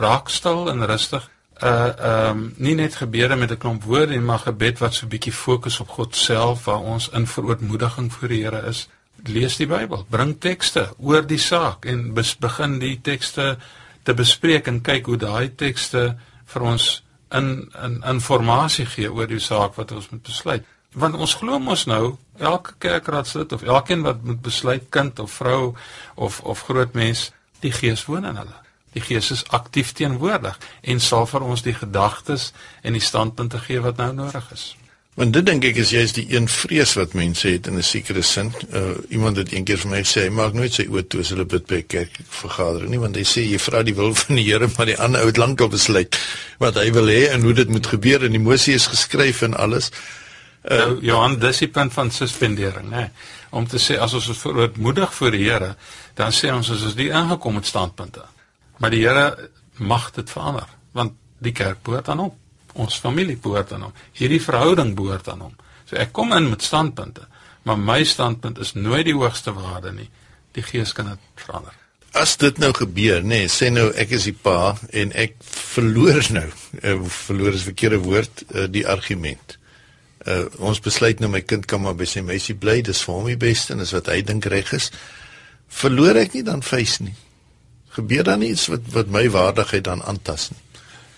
Raak 0.00 0.30
stil 0.32 0.70
en 0.72 0.86
rustig. 0.86 1.26
Uh 1.60 1.90
ehm 1.92 2.30
um, 2.30 2.54
nie 2.56 2.74
net 2.74 2.96
gebede 2.96 3.36
met 3.36 3.50
'n 3.50 3.58
klomp 3.58 3.84
woorde 3.84 4.12
nie, 4.12 4.20
maar 4.20 4.38
gebed 4.38 4.78
wat 4.78 4.94
so 4.94 5.06
'n 5.06 5.12
bietjie 5.12 5.32
fokus 5.32 5.80
op 5.80 5.88
God 5.88 6.16
self 6.16 6.64
waar 6.64 6.80
ons 6.80 7.08
in 7.08 7.26
verootmoediging 7.26 8.12
voor 8.12 8.28
die 8.28 8.42
Here 8.44 8.62
is. 8.68 8.88
Lees 9.24 9.56
die 9.56 9.66
Bybel, 9.66 10.06
bring 10.08 10.40
tekste 10.40 10.94
oor 10.98 11.26
die 11.26 11.38
saak 11.38 11.84
en 11.84 12.14
begin 12.38 12.78
die 12.78 13.00
tekste 13.02 13.58
te 14.02 14.14
bespreek 14.14 14.66
en 14.66 14.80
kyk 14.80 15.06
hoe 15.06 15.16
daai 15.16 15.54
tekste 15.54 16.16
vir 16.46 16.62
ons 16.62 17.02
in 17.30 17.70
in 17.82 18.02
inligting 18.02 18.88
gee 18.94 19.12
oor 19.12 19.26
die 19.26 19.40
saak 19.40 19.76
wat 19.78 19.92
ons 19.92 20.10
moet 20.10 20.22
besluit 20.22 20.64
want 20.92 21.14
ons 21.14 21.34
glo 21.38 21.58
mos 21.58 21.84
nou 21.86 22.16
elke 22.38 22.74
kerkraadslid 22.78 23.52
of 23.52 23.62
elkeen 23.62 24.02
wat 24.02 24.24
moet 24.24 24.40
besluit 24.42 24.88
kind 24.90 25.18
of 25.18 25.30
vrou 25.30 25.74
of 26.14 26.40
of 26.40 26.64
groot 26.66 26.94
mens 26.94 27.30
die 27.60 27.72
gees 27.72 28.04
woon 28.06 28.24
in 28.24 28.40
hulle 28.42 28.58
die 28.96 29.04
gees 29.04 29.30
is 29.30 29.44
aktief 29.48 29.92
teenwoordig 29.92 30.58
en 30.82 31.00
sal 31.00 31.26
vir 31.30 31.46
ons 31.46 31.62
die 31.62 31.74
gedagtes 31.74 32.52
en 32.82 32.92
die 32.92 33.04
standpunte 33.04 33.58
gee 33.58 33.80
wat 33.80 33.96
nou 34.02 34.12
nodig 34.12 34.52
is 34.52 34.70
want 35.18 35.34
dit 35.34 35.46
dink 35.46 35.64
ek 35.66 35.80
is 35.82 35.90
juist 35.92 36.16
die 36.16 36.26
een 36.30 36.46
vrees 36.48 36.94
wat 36.98 37.16
mense 37.18 37.48
het 37.48 37.66
in 37.66 37.78
'n 37.78 37.82
sekere 37.82 38.22
sin 38.22 38.52
uh, 38.72 38.94
iemand 39.08 39.36
het 39.36 39.52
eendag 39.52 39.82
vir 39.82 39.90
my 39.90 40.02
gesê 40.06 40.30
maak 40.30 40.54
nooit 40.54 40.72
sy 40.72 40.86
oë 40.86 41.06
toe 41.08 41.20
as 41.20 41.32
hulle 41.34 41.44
bid 41.44 41.66
by 41.66 41.82
'n 41.82 41.86
kerkvergadering 41.86 42.90
nie 42.90 43.02
want 43.02 43.16
hy 43.16 43.26
sê 43.26 43.42
jy 43.42 43.58
vra 43.58 43.82
die 43.82 43.94
wil 43.94 44.14
van 44.14 44.36
die 44.36 44.44
Here 44.44 44.70
maar 44.76 44.86
die 44.86 44.98
ander 44.98 45.20
ou 45.20 45.26
het 45.26 45.36
lankal 45.36 45.68
besluit 45.68 46.18
wat 46.58 46.74
hy 46.74 46.90
wil 46.92 47.06
hê 47.06 47.28
en 47.34 47.42
hoe 47.42 47.52
dit 47.52 47.68
moet 47.68 47.86
gebeur 47.86 48.24
en 48.24 48.32
die 48.32 48.46
Moses 48.48 48.74
is 48.74 48.86
geskryf 48.86 49.42
en 49.42 49.54
alles 49.54 49.90
Uh, 50.60 50.76
nou, 50.76 50.98
Johan, 51.00 51.38
dis 51.40 51.58
die 51.58 51.70
punt 51.72 51.92
van 51.92 52.10
suspendering, 52.12 52.90
né? 52.90 53.06
Om 53.50 53.64
te 53.66 53.78
sê 53.80 53.96
as 53.96 54.12
ons 54.12 54.26
verootmoedig 54.42 55.14
voor 55.14 55.30
die 55.32 55.46
Here, 55.46 55.70
dan 56.14 56.34
sê 56.36 56.52
ons 56.52 56.68
as 56.70 56.82
ons 56.84 56.94
die 56.98 57.08
ingekom 57.08 57.56
het 57.56 57.66
standpunte. 57.66 58.26
Maar 58.80 58.94
die 58.94 59.02
Here 59.04 59.50
mag 59.80 60.10
dit 60.16 60.30
verander, 60.30 60.68
want 60.96 61.16
die 61.40 61.52
kerk 61.56 61.82
behoort 61.86 62.08
aan 62.12 62.24
hom. 62.26 62.32
Ons 62.80 62.98
familie 63.00 63.36
behoort 63.40 63.72
aan 63.76 63.88
hom. 63.88 63.98
Hierdie 64.16 64.40
verhouding 64.42 64.94
behoort 64.96 65.28
aan 65.32 65.44
hom. 65.46 65.54
So 65.88 65.98
ek 66.00 66.14
kom 66.16 66.32
in 66.36 66.48
met 66.52 66.64
standpunte, 66.64 67.26
maar 67.68 67.78
my 67.78 68.00
standpunt 68.04 68.60
is 68.62 68.74
nooit 68.74 69.06
die 69.08 69.16
hoogste 69.16 69.54
waarde 69.56 69.92
nie. 69.96 70.08
Die 70.56 70.64
Gees 70.64 70.94
kan 70.96 71.10
dit 71.12 71.44
verander. 71.44 71.76
As 72.18 72.34
dit 72.40 72.56
nou 72.58 72.72
gebeur, 72.74 73.22
nê, 73.22 73.44
nee, 73.44 73.50
sê 73.52 73.68
nou 73.70 73.90
ek 73.94 74.16
is 74.16 74.26
die 74.26 74.34
pa 74.34 74.74
en 74.90 75.12
ek 75.14 75.36
verloor 75.46 76.26
nou, 76.34 76.48
uh, 76.82 76.96
verloor 77.06 77.54
is 77.54 77.68
verkeerde 77.68 78.00
woord, 78.02 78.42
uh, 78.50 78.66
die 78.66 78.82
argument 78.88 79.60
uh, 80.28 80.44
ons 80.58 80.80
besluit 80.82 81.20
nou 81.20 81.30
my 81.32 81.42
kind 81.46 81.66
kan 81.68 81.82
maar 81.82 81.96
by 81.98 82.08
sy 82.08 82.22
meisie 82.24 82.56
bly, 82.58 82.80
dis 82.84 83.02
vir 83.06 83.16
hom 83.16 83.28
die 83.30 83.40
beste 83.40 83.74
en 83.74 83.82
dis 83.82 83.94
wat 83.96 84.10
hy 84.12 84.20
dink 84.26 84.48
reg 84.52 84.72
is. 84.76 84.90
Verloor 85.80 86.18
ek 86.20 86.36
nie 86.36 86.44
dan 86.46 86.64
fees 86.66 86.98
nie. 87.04 87.14
Gebeur 87.90 88.22
dan 88.22 88.42
iets 88.42 88.66
wat 88.66 88.80
wat 88.94 89.06
my 89.06 89.30
waardigheid 89.30 89.84
dan 89.84 90.02
aantas 90.02 90.50
nie. 90.50 90.60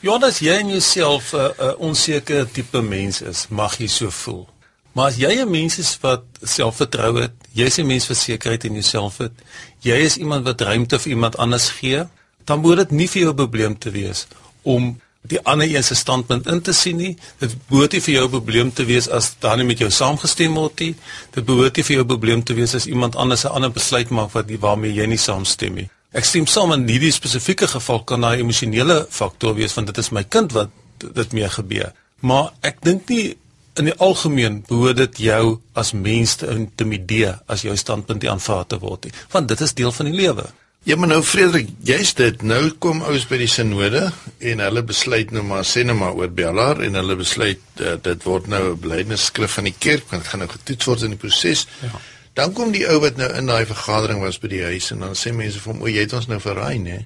Jonas, 0.02 0.38
jy 0.42 0.56
en 0.58 0.68
jouself 0.68 1.32
'n 1.32 1.36
uh, 1.36 1.48
uh, 1.58 1.72
onsekere 1.78 2.46
tipe 2.50 2.80
mens 2.82 3.20
is, 3.20 3.46
mag 3.48 3.78
jy 3.78 3.86
so 3.86 4.10
voel. 4.10 4.48
Maar 4.92 5.06
as 5.06 5.16
jy 5.16 5.32
'n 5.40 5.50
mens 5.50 5.78
is 5.78 5.98
wat 6.00 6.22
selfvertroue 6.42 7.20
het, 7.20 7.36
jy's 7.52 7.78
'n 7.78 7.86
mens 7.86 8.06
versekerheid 8.06 8.64
in 8.64 8.72
jouself 8.72 9.18
het, 9.18 9.32
jy 9.80 9.94
is 9.94 10.16
iemand 10.16 10.44
wat 10.44 10.60
ruimte 10.60 10.98
vir 10.98 11.10
iemand 11.10 11.36
anders 11.36 11.68
gee, 11.70 12.04
dan 12.44 12.60
moet 12.60 12.76
dit 12.76 12.90
nie 12.90 13.08
vir 13.08 13.22
jou 13.22 13.30
'n 13.30 13.36
probleem 13.36 13.78
te 13.78 13.90
wees 13.90 14.26
om 14.62 15.00
die 15.22 15.40
ander 15.42 15.74
een 15.74 15.84
se 15.84 15.94
standpunt 15.94 16.46
in 16.46 16.60
te 16.60 16.72
sien 16.72 16.96
nie. 16.96 17.16
Dit 17.38 17.54
behoort 17.68 17.92
nie 17.92 18.00
vir 18.00 18.14
jou 18.14 18.24
'n 18.24 18.30
probleem 18.30 18.72
te 18.72 18.84
wees 18.84 19.08
as 19.08 19.34
dan 19.38 19.58
nie 19.58 19.66
met 19.66 19.78
jou 19.78 19.90
saamgestem 19.90 20.54
word 20.54 20.80
nie. 20.80 20.94
Dit 21.30 21.44
behoort 21.44 21.76
nie 21.76 21.84
vir 21.84 21.96
jou 21.96 22.04
'n 22.04 22.08
probleem 22.08 22.42
te 22.42 22.54
wees 22.54 22.74
as 22.74 22.86
iemand 22.86 23.16
anders 23.16 23.44
'n 23.44 23.48
ander 23.48 23.70
besluit 23.70 24.10
maak 24.10 24.32
wat 24.32 24.50
waarmee 24.60 24.94
jy 24.94 25.06
nie 25.06 25.18
saamstem 25.18 25.74
nie. 25.74 25.90
Ek 26.12 26.26
stem 26.28 26.46
saam 26.46 26.74
in 26.74 26.84
hierdie 26.88 27.12
spesifieke 27.14 27.66
geval 27.72 28.02
kan 28.04 28.20
daai 28.20 28.42
emosionele 28.42 29.06
faktor 29.10 29.54
wees 29.56 29.72
want 29.76 29.88
dit 29.88 29.98
is 29.98 30.10
my 30.12 30.24
kind 30.28 30.52
wat 30.52 30.72
dit 31.02 31.32
mee 31.32 31.48
gebeur. 31.48 31.92
Maar 32.20 32.52
ek 32.68 32.82
dink 32.84 33.08
nie 33.08 33.36
in 33.80 33.88
die 33.88 33.96
algemeen 34.04 34.60
behoort 34.68 34.98
dit 35.00 35.22
jou 35.30 35.44
as 35.78 35.94
mens 35.96 36.36
te 36.42 36.50
intimideer 36.52 37.38
as 37.48 37.64
jou 37.64 37.76
standpunt 37.80 38.26
aanvaar 38.28 38.66
te 38.68 38.78
word 38.82 39.08
nie, 39.08 39.14
want 39.32 39.48
dit 39.48 39.64
is 39.64 39.72
deel 39.78 39.94
van 39.96 40.10
die 40.10 40.18
lewe. 40.18 40.44
Ja, 40.84 40.96
maar 40.98 41.12
nou 41.12 41.20
Frederik, 41.22 41.68
jy's 41.86 42.10
dit. 42.18 42.40
Nou 42.42 42.72
kom 42.82 43.04
ouens 43.06 43.24
by 43.30 43.38
die 43.38 43.50
sinode 43.50 44.08
en 44.42 44.62
hulle 44.64 44.82
besluit 44.82 45.30
nou 45.30 45.44
maar 45.46 45.62
sê 45.68 45.84
nou 45.86 45.94
maar 45.94 46.18
oor 46.18 46.32
Bellaar 46.34 46.82
en 46.82 46.98
hulle 46.98 47.16
besluit 47.20 47.62
uh, 47.78 47.94
dit 48.02 48.26
word 48.26 48.48
nou 48.50 48.62
'n 48.72 48.80
belydenisskrif 48.82 49.54
van 49.60 49.70
die 49.70 49.76
kerk 49.78 50.10
want 50.10 50.24
dit 50.24 50.30
gaan 50.32 50.42
nou 50.42 50.50
getoets 50.50 50.90
word 50.90 51.06
in 51.06 51.14
die 51.14 51.22
proses. 51.22 51.68
Ja. 51.86 52.00
Dan 52.38 52.52
kom 52.56 52.72
die 52.72 52.86
ou 52.88 53.00
wat 53.00 53.16
nou 53.20 53.28
in 53.36 53.46
daai 53.46 53.66
vergadering 53.68 54.22
was 54.24 54.38
by 54.40 54.48
die 54.48 54.62
huis 54.64 54.90
en 54.94 55.04
dan 55.04 55.16
sê 55.18 55.34
mense 55.36 55.60
vir 55.60 55.72
hom, 55.72 55.82
"O, 55.82 55.88
jy 55.88 56.06
het 56.06 56.12
ons 56.12 56.26
nou 56.26 56.40
verraai, 56.40 56.78
né? 56.78 57.04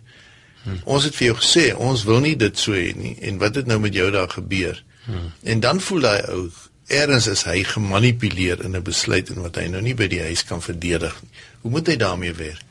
Hmm. 0.63 0.81
Ons 0.85 1.05
het 1.05 1.15
vir 1.15 1.27
jou 1.27 1.37
gesê 1.37 1.75
ons 1.75 2.05
wil 2.05 2.21
nie 2.21 2.37
dit 2.37 2.59
so 2.59 2.73
hê 2.73 2.95
nie 2.95 3.17
en 3.21 3.39
wat 3.39 3.55
het 3.55 3.67
nou 3.67 3.79
met 3.79 3.95
jou 3.95 4.11
daar 4.11 4.29
gebeur?" 4.29 4.83
Hmm. 5.05 5.33
En 5.43 5.61
dan 5.61 5.81
voel 5.81 6.01
daai 6.01 6.23
ou 6.31 6.51
Erns 6.87 7.27
is 7.27 7.43
hy 7.43 7.65
gemanipuleer 7.65 8.65
in 8.65 8.77
'n 8.77 8.83
besluit 8.83 9.29
en 9.31 9.43
wat 9.43 9.57
hy 9.57 9.67
nou 9.67 9.81
nie 9.83 9.95
by 9.95 10.07
die 10.07 10.23
huis 10.23 10.45
kan 10.45 10.63
verdedig 10.63 11.15
nie. 11.23 11.31
Hoe 11.61 11.71
moet 11.71 11.87
hy 11.87 11.97
daarmee 11.97 12.33
werk? 12.33 12.65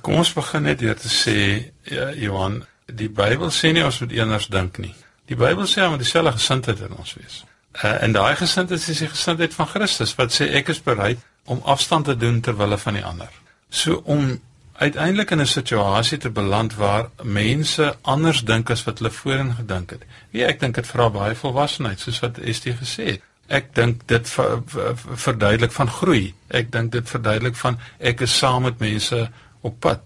Kom 0.00 0.14
ons 0.14 0.32
begin 0.32 0.62
net 0.62 0.78
deur 0.78 0.94
te 0.94 1.08
sê 1.08 1.64
ja, 1.82 2.12
Johan, 2.12 2.64
die 2.86 3.08
Bybel 3.08 3.50
sê 3.50 3.72
nie 3.72 3.84
ons 3.84 4.00
moet 4.00 4.12
eenders 4.12 4.46
dink 4.46 4.78
nie. 4.78 4.94
Die 5.26 5.36
Bybel 5.36 5.66
sê 5.66 5.82
ons 5.82 5.90
moet 5.90 5.98
dieselfde 5.98 6.32
gesindheid 6.32 6.80
in 6.80 6.96
ons 6.96 7.14
wees. 7.14 7.44
Uh, 7.84 8.02
en 8.02 8.12
daai 8.12 8.36
gesindheid 8.36 8.80
is 8.80 8.98
die 8.98 9.08
gesindheid 9.08 9.54
van 9.54 9.66
Christus 9.66 10.14
wat 10.14 10.32
sê 10.32 10.50
ek 10.58 10.68
is 10.68 10.82
bereid 10.82 11.18
om 11.50 11.60
afstand 11.64 12.04
te 12.04 12.16
doen 12.16 12.40
ter 12.40 12.56
wille 12.56 12.78
van 12.78 12.94
die 12.94 13.04
ander. 13.04 13.30
So 13.68 14.02
om 14.04 14.38
uiteindelik 14.72 15.30
in 15.30 15.40
'n 15.40 15.46
situasie 15.46 16.18
te 16.18 16.30
beland 16.30 16.74
waar 16.74 17.08
mense 17.22 17.96
anders 18.00 18.44
dink 18.44 18.70
as 18.70 18.84
wat 18.84 18.98
hulle 18.98 19.10
voorheen 19.10 19.54
gedink 19.54 19.90
het. 19.90 20.02
Wie 20.30 20.44
ek 20.44 20.60
dink 20.60 20.74
dit 20.74 20.86
vra 20.86 21.10
baie 21.10 21.34
volwassenheid 21.34 22.00
soos 22.00 22.20
wat 22.20 22.38
Estie 22.38 22.74
gesê 22.74 23.04
het. 23.04 23.22
Ek 23.46 23.74
dink 23.74 24.06
dit 24.06 24.28
ver, 24.28 24.62
ver, 24.66 24.96
verduidelik 24.96 25.72
van 25.72 25.88
groei. 25.88 26.34
Ek 26.48 26.72
dink 26.72 26.92
dit 26.92 27.08
verduidelik 27.08 27.56
van 27.56 27.78
ek 27.98 28.20
is 28.20 28.38
saam 28.38 28.62
met 28.62 28.78
mense 28.78 29.30
op 29.60 29.80
pad. 29.80 30.00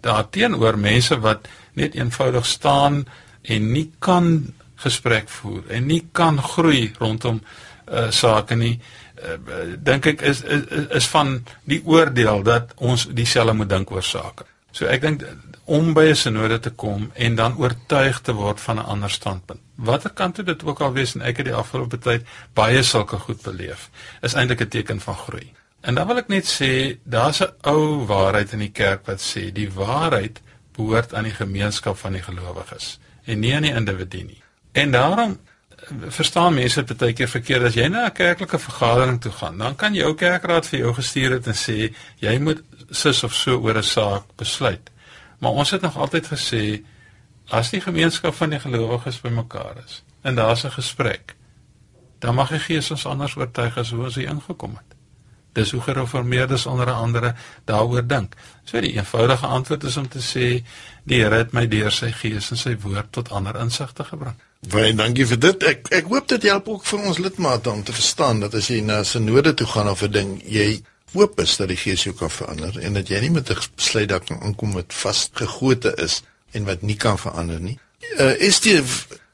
Daarteenoor 0.00 0.78
mense 0.78 1.20
wat 1.20 1.48
net 1.72 1.94
eenvoudig 1.94 2.46
staan 2.46 3.06
en 3.42 3.72
nie 3.72 3.90
kan 3.98 4.54
gesprek 4.74 5.28
voer 5.28 5.62
en 5.68 5.86
nie 5.86 6.08
kan 6.12 6.42
groei 6.42 6.94
rondom 6.98 7.42
uh, 7.92 8.10
sake 8.10 8.54
nie 8.54 8.80
uh, 8.80 9.01
dink 9.82 10.06
ek 10.06 10.22
is, 10.22 10.42
is 10.42 10.88
is 10.90 11.06
van 11.06 11.44
die 11.64 11.82
oordeel 11.84 12.42
dat 12.42 12.72
ons 12.76 13.06
dieselfde 13.10 13.54
moet 13.54 13.68
dink 13.68 13.90
oor 13.90 14.02
sake. 14.02 14.44
So 14.72 14.86
ek 14.86 15.00
dink 15.00 15.24
om 15.64 15.92
by 15.94 16.10
'n 16.10 16.16
sinode 16.16 16.58
te 16.60 16.70
kom 16.70 17.10
en 17.14 17.34
dan 17.34 17.56
oortuig 17.56 18.20
te 18.20 18.32
word 18.32 18.60
van 18.60 18.78
'n 18.78 18.84
ander 18.84 19.10
standpunt. 19.10 19.60
Watter 19.74 20.10
kant 20.10 20.34
toe 20.34 20.44
dit 20.44 20.64
ook 20.64 20.80
al 20.80 20.92
wees 20.92 21.14
en 21.14 21.22
ek 21.22 21.36
het 21.36 21.46
die 21.46 21.54
afgelope 21.54 21.98
tyd 21.98 22.26
baie 22.54 22.82
sulke 22.82 23.18
goed 23.18 23.42
beleef, 23.42 23.90
is 24.22 24.34
eintlik 24.34 24.60
'n 24.60 24.68
teken 24.68 25.00
van 25.00 25.16
groei. 25.16 25.52
En 25.80 25.94
dan 25.94 26.06
wil 26.06 26.16
ek 26.16 26.28
net 26.28 26.46
sê, 26.46 26.98
daar's 27.04 27.40
'n 27.40 27.52
ou 27.62 28.06
waarheid 28.06 28.52
in 28.52 28.58
die 28.58 28.70
kerk 28.70 29.06
wat 29.06 29.20
sê 29.20 29.52
die 29.52 29.70
waarheid 29.70 30.40
behoort 30.76 31.14
aan 31.14 31.24
die 31.24 31.34
gemeenskap 31.34 31.96
van 31.96 32.12
die 32.12 32.22
gelowiges 32.22 32.98
en 33.24 33.40
nie 33.40 33.54
aan 33.54 33.62
die 33.62 33.74
individu 33.74 34.22
nie. 34.22 34.42
En 34.72 34.90
daarom 34.90 35.38
verstaan 36.08 36.54
mense 36.54 36.82
dit 36.84 36.98
baie 36.98 37.12
keer 37.12 37.28
verkeerd 37.28 37.68
as 37.68 37.74
jy 37.74 37.88
na 37.88 38.06
'n 38.06 38.12
kerklike 38.12 38.58
vergadering 38.58 39.20
toe 39.20 39.32
gaan, 39.32 39.58
dan 39.58 39.76
kan 39.76 39.94
jou 39.94 40.14
kerkraad 40.14 40.66
vir 40.66 40.78
jou 40.78 40.94
gestuur 40.94 41.30
het 41.30 41.46
en 41.46 41.54
sê 41.54 41.94
jy 42.18 42.38
moet 42.38 42.62
sis 42.90 43.24
of 43.24 43.34
so 43.34 43.58
oor 43.60 43.78
'n 43.78 43.82
saak 43.82 44.24
besluit. 44.36 44.90
Maar 45.38 45.50
ons 45.50 45.70
het 45.70 45.82
nog 45.82 45.96
altyd 45.96 46.26
gesê 46.26 46.82
as 47.48 47.70
die 47.70 47.80
gemeenskap 47.80 48.34
van 48.34 48.50
die 48.50 48.60
gelowiges 48.60 49.20
bymekaar 49.20 49.76
is 49.84 50.02
en 50.22 50.34
daar's 50.34 50.64
'n 50.64 50.70
gesprek, 50.70 51.34
dan 52.18 52.34
mag 52.34 52.48
die 52.48 52.58
Gees 52.58 52.90
ons 52.90 53.06
anders 53.06 53.36
oortuig 53.36 53.76
as 53.76 53.90
hoe 53.90 54.04
ons 54.04 54.14
hier 54.14 54.28
ingekom 54.28 54.76
het. 54.76 54.96
Dis 55.52 55.70
hoe 55.70 55.80
gereformeerdes 55.80 56.66
onder 56.66 56.90
andere 56.90 57.34
daaroor 57.64 58.06
dink. 58.06 58.34
So 58.64 58.80
die 58.80 58.92
eenvoudige 58.92 59.46
antwoord 59.46 59.84
is 59.84 59.96
om 59.96 60.08
te 60.08 60.18
sê 60.18 60.64
die 61.04 61.20
Here 61.20 61.36
het 61.36 61.52
my 61.52 61.66
deur 61.66 61.90
sy 61.90 62.12
Gees 62.12 62.50
en 62.50 62.56
sy 62.56 62.76
woord 62.76 63.12
tot 63.12 63.30
ander 63.30 63.60
insigte 63.60 64.04
gebring. 64.04 64.36
Baie 64.70 64.92
dankie 64.94 65.24
vir 65.26 65.40
dit. 65.42 65.64
Ek 65.66 65.88
ek 65.90 66.10
hoop 66.10 66.28
dit 66.30 66.44
help 66.46 66.68
ook 66.70 66.84
vir 66.86 67.06
ons 67.10 67.18
lidmate 67.18 67.70
om 67.70 67.80
te 67.82 67.94
verstaan 67.94 68.44
dat 68.44 68.52
as 68.54 68.68
jy 68.70 68.78
na 68.86 69.00
sinode 69.02 69.56
toe 69.58 69.66
gaan 69.66 69.88
of 69.90 70.04
'n 70.06 70.12
ding, 70.12 70.30
jy 70.46 70.82
hoop 71.14 71.40
is 71.40 71.56
dat 71.56 71.68
die 71.68 71.76
Gees 71.76 72.04
jou 72.04 72.14
kan 72.14 72.30
verander 72.30 72.78
en 72.78 72.94
dat 72.94 73.08
jy 73.08 73.20
nie 73.20 73.30
met 73.30 73.50
'n 73.50 73.58
besluit 73.76 74.08
daar 74.08 74.20
kan 74.20 74.38
aankom 74.40 74.72
wat 74.72 74.94
vasgegote 74.94 75.94
is 75.98 76.22
en 76.52 76.64
wat 76.64 76.82
nie 76.82 76.94
kan 76.94 77.18
verander 77.18 77.60
nie. 77.60 77.78
Uh, 78.18 78.38
is 78.38 78.60
dit 78.60 78.84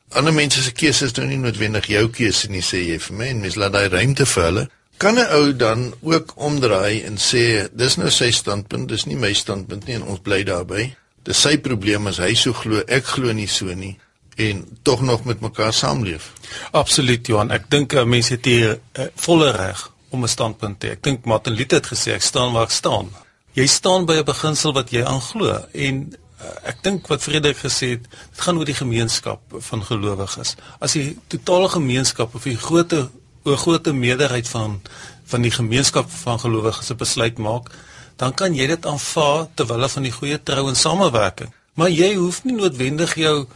ander 0.08 0.32
mense 0.32 0.62
se 0.62 0.72
keuses 0.72 1.12
nou 1.12 1.26
nie 1.26 1.36
noodwendig 1.36 1.86
jou 1.86 2.08
keuse 2.08 2.48
nie 2.48 2.62
sê 2.62 2.80
jy 2.88 2.98
vir 2.98 3.16
my 3.16 3.26
en 3.26 3.40
mens 3.40 3.56
laat 3.56 3.72
daai 3.72 3.88
ruimte 3.88 4.26
vir 4.26 4.44
hulle. 4.44 4.68
Kan 4.96 5.18
'n 5.18 5.28
ou 5.32 5.56
dan 5.56 5.94
ook 6.00 6.32
omdraai 6.36 7.04
en 7.04 7.16
sê 7.16 7.68
dis 7.72 7.96
nou 7.96 8.10
sy 8.10 8.30
standpunt, 8.30 8.88
dis 8.88 9.04
nie 9.04 9.16
my 9.16 9.32
standpunt 9.32 9.86
nie 9.86 9.94
en 9.94 10.02
ons 10.02 10.20
bly 10.20 10.42
daarbey. 10.42 10.96
Dis 11.22 11.40
sy 11.40 11.58
probleem 11.58 12.06
as 12.06 12.16
hy 12.16 12.34
so 12.34 12.52
glo, 12.52 12.82
ek 12.88 13.04
glo 13.04 13.32
nie 13.32 13.46
so 13.46 13.74
nie 13.74 13.98
en 14.38 14.78
tog 14.82 15.00
nog 15.00 15.24
met 15.24 15.40
mekaar 15.40 15.72
saamleef. 15.72 16.32
Absoluut 16.70 17.26
Johan, 17.26 17.50
ek 17.50 17.66
dink 17.72 17.92
uh, 17.92 18.04
mense 18.06 18.36
het 18.36 18.46
hier 18.46 18.76
uh, 18.78 19.08
volle 19.18 19.50
reg 19.56 19.80
om 20.14 20.22
'n 20.22 20.30
standpunt 20.30 20.80
te 20.80 20.86
hê. 20.86 20.90
Ek 20.94 21.02
dink 21.02 21.26
Martin 21.26 21.56
Luther 21.58 21.82
het 21.82 21.90
gesê 21.90 22.14
ek 22.14 22.22
staan 22.22 22.52
waar 22.54 22.68
ek 22.70 22.76
staan. 22.76 23.10
Jy 23.58 23.66
staan 23.66 24.06
by 24.06 24.20
'n 24.20 24.24
beginsel 24.24 24.72
wat 24.72 24.94
jy 24.94 25.02
aanglo 25.02 25.58
en 25.72 26.14
uh, 26.14 26.70
ek 26.70 26.82
dink 26.82 27.10
wat 27.10 27.22
Frederik 27.22 27.58
gesê 27.58 27.90
het, 27.96 28.06
dit 28.06 28.40
gaan 28.46 28.58
oor 28.58 28.64
die 28.64 28.78
gemeenskap 28.78 29.40
van 29.70 29.82
gelowiges. 29.82 30.54
As 30.78 30.92
die 30.92 31.18
totale 31.26 31.68
gemeenskap 31.68 32.34
of 32.34 32.42
die 32.46 32.56
grootte 32.56 33.10
oor 33.42 33.58
grootte 33.58 33.92
meerderheid 33.92 34.48
van 34.48 34.80
van 35.28 35.42
die 35.42 35.52
gemeenskap 35.52 36.10
van 36.10 36.38
gelowiges 36.38 36.90
'n 36.90 36.96
besluit 36.96 37.38
maak, 37.38 37.70
dan 38.16 38.34
kan 38.34 38.54
jy 38.54 38.66
dit 38.66 38.86
aanvaar 38.86 39.48
terwyl 39.54 39.76
hulle 39.76 39.88
van 39.88 40.02
die 40.02 40.12
goeie 40.12 40.42
trou 40.42 40.68
en 40.68 40.76
samewerking. 40.76 41.50
Maar 41.74 41.90
jy 41.90 42.14
hoef 42.14 42.44
nie 42.44 42.54
noodwendig 42.54 43.14
jou 43.14 43.46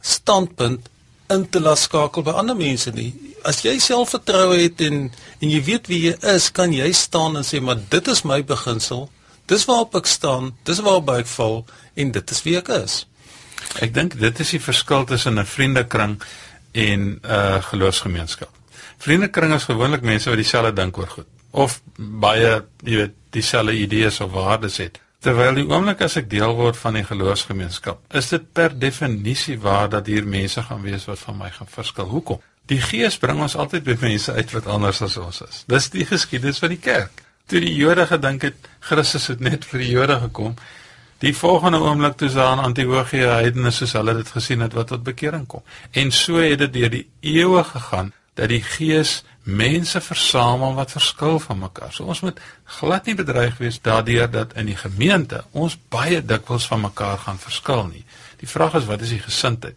standpunt 0.00 0.88
in 1.28 1.44
te 1.52 1.60
laat 1.60 1.78
skakel 1.78 2.24
by 2.24 2.34
ander 2.40 2.56
mense 2.56 2.90
nie. 2.96 3.10
As 3.46 3.60
jy 3.64 3.76
selfvertroue 3.82 4.56
het 4.62 4.80
en 4.86 5.08
en 5.40 5.50
jy 5.50 5.60
weet 5.64 5.90
wie 5.92 6.00
jy 6.08 6.16
is, 6.34 6.48
kan 6.50 6.72
jy 6.72 6.88
staan 6.92 7.36
en 7.36 7.46
sê 7.46 7.60
maar 7.60 7.80
dit 7.90 8.08
is 8.08 8.24
my 8.24 8.40
beginsel. 8.44 9.08
Dis 9.48 9.64
waarop 9.68 9.94
ek 10.00 10.08
staan, 10.08 10.52
dis 10.68 10.80
waarop 10.84 11.10
ek 11.14 11.30
val 11.36 11.62
en 11.96 12.12
dit 12.12 12.34
is 12.34 12.42
wie 12.44 12.56
ek 12.58 12.72
is. 12.80 13.00
Ek 13.84 13.94
dink 13.94 14.18
dit 14.20 14.40
is 14.44 14.54
die 14.56 14.62
verskil 14.62 15.04
tussen 15.04 15.38
'n 15.38 15.46
vriendekring 15.46 16.20
en 16.72 17.00
'n 17.00 17.20
uh, 17.24 17.62
geloofsgemeenskap. 17.70 18.52
Vriendekring 18.98 19.54
is 19.54 19.64
gewoonlik 19.64 20.02
mense 20.02 20.30
wat 20.30 20.38
dieselfde 20.38 20.72
dink 20.72 20.98
oor 20.98 21.08
goed 21.08 21.28
of 21.50 21.80
baie, 21.96 22.62
jy 22.84 22.96
weet, 23.02 23.14
dieselfde 23.34 23.74
idees 23.76 24.20
of 24.20 24.32
waardes 24.32 24.78
het. 24.82 24.98
Terwyl 25.18 25.56
die 25.58 25.66
oomblik 25.66 26.04
as 26.06 26.14
ek 26.20 26.28
deel 26.30 26.52
word 26.54 26.76
van 26.78 26.94
die 26.94 27.02
geloofsgemeenskap, 27.02 28.04
is 28.14 28.28
dit 28.30 28.44
per 28.54 28.76
definisie 28.78 29.56
waar 29.58 29.88
dat 29.90 30.06
hier 30.06 30.22
mense 30.22 30.62
gaan 30.62 30.84
wees 30.84 31.08
wat 31.10 31.18
van 31.24 31.40
my 31.40 31.48
gaan 31.50 31.70
verskil. 31.72 32.06
Hoekom? 32.12 32.44
Die 32.70 32.78
Gees 32.84 33.16
bring 33.18 33.40
ons 33.42 33.56
altyd 33.58 33.82
by 33.82 33.96
mense 33.98 34.30
uit 34.36 34.54
wat 34.54 34.68
anders 34.70 35.00
as 35.02 35.16
ons 35.18 35.40
is. 35.42 35.64
Dis 35.66 35.88
die 35.90 36.06
geskiedenis 36.06 36.62
van 36.62 36.70
die 36.70 36.78
kerk. 36.84 37.24
Toe 37.50 37.58
die 37.64 37.74
Jode 37.74 38.04
gedink 38.06 38.46
het 38.46 38.68
Christus 38.84 39.26
het 39.32 39.42
net 39.42 39.66
vir 39.66 39.82
die 39.82 39.90
Jode 39.90 40.20
gekom, 40.28 40.54
die 41.24 41.34
volgende 41.34 41.80
oomblik 41.82 42.14
toe 42.20 42.28
se 42.30 42.44
aan 42.44 42.62
Antiochië 42.62 43.26
heidene 43.40 43.72
soos 43.74 43.96
hulle 43.98 44.14
dit 44.20 44.30
gesien 44.36 44.62
het 44.62 44.76
wat 44.78 44.92
tot 44.92 45.02
bekering 45.02 45.48
kom. 45.50 45.66
En 45.90 46.14
so 46.14 46.38
het 46.38 46.62
dit 46.62 46.76
deur 46.78 46.94
die 46.94 47.06
eeue 47.26 47.64
gegaan 47.66 48.12
dat 48.38 48.52
die 48.54 48.62
Gees 48.62 49.24
mense 49.48 50.00
versamel 50.00 50.74
wat 50.76 50.92
verskil 50.92 51.38
van 51.40 51.58
mekaar. 51.58 51.92
So 51.92 52.04
ons 52.04 52.20
moet 52.20 52.40
glad 52.78 53.06
nie 53.08 53.16
bedreig 53.16 53.56
wees 53.62 53.80
daardeur 53.80 54.28
dat 54.30 54.52
in 54.60 54.68
die 54.68 54.76
gemeente 54.76 55.44
ons 55.56 55.78
baie 55.88 56.20
dikwels 56.20 56.66
van 56.68 56.84
mekaar 56.84 57.18
gaan 57.24 57.40
verskil 57.40 57.86
nie. 57.88 58.04
Die 58.42 58.48
vraag 58.48 58.76
is 58.82 58.88
wat 58.90 59.04
is 59.06 59.14
die 59.16 59.22
gesindheid? 59.24 59.76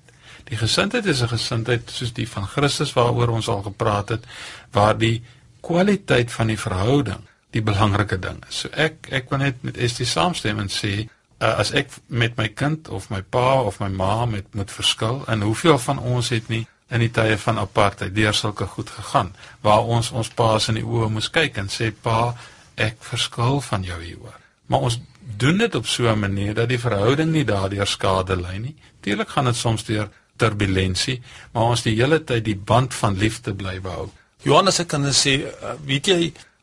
Die 0.52 0.60
gesindheid 0.60 1.06
is 1.06 1.22
'n 1.22 1.32
gesindheid 1.32 1.90
soos 1.90 2.14
die 2.14 2.28
van 2.28 2.48
Christus 2.48 2.94
waaroor 2.94 3.30
ons 3.30 3.48
al 3.48 3.62
gepraat 3.62 4.10
het, 4.10 4.26
waar 4.72 4.98
die 4.98 5.24
kwaliteit 5.62 6.32
van 6.32 6.48
die 6.48 6.60
verhouding 6.60 7.24
die 7.52 7.62
belangrike 7.62 8.20
ding 8.20 8.44
is. 8.50 8.60
So 8.60 8.70
ek 8.74 9.08
ek 9.12 9.30
wil 9.30 9.40
net 9.40 9.64
met 9.64 9.78
Estie 9.78 10.06
saamstem 10.06 10.60
en 10.60 10.70
sê 10.70 11.08
uh, 11.42 11.58
as 11.60 11.72
ek 11.72 11.90
met 12.08 12.38
my 12.38 12.48
kind 12.48 12.90
of 12.90 13.10
my 13.10 13.22
pa 13.22 13.62
of 13.62 13.80
my 13.80 13.90
ma 13.90 14.26
met 14.26 14.54
moet 14.54 14.72
verskil 14.72 15.24
en 15.28 15.42
hoeveel 15.42 15.80
van 15.80 16.00
ons 16.00 16.30
het 16.30 16.48
nie 16.48 16.68
in 16.92 17.00
die 17.00 17.12
tye 17.12 17.38
van 17.38 17.60
apartheid. 17.60 18.16
Deur 18.16 18.34
sulke 18.34 18.68
goed 18.68 18.90
gegaan 18.90 19.34
waar 19.62 19.84
ons 19.84 20.12
ons 20.12 20.30
paas 20.30 20.68
in 20.68 20.80
die 20.82 20.86
oë 20.86 21.10
moes 21.10 21.30
kyk 21.30 21.58
en 21.58 21.70
sê 21.72 21.92
pa 21.92 22.34
ek 22.76 23.00
verskil 23.00 23.62
van 23.62 23.84
jou 23.84 24.00
hieroor. 24.02 24.40
Maar 24.68 24.88
ons 24.88 25.00
doen 25.38 25.58
dit 25.58 25.76
op 25.76 25.88
so 25.88 26.08
'n 26.08 26.20
manier 26.20 26.54
dat 26.54 26.70
die 26.70 26.80
verhouding 26.80 27.32
nie 27.32 27.46
daardeur 27.46 27.88
skade 27.88 28.36
ly 28.36 28.58
nie. 28.58 28.76
Natuurlik 29.00 29.30
gaan 29.30 29.46
dit 29.46 29.56
soms 29.56 29.84
deur 29.84 30.10
turbulensie 30.42 31.20
maar 31.54 31.74
ons 31.74 31.86
die 31.86 31.96
hele 31.98 32.22
tyd 32.28 32.46
die 32.48 32.58
band 32.72 32.96
van 33.02 33.20
liefde 33.22 33.54
bly 33.58 33.78
behou 33.84 34.10
Johannes 34.48 34.82
ek 34.84 34.90
kan 34.96 35.06
sê 35.16 35.38
uh, 35.44 35.76
weet 35.88 36.12
jy 36.12 36.20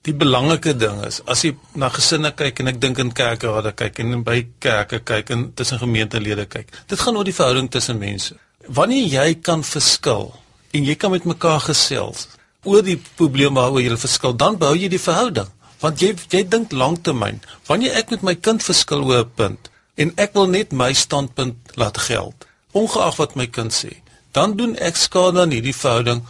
die 0.07 0.15
belangrike 0.17 0.75
ding 0.79 1.03
is 1.07 1.21
as 1.35 1.45
jy 1.47 1.55
na 1.79 1.91
gesinne 1.95 2.33
kyk 2.39 2.63
en 2.63 2.73
ek 2.73 2.83
dink 2.83 3.01
in 3.03 3.15
kerke 3.23 3.53
waar 3.53 3.71
jy 3.71 3.75
kyk 3.85 4.03
en 4.05 4.25
by 4.27 4.39
kerke 4.65 5.03
kyk 5.13 5.35
en 5.37 5.49
tussen 5.59 5.83
gemeentelede 5.83 6.49
kyk 6.51 6.73
dit 6.93 7.01
gaan 7.03 7.19
oor 7.19 7.29
die 7.29 7.37
verhouding 7.37 7.71
tussen 7.75 8.01
mense 8.03 8.39
wanneer 8.69 9.07
jy 9.07 9.35
kan 9.43 9.65
verskil 9.65 10.33
en 10.77 10.85
jy 10.85 10.95
kan 10.95 11.11
met 11.11 11.25
mekaar 11.25 11.61
gesels 11.65 12.29
oor 12.69 12.83
die 12.85 12.99
probleem 13.17 13.57
waaroor 13.57 13.81
jy 13.81 13.97
verskil, 13.97 14.35
dan 14.37 14.59
bou 14.61 14.75
jy 14.77 14.91
die 14.93 15.01
verhouding. 15.01 15.49
Want 15.81 16.03
jy 16.03 16.15
jy 16.31 16.43
dink 16.51 16.73
lanktermyn. 16.75 17.39
Wanneer 17.69 17.95
ek 18.01 18.11
met 18.11 18.25
my 18.27 18.35
kind 18.35 18.63
verskil 18.63 19.05
oor 19.07 19.25
'n 19.25 19.35
punt 19.37 19.71
en 19.97 20.13
ek 20.17 20.35
wil 20.35 20.47
net 20.47 20.73
my 20.73 20.93
standpunt 20.93 21.57
laat 21.75 21.99
geld, 21.99 22.47
ongeag 22.73 23.17
wat 23.17 23.37
my 23.37 23.47
kind 23.47 23.73
sê, 23.73 24.03
dan 24.33 24.57
doen 24.57 24.77
ek 24.77 24.97
skade 24.97 25.41
aan 25.41 25.51
hierdie 25.51 25.75
verhouding 25.75 26.23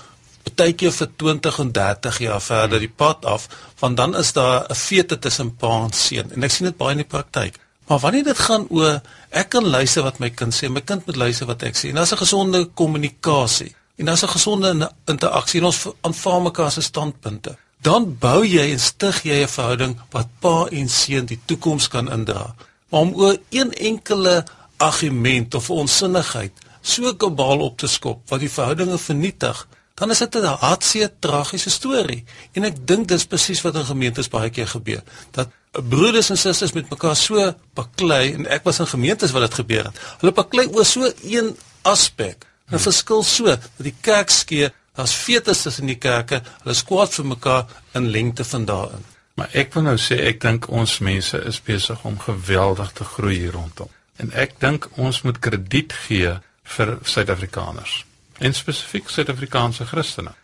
partykeer 0.49 0.93
vir 0.93 1.09
20 1.16 1.59
en 1.62 1.72
30 1.72 2.18
jaar 2.24 2.41
verder 2.41 2.80
die 2.80 2.95
pad 3.03 3.24
af, 3.24 3.49
want 3.80 3.97
dan 3.97 4.16
is 4.16 4.32
daar 4.32 4.66
'n 4.68 4.74
feete 4.74 5.18
tussen 5.18 5.57
pa 5.57 5.84
en 5.84 5.93
seun 5.93 6.32
en 6.32 6.45
ek 6.45 6.51
sien 6.51 6.66
dit 6.66 6.76
baie 6.76 6.93
in 6.93 7.05
die 7.05 7.12
praktyk. 7.14 7.59
Maar 7.89 7.99
wanneer 7.99 8.24
dit 8.24 8.39
gaan 8.39 8.66
oor 8.68 9.01
ek 9.28 9.49
kan 9.55 9.64
luister 9.64 10.05
wat 10.05 10.20
my 10.20 10.28
kind 10.30 10.55
sê, 10.55 10.68
my 10.68 10.82
kind 10.84 11.07
moet 11.09 11.16
luister 11.16 11.49
wat 11.49 11.62
ek 11.64 11.76
sê. 11.76 11.89
En 11.89 12.01
daar's 12.01 12.12
'n 12.12 12.20
gesonde 12.24 12.68
kommunikasie 12.74 13.74
en 13.97 14.07
daar's 14.07 14.22
'n 14.22 14.36
gesonde 14.36 14.91
interaksie 15.05 15.61
en 15.61 15.66
ons 15.66 15.86
aanvaar 16.01 16.43
mekaar 16.43 16.72
se 16.72 16.80
standpunte. 16.80 17.57
Dan 17.80 18.18
bou 18.18 18.45
jy 18.47 18.72
en 18.72 18.80
stig 18.80 19.22
jy 19.22 19.43
'n 19.43 19.49
verhouding 19.49 19.97
wat 20.11 20.26
pa 20.41 20.66
en 20.70 20.89
seun 20.89 21.26
die 21.26 21.41
toekoms 21.45 21.89
kan 21.89 22.12
indra. 22.12 22.55
Maar 22.89 23.01
om 23.01 23.14
oor 23.14 23.36
een 23.51 23.72
enkele 23.72 24.45
argument 24.76 25.55
of 25.55 25.68
'n 25.68 25.72
onsinnigheid 25.72 26.53
so 26.80 27.14
kabaal 27.14 27.61
op 27.61 27.78
te 27.78 27.86
skop 27.86 28.28
wat 28.28 28.41
die 28.41 28.51
verhoudinge 28.51 28.99
vernietig, 28.99 29.66
dan 29.95 30.11
is 30.11 30.18
dit 30.18 30.34
'n 30.34 30.45
hartseer 30.45 31.11
tragiese 31.18 31.70
storie. 31.70 32.24
En 32.53 32.64
ek 32.64 32.86
dink 32.86 33.09
dis 33.09 33.24
presies 33.24 33.62
wat 33.62 33.74
in 33.74 33.84
gemeentes 33.84 34.28
baie 34.28 34.51
keer 34.51 34.68
gebeur. 34.68 35.03
Dat 35.30 35.49
broeders 35.73 36.31
en 36.31 36.39
susters 36.39 36.73
met 36.73 36.91
mekaar 36.91 37.16
so 37.16 37.53
baklei 37.75 38.33
en 38.35 38.47
ek 38.47 38.64
was 38.64 38.81
in 38.81 38.87
gemeentes 38.87 39.31
waar 39.31 39.47
dit 39.47 39.55
gebeur 39.61 39.85
het. 39.91 40.01
Hulle 40.21 40.33
baklei 40.33 40.66
oor 40.73 40.87
so 40.87 41.12
een 41.23 41.57
aspek. 41.83 42.45
'n 42.69 42.77
hmm. 42.77 42.79
Verskil 42.79 43.23
so 43.23 43.45
dat 43.45 43.71
die 43.77 43.95
kerk 44.01 44.31
skeer, 44.31 44.73
daar's 44.95 45.12
fetusse 45.12 45.73
in 45.81 45.87
die 45.87 45.99
kerke, 45.99 46.43
hulle 46.62 46.75
is 46.75 46.85
kwaad 46.85 47.14
vir 47.14 47.27
mekaar 47.27 47.66
in 47.95 48.11
lengte 48.11 48.45
van 48.45 48.64
daarin. 48.64 49.05
Maar 49.35 49.49
ek 49.53 49.73
wil 49.75 49.83
nou 49.83 49.97
sê 49.97 50.19
ek 50.27 50.41
dink 50.41 50.69
ons 50.69 50.99
mense 50.99 51.39
is 51.47 51.61
besig 51.62 52.05
om 52.05 52.19
geweldig 52.19 52.93
te 52.93 53.05
groei 53.05 53.39
hier 53.39 53.53
rondom. 53.53 53.89
En 54.16 54.33
ek 54.33 54.59
dink 54.61 54.89
ons 54.97 55.23
moet 55.23 55.39
krediet 55.39 55.93
gee 55.93 56.35
vir 56.75 56.99
Suid-Afrikaners 57.03 58.05
en 58.39 58.55
spesifiek 58.55 59.09
Suid-Afrikaanse 59.09 59.87
Christene. 59.87 60.35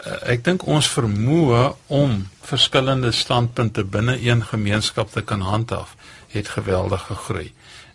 Uh, 0.00 0.16
ek 0.32 0.44
dink 0.44 0.64
ons 0.66 0.88
vermoë 0.88 1.62
om 1.92 2.22
verskillende 2.42 3.12
standpunte 3.12 3.84
binne 3.84 4.16
een 4.18 4.42
gemeenskap 4.44 5.12
te 5.12 5.22
kan 5.22 5.44
handhaaf, 5.44 5.96
het 6.32 6.48
geweldig 6.48 7.04
gegroei. 7.10 7.52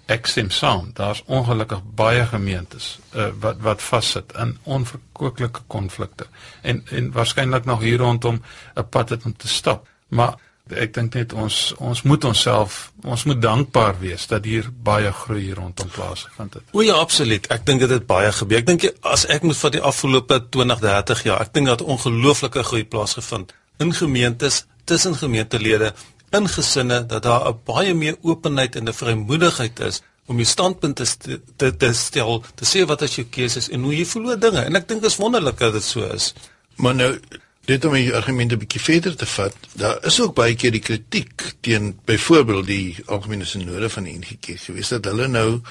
Ek 0.08 0.30
stem 0.30 0.50
saam, 0.56 0.91
daar's 0.95 1.24
ongelukkig 1.26 1.82
baie 2.00 2.24
gemeentes 2.30 3.00
uh, 3.12 3.28
wat 3.43 3.60
wat 3.66 3.82
vassit 3.84 4.32
in 4.39 4.54
onverkoeklike 4.64 5.66
konflikte 5.68 6.30
en 6.62 6.86
en 6.95 7.12
waarskynlik 7.12 7.66
nog 7.66 7.84
hier 7.84 8.00
rondom 8.00 8.41
'n 8.76 8.88
pad 8.89 9.10
het 9.10 9.26
om 9.26 9.36
te 9.36 9.48
stap. 9.48 9.88
Maar 10.08 10.38
ek 10.72 10.93
dink 10.93 11.13
net 11.13 11.34
ons 11.34 11.74
ons 11.78 12.01
moet 12.03 12.24
onsself 12.24 12.91
ons 13.03 13.24
moet 13.30 13.41
dankbaar 13.41 13.99
wees 13.99 14.28
dat 14.28 14.45
hier 14.45 14.70
baie 14.84 15.11
groei 15.11 15.41
hier 15.41 15.55
rondom 15.55 15.88
plaasgevind 15.93 16.53
het. 16.53 16.63
O 16.72 16.82
ja, 16.82 16.93
absoluut. 16.93 17.47
Ek 17.53 17.65
dink 17.65 17.80
dit 17.80 17.89
het 17.89 18.07
baie 18.07 18.32
gebeur. 18.32 18.59
Ek 18.59 18.68
dink 18.68 18.89
as 19.01 19.26
ek 19.26 19.43
moet 19.43 19.57
vir 19.57 19.72
die 19.78 19.82
afgelope 19.82 20.41
20, 20.49 20.80
30 20.84 21.24
jaar, 21.24 21.41
ek 21.41 21.53
dink 21.53 21.68
dat 21.68 21.82
ongelooflike 21.82 22.63
groei 22.63 22.84
plaasgevind 22.86 23.53
in 23.80 23.93
gemeentes, 23.93 24.65
tussen 24.88 25.15
gemeentelede, 25.15 25.93
in 26.36 26.47
gesinne 26.49 27.05
dat 27.05 27.24
daar 27.24 27.47
'n 27.49 27.59
baie 27.65 27.93
meer 27.93 28.15
openheid 28.22 28.76
en 28.76 28.88
'n 28.88 28.93
vrymoedigheid 28.93 29.80
is 29.80 30.01
om 30.26 30.36
jou 30.36 30.45
standpunte 30.45 31.05
te, 31.18 31.39
te 31.55 31.78
te 31.78 31.93
stel, 31.93 32.43
te 32.55 32.65
sê 32.65 32.86
wat 32.86 33.01
as 33.01 33.15
jou 33.15 33.26
keuses 33.30 33.70
en 33.70 33.84
hoe 33.84 33.95
jy 33.95 34.05
voel 34.05 34.26
oor 34.26 34.39
dinge. 34.39 34.63
En 34.68 34.76
ek 34.76 34.88
dink 34.88 35.01
dit 35.01 35.11
is 35.11 35.18
wonderlik 35.18 35.59
dat 35.59 35.74
dit 35.74 35.84
so 35.84 36.03
is. 36.03 36.34
Maar 36.76 36.95
nou 36.95 37.20
Dit 37.68 37.86
om 37.86 37.93
die 37.97 38.13
argumente 38.15 38.55
'n 38.55 38.61
bietjie 38.63 38.82
verder 38.82 39.15
te 39.15 39.26
vat, 39.26 39.55
daar 39.76 39.97
is 40.05 40.22
ook 40.22 40.34
baie 40.36 40.55
keer 40.55 40.72
die 40.72 40.80
kritiek 40.80 41.53
teen 41.59 41.99
byvoorbeeld 42.05 42.65
die 42.65 42.95
algemene 43.05 43.45
sinode 43.45 43.89
van 43.89 44.03
die 44.03 44.18
NG 44.18 44.55
gewees 44.55 44.88
dat 44.88 45.05
hulle 45.05 45.28
nou 45.28 45.61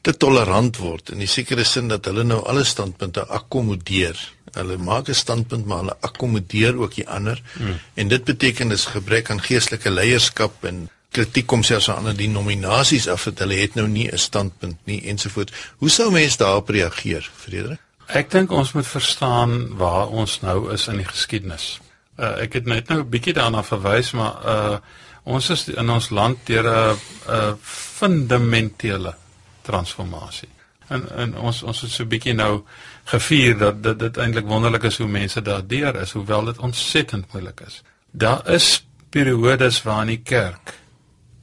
te 0.00 0.16
tolerant 0.16 0.76
word 0.76 1.10
in 1.14 1.18
die 1.18 1.28
sekere 1.30 1.64
sin 1.64 1.88
dat 1.88 2.04
hulle 2.04 2.24
nou 2.24 2.40
alle 2.46 2.64
standpunte 2.64 3.26
akkommodeer. 3.26 4.18
Hulle 4.56 4.76
maak 4.76 5.08
'n 5.08 5.14
standpunt 5.14 5.66
maar 5.66 5.78
hulle 5.78 5.96
akkommodeer 6.00 6.74
ook 6.76 6.94
die 6.94 7.08
ander. 7.08 7.42
Hmm. 7.52 7.78
En 7.94 8.08
dit 8.08 8.24
beteken 8.24 8.68
dis 8.68 8.84
gebrek 8.84 9.30
aan 9.30 9.42
geestelike 9.42 9.90
leierskap 9.90 10.64
en 10.64 10.88
kritiek 11.10 11.46
kom 11.46 11.62
selfs 11.62 11.88
aan 11.90 11.96
ander 11.96 12.16
denominasies 12.16 13.08
af 13.08 13.24
dat 13.24 13.38
hulle 13.38 13.54
het 13.54 13.74
nou 13.74 13.88
nie 13.88 14.10
'n 14.12 14.18
standpunt 14.18 14.78
nie 14.84 15.02
ensovoorts. 15.06 15.52
Hoe 15.76 15.90
sou 15.90 16.10
mense 16.10 16.36
daarop 16.36 16.68
reageer, 16.68 17.30
Frederik? 17.36 17.80
Ek 18.10 18.30
dink 18.30 18.50
ons 18.50 18.72
moet 18.74 18.86
verstaan 18.86 19.76
waar 19.78 20.08
ons 20.08 20.40
nou 20.42 20.72
is 20.74 20.88
in 20.90 20.98
die 20.98 21.06
geskiedenis. 21.06 21.78
Uh, 22.18 22.42
ek 22.42 22.58
het 22.58 22.66
net 22.66 22.88
nou 22.90 23.00
'n 23.00 23.10
bietjie 23.10 23.34
daarna 23.34 23.62
verwys, 23.62 24.12
maar 24.12 24.34
uh 24.44 24.78
ons 25.22 25.50
is 25.50 25.68
in 25.68 25.90
ons 25.90 26.10
land 26.10 26.38
deur 26.46 26.66
'n 26.66 26.96
'n 27.28 27.58
fundamentele 27.62 29.14
transformasie. 29.62 30.48
En 30.88 31.06
en 31.16 31.36
ons 31.38 31.62
ons 31.62 31.80
het 31.80 31.90
so 31.90 32.02
'n 32.02 32.08
bietjie 32.08 32.34
nou 32.34 32.64
gevier 33.04 33.58
dat 33.58 33.82
dit 33.82 33.98
dit 33.98 34.16
eintlik 34.16 34.46
wonderlik 34.46 34.82
is 34.82 34.98
hoe 34.98 35.08
mense 35.08 35.42
daardeur 35.42 35.96
is, 35.96 36.12
hoewel 36.12 36.44
dit 36.44 36.58
ontsettend 36.58 37.32
moeilik 37.32 37.60
is. 37.60 37.82
Daar 38.10 38.50
is 38.50 38.86
periodes 39.10 39.82
waarin 39.82 40.06
die 40.06 40.22
kerk 40.22 40.74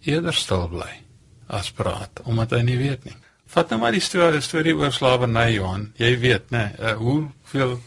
eerder 0.02 0.34
stil 0.34 0.68
bly 0.68 1.02
as 1.48 1.72
praat, 1.72 2.20
omdat 2.24 2.52
hy 2.52 2.62
nie 2.62 2.78
weet 2.78 3.04
nie. 3.04 3.16
Vat 3.48 3.70
nou 3.70 3.80
maar 3.80 3.96
die 3.96 4.04
storie, 4.04 4.42
storie 4.42 4.76
oor 4.76 4.92
slawerny 4.92 5.54
Johan. 5.54 5.92
Jy 5.96 6.20
weet, 6.20 6.50
né, 6.52 6.64
nee, 6.78 6.92
uh, 6.92 6.96
hoeveel 7.00 7.80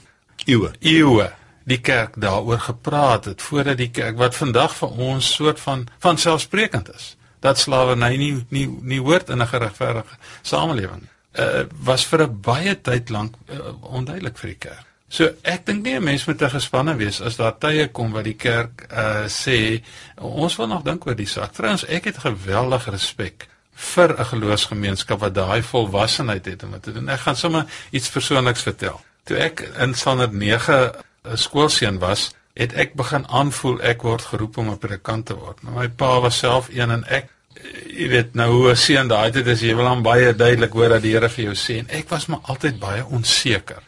eeue 0.47 0.73
eeue 0.81 1.29
die 1.69 1.81
kerk 1.85 2.17
daaroor 2.21 2.61
gepraat 2.65 3.25
het 3.25 3.43
voordat 3.43 3.77
die 3.79 3.91
kerk 3.93 4.17
wat 4.19 4.35
vandag 4.35 4.75
vir 4.79 5.01
ons 5.11 5.35
soort 5.37 5.61
van 5.61 5.87
van 6.01 6.19
selfsprekend 6.19 6.89
is 6.95 7.17
dat 7.45 7.59
slawerny 7.59 8.17
nie 8.17 8.33
nie 8.49 8.67
nie 8.83 9.01
hoort 9.01 9.29
in 9.29 9.43
'n 9.43 9.47
geregverdige 9.47 10.17
samelewing. 10.43 11.09
Uh 11.39 11.65
was 11.85 12.05
vir 12.05 12.23
'n 12.23 12.41
baie 12.41 12.81
tyd 12.81 13.09
lank 13.09 13.35
uh, 13.49 13.59
onduidelik 13.83 14.39
vir 14.39 14.49
die 14.49 14.59
kerk. 14.59 14.87
So 15.09 15.31
ek 15.43 15.67
dink 15.67 15.85
nie 15.85 15.95
'n 15.95 16.03
mens 16.03 16.25
moet 16.25 16.39
te 16.39 16.51
gespanne 16.51 16.97
wees 16.97 17.21
as 17.21 17.37
daar 17.37 17.59
tye 17.59 17.89
kom 17.89 18.13
wat 18.13 18.25
die 18.25 18.37
kerk 18.37 18.87
uh 18.93 19.25
sê 19.27 19.83
ons 20.17 20.57
wil 20.57 20.67
nog 20.67 20.83
dink 20.83 21.07
oor 21.07 21.17
die 21.17 21.27
saak. 21.27 21.53
Trouens 21.53 21.85
ek 21.85 22.05
het 22.05 22.19
geweldige 22.19 22.91
respek 22.91 23.49
vir 23.81 24.14
'n 24.18 24.24
geloofsgemeenskap 24.24 25.20
wat 25.20 25.35
daai 25.35 25.62
volwassenheid 25.62 26.45
het 26.45 26.62
om 26.62 26.81
te 26.81 26.93
doen. 26.93 27.09
Ek 27.09 27.20
gaan 27.20 27.37
sommer 27.37 27.64
iets 27.91 28.11
persoonliks 28.11 28.62
vertel. 28.62 29.01
Toe 29.24 29.37
ek 29.37 29.61
in 29.78 29.95
standaard 29.95 30.33
9 30.33 30.93
'n 31.24 31.37
skoolseun 31.37 31.99
was, 31.99 32.31
het 32.55 32.72
ek 32.72 32.95
begin 32.95 33.26
aanvoel 33.28 33.81
ek 33.83 34.03
word 34.03 34.22
geroep 34.22 34.57
om 34.57 34.70
'n 34.70 34.78
predikant 34.78 35.26
te 35.26 35.35
word. 35.35 35.62
Nou 35.62 35.74
my 35.74 35.89
pa 35.89 36.20
was 36.20 36.39
self 36.39 36.68
een 36.68 36.91
en 36.91 37.05
ek 37.05 37.28
jy 37.97 38.09
weet 38.09 38.35
nou 38.35 38.51
hoe 38.53 38.70
'n 38.70 38.76
seun 38.76 39.09
daai 39.09 39.31
tyd 39.31 39.47
is 39.47 39.61
jy 39.61 39.74
wil 39.76 39.89
hom 39.89 40.03
baie 40.03 40.35
duidelik 40.35 40.72
hoor 40.72 40.89
dat 40.89 41.03
die 41.03 41.12
Here 41.12 41.28
vir 41.28 41.45
jou 41.45 41.55
sê 41.55 41.78
en 41.78 41.89
ek 41.89 42.09
was 42.09 42.26
maar 42.26 42.41
altyd 42.43 42.78
baie 42.78 43.05
onseker. 43.05 43.83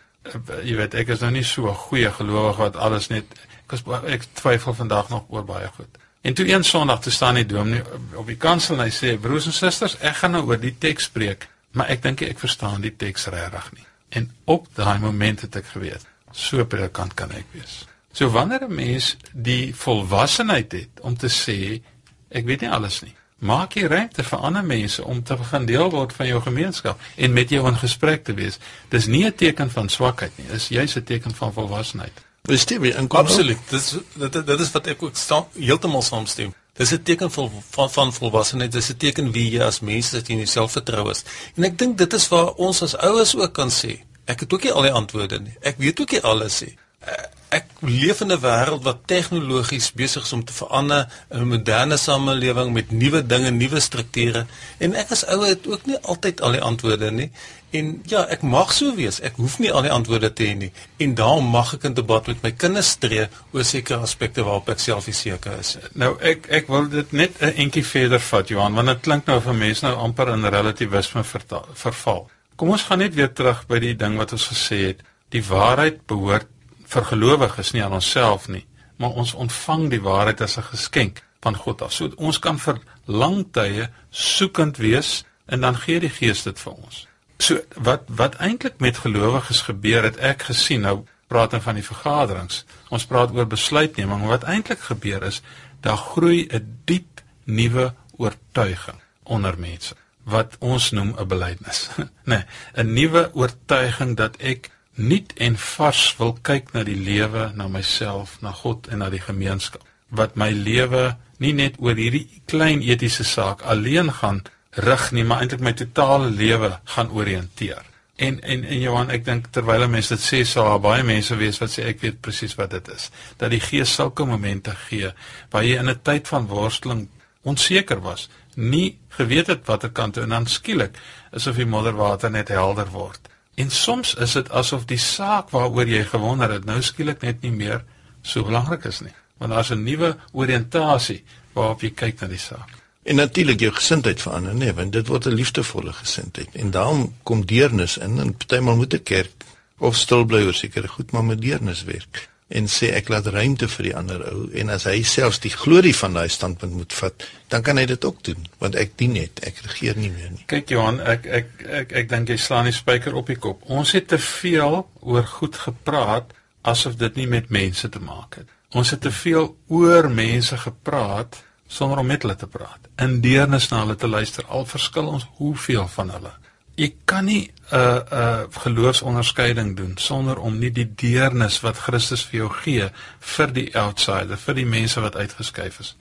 Jy 0.65 0.77
weet 0.77 0.95
ek 0.95 1.09
is 1.09 1.21
nou 1.21 1.31
nie 1.31 1.45
so 1.45 1.69
'n 1.69 1.75
goeie 1.75 2.11
gelowige 2.11 2.59
wat 2.59 2.77
alles 2.77 3.09
net 3.09 3.25
ek 3.65 3.71
was 3.87 4.05
ek 4.05 4.23
twyfel 4.35 4.75
vandag 4.75 5.09
nog 5.09 5.25
oor 5.29 5.45
baie 5.45 5.69
goed. 5.77 5.99
En 6.23 6.35
toe 6.35 6.47
een 6.49 6.65
Sondag 6.65 7.01
te 7.01 7.11
staan 7.11 7.35
die 7.35 7.47
dominee 7.47 7.83
op 8.15 8.27
die 8.27 8.37
kansel 8.37 8.77
en 8.77 8.85
hy 8.85 8.93
sê 8.95 9.17
broers 9.21 9.49
en 9.51 9.57
susters, 9.57 9.97
ek 9.99 10.21
gaan 10.21 10.37
nou 10.37 10.45
oor 10.47 10.61
die 10.61 10.77
teks 10.79 11.09
spreek, 11.11 11.49
maar 11.75 11.91
ek 11.91 12.05
dink 12.05 12.23
ek 12.23 12.39
verstaan 12.39 12.85
die 12.85 12.95
teks 12.97 13.27
regtig 13.35 13.71
nie. 13.75 13.87
En 14.21 14.29
op 14.45 14.69
daai 14.77 15.03
oomblik 15.03 15.43
het 15.49 15.59
ek 15.59 15.73
geweet, 15.73 16.05
so 16.31 16.63
predikant 16.65 17.17
kan 17.19 17.35
ek 17.35 17.49
wees. 17.57 17.83
So 18.13 18.31
wanneer 18.31 18.69
'n 18.69 18.75
mens 18.75 19.17
die 19.33 19.75
volwassenheid 19.75 20.73
het 20.73 21.01
om 21.01 21.17
te 21.17 21.29
sê 21.29 21.83
ek 22.31 22.45
weet 22.45 22.61
nie 22.61 22.71
alles 22.71 23.03
nie, 23.03 23.15
maak 23.39 23.75
jy 23.75 23.87
ruimte 23.87 24.23
vir 24.23 24.39
ander 24.39 24.65
mense 24.65 25.05
om 25.05 25.23
te 25.23 25.37
begin 25.37 25.67
deel 25.67 25.91
word 25.91 26.13
van 26.13 26.27
jou 26.27 26.41
gemeenskap 26.41 27.01
en 27.17 27.33
met 27.33 27.49
jou 27.51 27.67
in 27.67 27.77
gesprek 27.77 28.25
te 28.25 28.35
wees. 28.35 28.59
Dis 28.89 29.07
nie 29.07 29.25
'n 29.27 29.35
teken 29.35 29.71
van 29.71 29.89
swakheid 29.89 30.39
nie, 30.39 30.47
dis 30.47 30.69
juis 30.69 30.97
'n 30.97 31.03
teken 31.05 31.35
van 31.35 31.53
volwassenheid. 31.53 32.32
Bestem 32.43 32.83
jy 32.83 32.91
inkom? 32.99 33.21
Absoluut. 33.23 33.59
Dis 33.71 33.93
dit 34.19 34.37
dit 34.47 34.63
is 34.65 34.71
wat 34.75 34.89
ek 34.91 35.03
ook 35.07 35.19
staan 35.19 35.45
heeltemal 35.55 36.03
saamstem. 36.03 36.51
Dis 36.75 36.91
'n 36.91 37.03
teken 37.03 37.31
van 37.31 37.51
van, 37.71 37.91
van 37.91 38.13
volwassenheid. 38.13 38.73
Dis 38.73 38.91
'n 38.91 38.97
teken 38.97 39.31
wie 39.33 39.51
jy 39.51 39.63
as 39.63 39.81
mens 39.81 40.07
is 40.07 40.11
dat 40.11 40.27
jy 40.27 40.33
in 40.33 40.43
jouself 40.43 40.73
vertrou 40.73 41.11
is. 41.11 41.23
En 41.55 41.65
ek 41.65 41.79
dink 41.79 41.99
dit 41.99 42.13
is 42.13 42.29
waar 42.29 42.51
ons 42.59 42.83
as 42.83 42.97
ouers 42.97 43.37
ook 43.37 43.53
kan 43.53 43.71
sê. 43.71 44.03
Ek 44.25 44.41
het 44.41 44.53
ook 44.53 44.63
nie 44.63 44.73
al 44.73 44.83
die 44.83 44.93
antwoorde 44.93 45.41
nie. 45.41 45.55
Ek 45.61 45.79
weet 45.79 46.01
ook 46.01 46.11
nie 46.11 46.23
alles 46.23 46.61
nie. 46.61 46.75
Uh, 47.07 47.15
ek 47.49 47.67
leef 47.79 48.21
in 48.21 48.33
'n 48.33 48.41
wêreld 48.41 48.83
wat 48.83 49.07
tegnologies 49.07 49.93
besig 49.93 50.25
is 50.25 50.33
om 50.33 50.45
te 50.45 50.53
verander 50.53 51.09
'n 51.31 51.47
moderne 51.47 51.97
samelewing 51.97 52.73
met 52.73 52.91
nuwe 52.91 53.27
dinge, 53.27 53.51
nuwe 53.51 53.81
strukture 53.81 54.47
en 54.79 54.95
ek 54.95 55.11
as 55.11 55.25
ouer 55.27 55.49
het 55.49 55.67
ook 55.67 55.87
nie 55.87 55.99
altyd 56.03 56.41
al 56.41 56.53
die 56.53 56.63
antwoorde 56.63 57.11
nie. 57.11 57.31
En 57.73 58.03
ja, 58.05 58.27
ek 58.29 58.43
mag 58.45 58.73
so 58.77 58.93
wees. 58.99 59.19
Ek 59.25 59.39
hoef 59.41 59.55
nie 59.63 59.71
al 59.73 59.87
die 59.87 59.93
antwoorde 59.93 60.29
te 60.37 60.45
hê 60.45 60.57
nie. 60.59 60.71
En 61.01 61.15
daarom 61.17 61.47
mag 61.55 61.71
ek 61.79 61.87
in 61.89 61.95
debat 61.97 62.27
met 62.29 62.43
my 62.45 62.51
kinders 62.53 62.91
tree 63.01 63.25
oor 63.53 63.65
sekere 63.65 64.05
aspekte 64.05 64.45
waarop 64.45 64.69
ek 64.75 64.83
self 64.83 65.09
seker 65.09 65.57
is. 65.61 65.79
Nou 65.97 66.13
ek 66.21 66.51
ek 66.53 66.69
wil 66.69 66.91
dit 66.93 67.13
net 67.13 67.41
'n 67.41 67.55
entjie 67.65 67.85
verder 67.85 68.21
vat 68.21 68.49
Johan, 68.49 68.75
want 68.75 68.89
dit 68.89 69.01
klink 69.01 69.27
nou 69.27 69.41
vir 69.41 69.55
mense 69.55 69.87
nou 69.87 69.95
amper 69.97 70.29
in 70.29 70.45
relativisme 70.45 71.25
verval. 71.25 72.29
Kom 72.57 72.71
ons 72.71 72.83
gaan 72.83 72.99
net 72.99 73.15
weer 73.15 73.33
terug 73.33 73.67
by 73.67 73.79
die 73.79 73.97
ding 73.97 74.17
wat 74.17 74.33
ons 74.33 74.49
gesê 74.53 74.77
het. 74.87 75.01
Die 75.31 75.43
waarheid 75.43 76.07
behoort 76.07 76.49
vir 76.87 77.05
gelowiges 77.05 77.73
nie 77.73 77.83
aan 77.83 77.93
onsself 77.93 78.49
nie, 78.49 78.67
maar 78.99 79.17
ons 79.17 79.35
ontvang 79.35 79.91
die 79.91 80.03
waarheid 80.03 80.41
as 80.41 80.59
'n 80.59 80.63
geskenk 80.63 81.23
van 81.41 81.57
God 81.57 81.83
af. 81.83 81.93
So 81.93 82.11
ons 82.17 82.39
kan 82.39 82.59
vir 82.59 82.79
lang 83.07 83.47
tye 83.53 83.89
soekend 84.11 84.77
wees 84.77 85.25
en 85.47 85.61
dan 85.61 85.77
gee 85.77 86.01
die 86.01 86.11
Gees 86.11 86.43
dit 86.43 86.59
vir 86.59 86.73
ons. 86.73 87.07
So 87.39 87.61
wat 87.75 88.03
wat 88.07 88.35
eintlik 88.35 88.79
met 88.79 88.99
gelowiges 88.99 89.61
gebeur 89.61 90.03
het 90.03 90.17
ek 90.17 90.43
gesien 90.51 90.81
nou 90.81 91.05
praat 91.33 91.55
van 91.65 91.75
die 91.75 91.87
vergaderings. 91.87 92.65
Ons 92.89 93.07
praat 93.09 93.33
oor 93.33 93.47
besluitneming. 93.47 94.27
Wat 94.29 94.45
eintlik 94.45 94.81
gebeur 94.81 95.23
is, 95.23 95.43
daar 95.81 95.97
groei 95.97 96.47
'n 96.53 96.79
diep 96.85 97.23
nuwe 97.45 97.95
oortuiging 98.17 99.01
onder 99.23 99.59
mense 99.59 99.95
wat 100.23 100.57
ons 100.59 100.91
noem 100.91 101.15
'n 101.19 101.27
belydenis. 101.27 101.89
nee, 102.31 102.45
'n 102.75 102.93
nuwe 102.93 103.31
oortuiging 103.35 104.17
dat 104.17 104.37
ek 104.37 104.71
nuut 104.95 105.33
en 105.37 105.57
vars 105.57 106.17
wil 106.17 106.39
kyk 106.43 106.73
na 106.73 106.85
die 106.85 106.97
lewe, 106.97 107.51
na 107.55 107.69
myself, 107.69 108.41
na 108.41 108.53
God 108.53 108.87
en 108.87 108.99
na 108.99 109.11
die 109.11 109.21
gemeenskap. 109.21 109.83
Wat 110.09 110.37
my 110.37 110.51
lewe 110.51 111.17
nie 111.39 111.53
net 111.53 111.75
oor 111.79 111.97
hierdie 111.97 112.43
klein 112.47 112.83
etiese 112.83 113.25
saak 113.25 113.63
alleen 113.63 114.13
gaan 114.13 114.43
rig 114.73 115.11
nie, 115.13 115.25
maar 115.25 115.41
eintlik 115.41 115.61
my 115.61 115.73
totale 115.73 116.31
lewe 116.31 116.79
gaan 116.85 117.11
orienteer. 117.11 117.83
En 118.17 118.41
en 118.41 118.65
en 118.65 118.81
Johan, 118.81 119.11
ek 119.11 119.25
dink 119.25 119.49
terwyl 119.51 119.89
mense 119.89 120.15
dit 120.15 120.23
sê, 120.23 120.43
sal 120.49 120.69
daar 120.69 120.81
baie 120.85 121.03
mense 121.03 121.37
wees 121.37 121.59
wat 121.61 121.73
sê 121.73 121.89
ek 121.91 122.01
weet 122.01 122.21
presies 122.21 122.55
wat 122.59 122.71
dit 122.71 122.89
is. 122.93 123.11
Dat 123.41 123.51
die 123.51 123.61
Gees 123.61 123.95
sulke 123.95 124.25
momente 124.29 124.75
gee 124.89 125.13
waar 125.51 125.65
jy 125.65 125.79
in 125.81 125.91
'n 125.91 126.03
tyd 126.03 126.29
van 126.29 126.47
worsteling 126.47 127.09
onseker 127.43 128.01
was, 128.01 128.29
nie 128.55 128.99
geweet 129.09 129.47
het 129.47 129.67
watter 129.67 129.91
kant 129.91 130.15
toe 130.15 130.23
en 130.23 130.29
dan 130.29 130.47
skielik 130.47 130.97
asof 131.33 131.57
die 131.57 131.67
modderwater 131.67 132.31
net 132.31 132.49
helder 132.49 132.91
word. 132.91 133.29
En 133.57 133.71
soms 133.71 134.15
is 134.15 134.33
dit 134.33 134.51
asof 134.51 134.85
die 134.85 134.99
saak 134.99 135.51
waaroor 135.51 135.89
jy 135.89 136.05
gewonder 136.05 136.51
het 136.51 136.65
nou 136.65 136.81
skielik 136.83 137.23
net 137.23 137.43
nie 137.43 137.53
meer 137.53 137.85
so 138.23 138.45
belangrik 138.45 138.85
is 138.85 139.01
nie, 139.01 139.15
want 139.39 139.53
daar's 139.53 139.71
'n 139.73 139.85
nuwe 139.85 140.17
oriëntasie 140.33 141.25
waarop 141.53 141.83
jy 141.83 141.91
kyk 141.91 142.21
na 142.21 142.29
die 142.29 142.39
saak. 142.39 142.82
En 143.03 143.17
natuurlik 143.19 143.61
jou 143.61 143.73
gesindheid 143.73 144.21
verander, 144.23 144.55
nee, 144.55 144.73
want 144.73 144.93
dit 144.93 145.07
word 145.07 145.27
'n 145.27 145.35
liefdevolle 145.35 145.93
gesindheid. 145.93 146.49
En 146.53 146.71
daarom 146.71 147.15
kom 147.23 147.47
deernis 147.47 147.97
in 147.97 148.19
en 148.19 148.37
partymal 148.37 148.77
moet 148.77 148.95
'n 148.95 149.03
kerk 149.03 149.45
of 149.79 149.97
stil 149.97 150.25
bly 150.25 150.43
oor 150.43 150.55
sekere 150.55 150.89
goed, 150.89 151.11
maar 151.11 151.25
met 151.25 151.41
deernis 151.41 151.85
werk 151.85 152.29
en 152.53 152.69
sê 152.69 152.91
ek 152.93 153.09
laat 153.09 153.27
ruimte 153.33 153.69
vir 153.75 153.89
die 153.89 153.95
ander 153.97 154.23
ou 154.29 154.45
en 154.61 154.73
as 154.75 154.85
hy 154.89 155.01
selfs 155.09 155.41
die 155.45 155.53
glorie 155.53 155.95
van 155.97 156.19
daai 156.19 156.29
standpunt 156.33 156.75
moet 156.77 156.93
vat, 156.93 157.25
dan 157.53 157.65
kan 157.65 157.81
hy 157.81 157.87
dit 157.89 158.05
ook 158.05 158.21
doen, 158.29 158.47
want 158.61 158.77
ek 158.81 158.97
dien 159.01 159.15
net, 159.17 159.41
ek 159.47 159.63
regeer 159.67 159.97
nie 159.97 160.11
meer 160.13 160.33
nie. 160.35 160.45
Kyk 160.51 160.75
Johan, 160.75 161.01
ek 161.01 161.29
ek 161.41 161.65
ek 161.81 161.95
ek 162.03 162.11
dink 162.13 162.33
jy 162.33 162.39
slaan 162.41 162.69
die 162.69 162.77
spyker 162.77 163.17
op 163.19 163.31
die 163.33 163.39
kop. 163.41 163.65
Ons 163.73 163.95
het 163.97 164.11
te 164.13 164.21
veel 164.21 164.83
oor 165.01 165.29
goed 165.39 165.57
gepraat 165.65 166.35
asof 166.69 166.99
dit 167.01 167.17
nie 167.23 167.27
met 167.27 167.49
mense 167.51 167.89
te 167.89 168.03
maak 168.03 168.43
het. 168.43 168.53
Ons 168.77 168.93
het 168.95 169.03
te 169.05 169.13
veel 169.13 169.49
oor 169.73 170.09
mense 170.13 170.57
gepraat 170.61 171.41
sonder 171.73 171.99
om 171.99 172.07
met 172.07 172.23
hulle 172.23 172.37
te 172.37 172.47
praat. 172.47 172.89
In 173.01 173.21
deernis 173.25 173.71
na 173.71 173.81
hulle 173.85 173.97
te 173.97 174.09
luister, 174.09 174.45
al 174.49 174.67
verskil 174.69 175.09
ons 175.09 175.27
hoeveel 175.41 175.89
van 175.95 176.13
hulle. 176.17 176.33
Jy 176.77 176.89
kan 177.05 177.25
nie 177.25 177.53
'n 177.73 177.77
uh, 177.77 177.97
'n 177.97 178.15
uh, 178.15 178.41
geloofsonderskeiding 178.65 179.77
doen 179.77 179.93
sonder 179.97 180.39
om 180.39 180.59
nie 180.59 180.71
die 180.73 180.89
deernis 180.95 181.61
wat 181.61 181.77
Christus 181.77 182.25
vir 182.25 182.39
jou 182.41 182.51
gee 182.63 182.91
vir 183.21 183.53
die 183.53 183.69
outsider, 183.77 184.37
vir 184.37 184.55
die 184.55 184.67
mense 184.67 185.01
wat 185.01 185.17
uitgeskuif 185.17 185.81
is, 185.81 185.97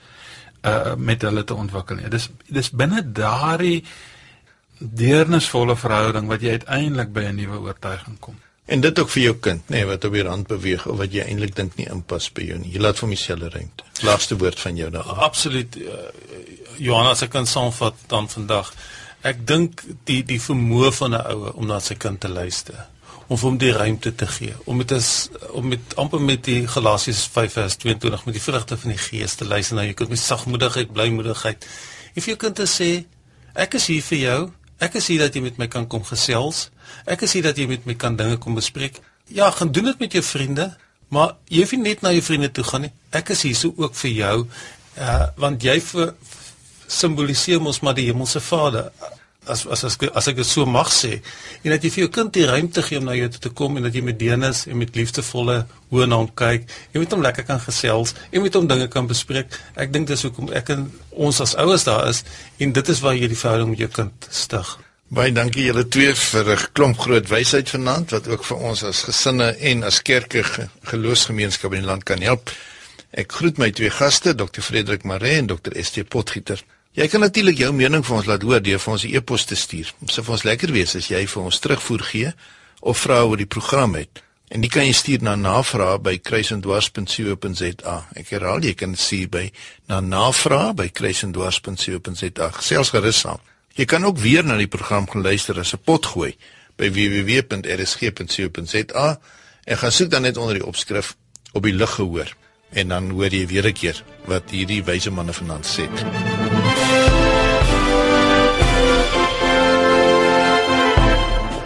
uh 0.63 0.95
met 0.95 1.21
hulle 1.21 1.43
te 1.43 1.53
ontwikkel 1.53 1.95
nie. 1.95 2.09
Dis 2.09 2.29
dis 2.47 2.69
binne 2.71 3.11
daardie 3.11 3.83
deernisvolle 4.79 5.75
verhouding 5.75 6.27
wat 6.27 6.41
jy 6.41 6.49
uiteindelik 6.49 7.13
by 7.13 7.21
'n 7.21 7.35
nuwe 7.35 7.59
oortuiging 7.59 8.19
kom. 8.19 8.39
En 8.65 8.81
dit 8.81 8.99
ook 8.99 9.09
vir 9.09 9.23
jou 9.23 9.35
kind, 9.41 9.63
nê, 9.69 9.81
nee, 9.81 9.85
wat 9.89 10.05
op 10.05 10.13
die 10.13 10.23
rand 10.23 10.47
beweeg 10.47 10.85
of 10.87 10.97
wat 11.01 11.13
jy 11.13 11.25
eintlik 11.25 11.55
dink 11.57 11.75
nie 11.79 11.87
inpas 11.89 12.29
by 12.35 12.45
jou 12.45 12.59
nie. 12.61 12.71
Jy 12.75 12.83
laat 12.83 12.99
vir 13.01 13.07
homself 13.09 13.53
ruimte. 13.55 13.87
Laaste 14.05 14.37
woord 14.37 14.59
van 14.59 14.77
jou 14.77 14.89
daar. 14.93 15.09
Absoluut. 15.27 15.75
Uh, 15.81 15.97
Johanna 16.77 17.15
se 17.15 17.27
kan 17.27 17.47
saamvat 17.47 17.97
dan 18.07 18.29
vandag. 18.29 18.71
Ek 19.27 19.41
dink 19.47 19.83
die 20.09 20.21
die 20.25 20.39
vermoë 20.41 20.91
van 20.97 21.13
'n 21.17 21.25
ouer 21.33 21.53
om 21.53 21.67
na 21.67 21.79
sy 21.79 21.95
kind 21.95 22.19
te 22.19 22.29
luister, 22.29 22.87
om 23.27 23.37
vir 23.37 23.49
hom 23.49 23.57
die 23.57 23.73
ruimte 23.73 24.15
te 24.15 24.27
gee, 24.27 24.53
om 24.65 24.77
met 24.77 24.91
as 24.91 25.29
om 25.51 25.67
met 25.67 25.95
amper 25.95 26.21
met 26.21 26.43
die 26.43 26.67
Galasiërs 26.67 27.27
5:22 27.27 28.25
met 28.25 28.33
die 28.33 28.41
vrugte 28.41 28.77
van 28.77 28.89
die 28.89 28.97
Gees 28.97 29.35
te 29.35 29.45
luister 29.45 29.75
na 29.75 29.83
jou 29.83 29.93
kind 29.93 30.09
met 30.09 30.19
sagmoedigheid, 30.19 30.93
blymoedigheid. 30.93 31.67
En 32.13 32.21
vir 32.21 32.33
jou 32.33 32.37
kind 32.37 32.55
te 32.55 32.65
sê, 32.67 33.05
ek 33.53 33.73
is 33.73 33.87
hier 33.87 34.01
vir 34.01 34.17
jou. 34.17 34.51
Ek 34.81 34.97
is 34.97 35.07
hier 35.11 35.21
dat 35.21 35.35
jy 35.37 35.43
met 35.45 35.59
my 35.61 35.67
kan 35.69 35.85
kom 35.87 36.01
gesels. 36.07 36.69
Ek 37.05 37.21
is 37.27 37.35
hier 37.37 37.45
dat 37.45 37.59
jy 37.59 37.67
met 37.69 37.85
my 37.85 37.93
kan 38.01 38.15
dinge 38.17 38.39
kom 38.41 38.57
bespreek. 38.57 38.97
Ja, 39.29 39.51
gaan 39.53 39.71
doen 39.71 39.91
dit 39.91 39.99
met 40.01 40.15
jou 40.17 40.23
vriende, 40.25 40.71
maar 41.13 41.35
jy 41.53 41.61
hoef 41.63 41.75
nie 41.77 41.91
net 41.91 42.01
na 42.01 42.11
jou 42.15 42.23
vriende 42.25 42.49
toe 42.51 42.65
gaan 42.65 42.87
nie. 42.87 42.93
Ek 43.13 43.29
is 43.35 43.45
hier 43.45 43.55
so 43.55 43.75
ook 43.77 43.95
vir 44.01 44.11
jou. 44.17 44.35
Uh 44.97 45.27
want 45.37 45.63
jy 45.63 45.77
vir 45.85 46.15
simboliseer 46.91 47.61
mos 47.63 47.79
maar 47.85 47.95
die 47.95 48.09
hemelse 48.09 48.41
Vader 48.43 48.89
as 49.47 49.65
as 49.65 49.83
as, 49.83 49.97
as 50.13 50.27
ek 50.29 50.37
dit 50.37 50.45
so 50.45 50.65
mag 50.69 50.91
sê 50.93 51.15
en 51.63 51.71
dat 51.73 51.81
jy 51.81 51.89
vir 51.95 52.03
jou 52.03 52.11
kind 52.17 52.33
die 52.33 52.45
ruimte 52.45 52.83
gee 52.85 52.99
om 53.01 53.07
na 53.09 53.15
jou 53.17 53.29
toe 53.33 53.41
te 53.47 53.53
kom 53.61 53.77
en 53.77 53.87
dat 53.87 53.95
jy 53.97 54.03
met 54.05 54.19
deernis 54.19 54.67
en 54.67 54.77
met 54.77 54.93
liefdevolle 54.95 55.63
oë 55.89 56.05
na 56.09 56.19
hom 56.21 56.29
kyk 56.37 56.69
jy 56.93 57.01
moet 57.01 57.15
hom 57.15 57.25
lekker 57.25 57.47
kan 57.47 57.63
gesels 57.63 58.13
en 58.29 58.45
met 58.45 58.53
hom 58.53 58.69
dinge 58.69 58.85
kan 58.93 59.09
bespreek 59.09 59.57
ek 59.81 59.89
dink 59.95 60.11
dis 60.11 60.27
hoekom 60.27 60.53
ek 60.53 60.69
en 60.75 60.85
ons 61.11 61.41
as 61.41 61.55
ouers 61.57 61.87
daar 61.89 62.05
is 62.11 62.21
en 62.61 62.77
dit 62.77 62.93
is 62.93 63.01
waar 63.01 63.17
jy 63.17 63.31
die 63.31 63.39
verhouding 63.39 63.73
met 63.73 63.85
jou 63.87 63.91
kind 63.97 64.29
stig 64.29 64.77
Baie 65.11 65.33
dankie 65.35 65.65
julle 65.65 65.83
twee 65.91 66.13
vir 66.15 66.49
'n 66.53 66.67
klomp 66.71 66.99
groot 67.03 67.27
wysheid 67.27 67.67
vanaand 67.69 68.13
wat 68.15 68.27
ook 68.31 68.45
vir 68.47 68.57
ons 68.57 68.83
as 68.83 69.01
gesinne 69.03 69.49
en 69.59 69.83
as 69.83 70.01
kerke 70.01 70.43
geloofsgemeenskap 70.87 71.73
in 71.73 71.81
die 71.81 71.89
land 71.89 72.05
kan 72.07 72.21
help. 72.21 72.53
Ek 73.11 73.31
groet 73.31 73.57
my 73.57 73.71
twee 73.71 73.89
gaste, 73.89 74.31
Dr. 74.35 74.61
Frederik 74.61 75.03
Maree 75.03 75.41
en 75.41 75.47
Dr. 75.47 75.75
ST 75.83 76.07
Potgieter. 76.07 76.63
Jy 76.91 77.05
kan 77.07 77.21
natuurlik 77.23 77.55
jou 77.61 77.71
mening 77.71 78.03
vir 78.03 78.17
ons 78.17 78.25
laat 78.27 78.43
hoor 78.43 78.59
deur 78.59 78.79
vir 78.79 78.91
ons 78.93 79.03
'n 79.05 79.15
e-pos 79.15 79.45
te 79.45 79.55
stuur. 79.55 79.93
Dit 79.99 80.11
sou 80.11 80.23
vir 80.23 80.31
ons 80.31 80.43
lekker 80.43 80.71
wees 80.71 80.95
as 80.95 81.07
jy 81.07 81.27
vir 81.27 81.43
ons 81.43 81.59
terugvoer 81.59 82.03
gee 82.03 82.33
of 82.81 82.97
vra 82.97 83.23
oor 83.23 83.37
die 83.37 83.45
program 83.45 83.95
het. 83.95 84.23
En 84.49 84.61
dit 84.61 84.71
kan 84.71 84.85
jy 84.85 84.91
stuur 84.91 85.21
na 85.23 85.35
navraag 85.35 86.01
by 86.01 86.17
kruisendwars.co.za. 86.17 88.07
Ek 88.15 88.29
herhaal, 88.29 88.59
jy 88.63 88.73
kan 88.73 88.95
stuur 88.95 89.29
by 89.29 89.51
na 89.87 90.01
navraag 90.01 90.75
by 90.75 90.89
kruisendwars.co.za. 90.89 92.51
Selfs 92.59 92.89
gerus 92.89 93.19
saam. 93.19 93.39
Jy 93.75 93.85
kan 93.85 94.03
ook 94.05 94.17
weer 94.19 94.43
na 94.43 94.57
die 94.57 94.67
program 94.67 95.07
gaan 95.07 95.21
luister 95.23 95.59
as 95.59 95.73
'n 95.73 95.79
potgooi 95.83 96.35
by 96.75 96.91
www.rsg.co.za 96.91 98.09
en 99.63 99.77
gaan 99.77 99.91
soek 99.91 100.09
dan 100.09 100.21
net 100.21 100.37
onder 100.37 100.53
die 100.53 100.65
opskrif 100.65 101.15
op 101.53 101.63
die 101.63 101.73
lig 101.73 101.91
gehoor 101.91 102.35
en 102.71 102.87
dan 102.87 103.09
hoor 103.09 103.31
jy 103.31 103.47
weer 103.47 103.67
'n 103.67 103.73
keer 103.73 104.03
wat 104.25 104.49
hierdie 104.49 104.83
wyse 104.83 105.09
manne 105.11 105.33
vanaand 105.33 105.65
sê. 105.65 105.87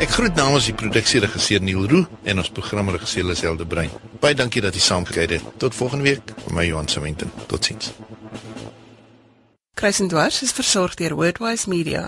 Ek 0.06 0.12
groet 0.14 0.36
namens 0.38 0.68
die 0.70 0.76
produksieregisseur 0.78 1.64
Neil 1.66 1.88
Roo 1.90 2.06
en 2.30 2.38
ons 2.38 2.50
programregisseur 2.54 3.26
Liselde 3.26 3.66
Brein. 3.66 3.90
Baie 4.22 4.38
dankie 4.38 4.62
dat 4.62 4.76
jy 4.78 4.84
saamgekyk 4.86 5.32
het. 5.34 5.48
Tot 5.58 5.74
volgende 5.74 6.06
week. 6.06 6.34
My 6.54 6.68
Johan 6.68 6.86
Samenten. 6.88 7.32
Totsiens. 7.50 7.90
Kruisendwars 9.74 10.44
is 10.46 10.54
versorg 10.54 10.94
deur 11.02 11.18
Wordwise 11.18 11.66
Media. 11.74 12.04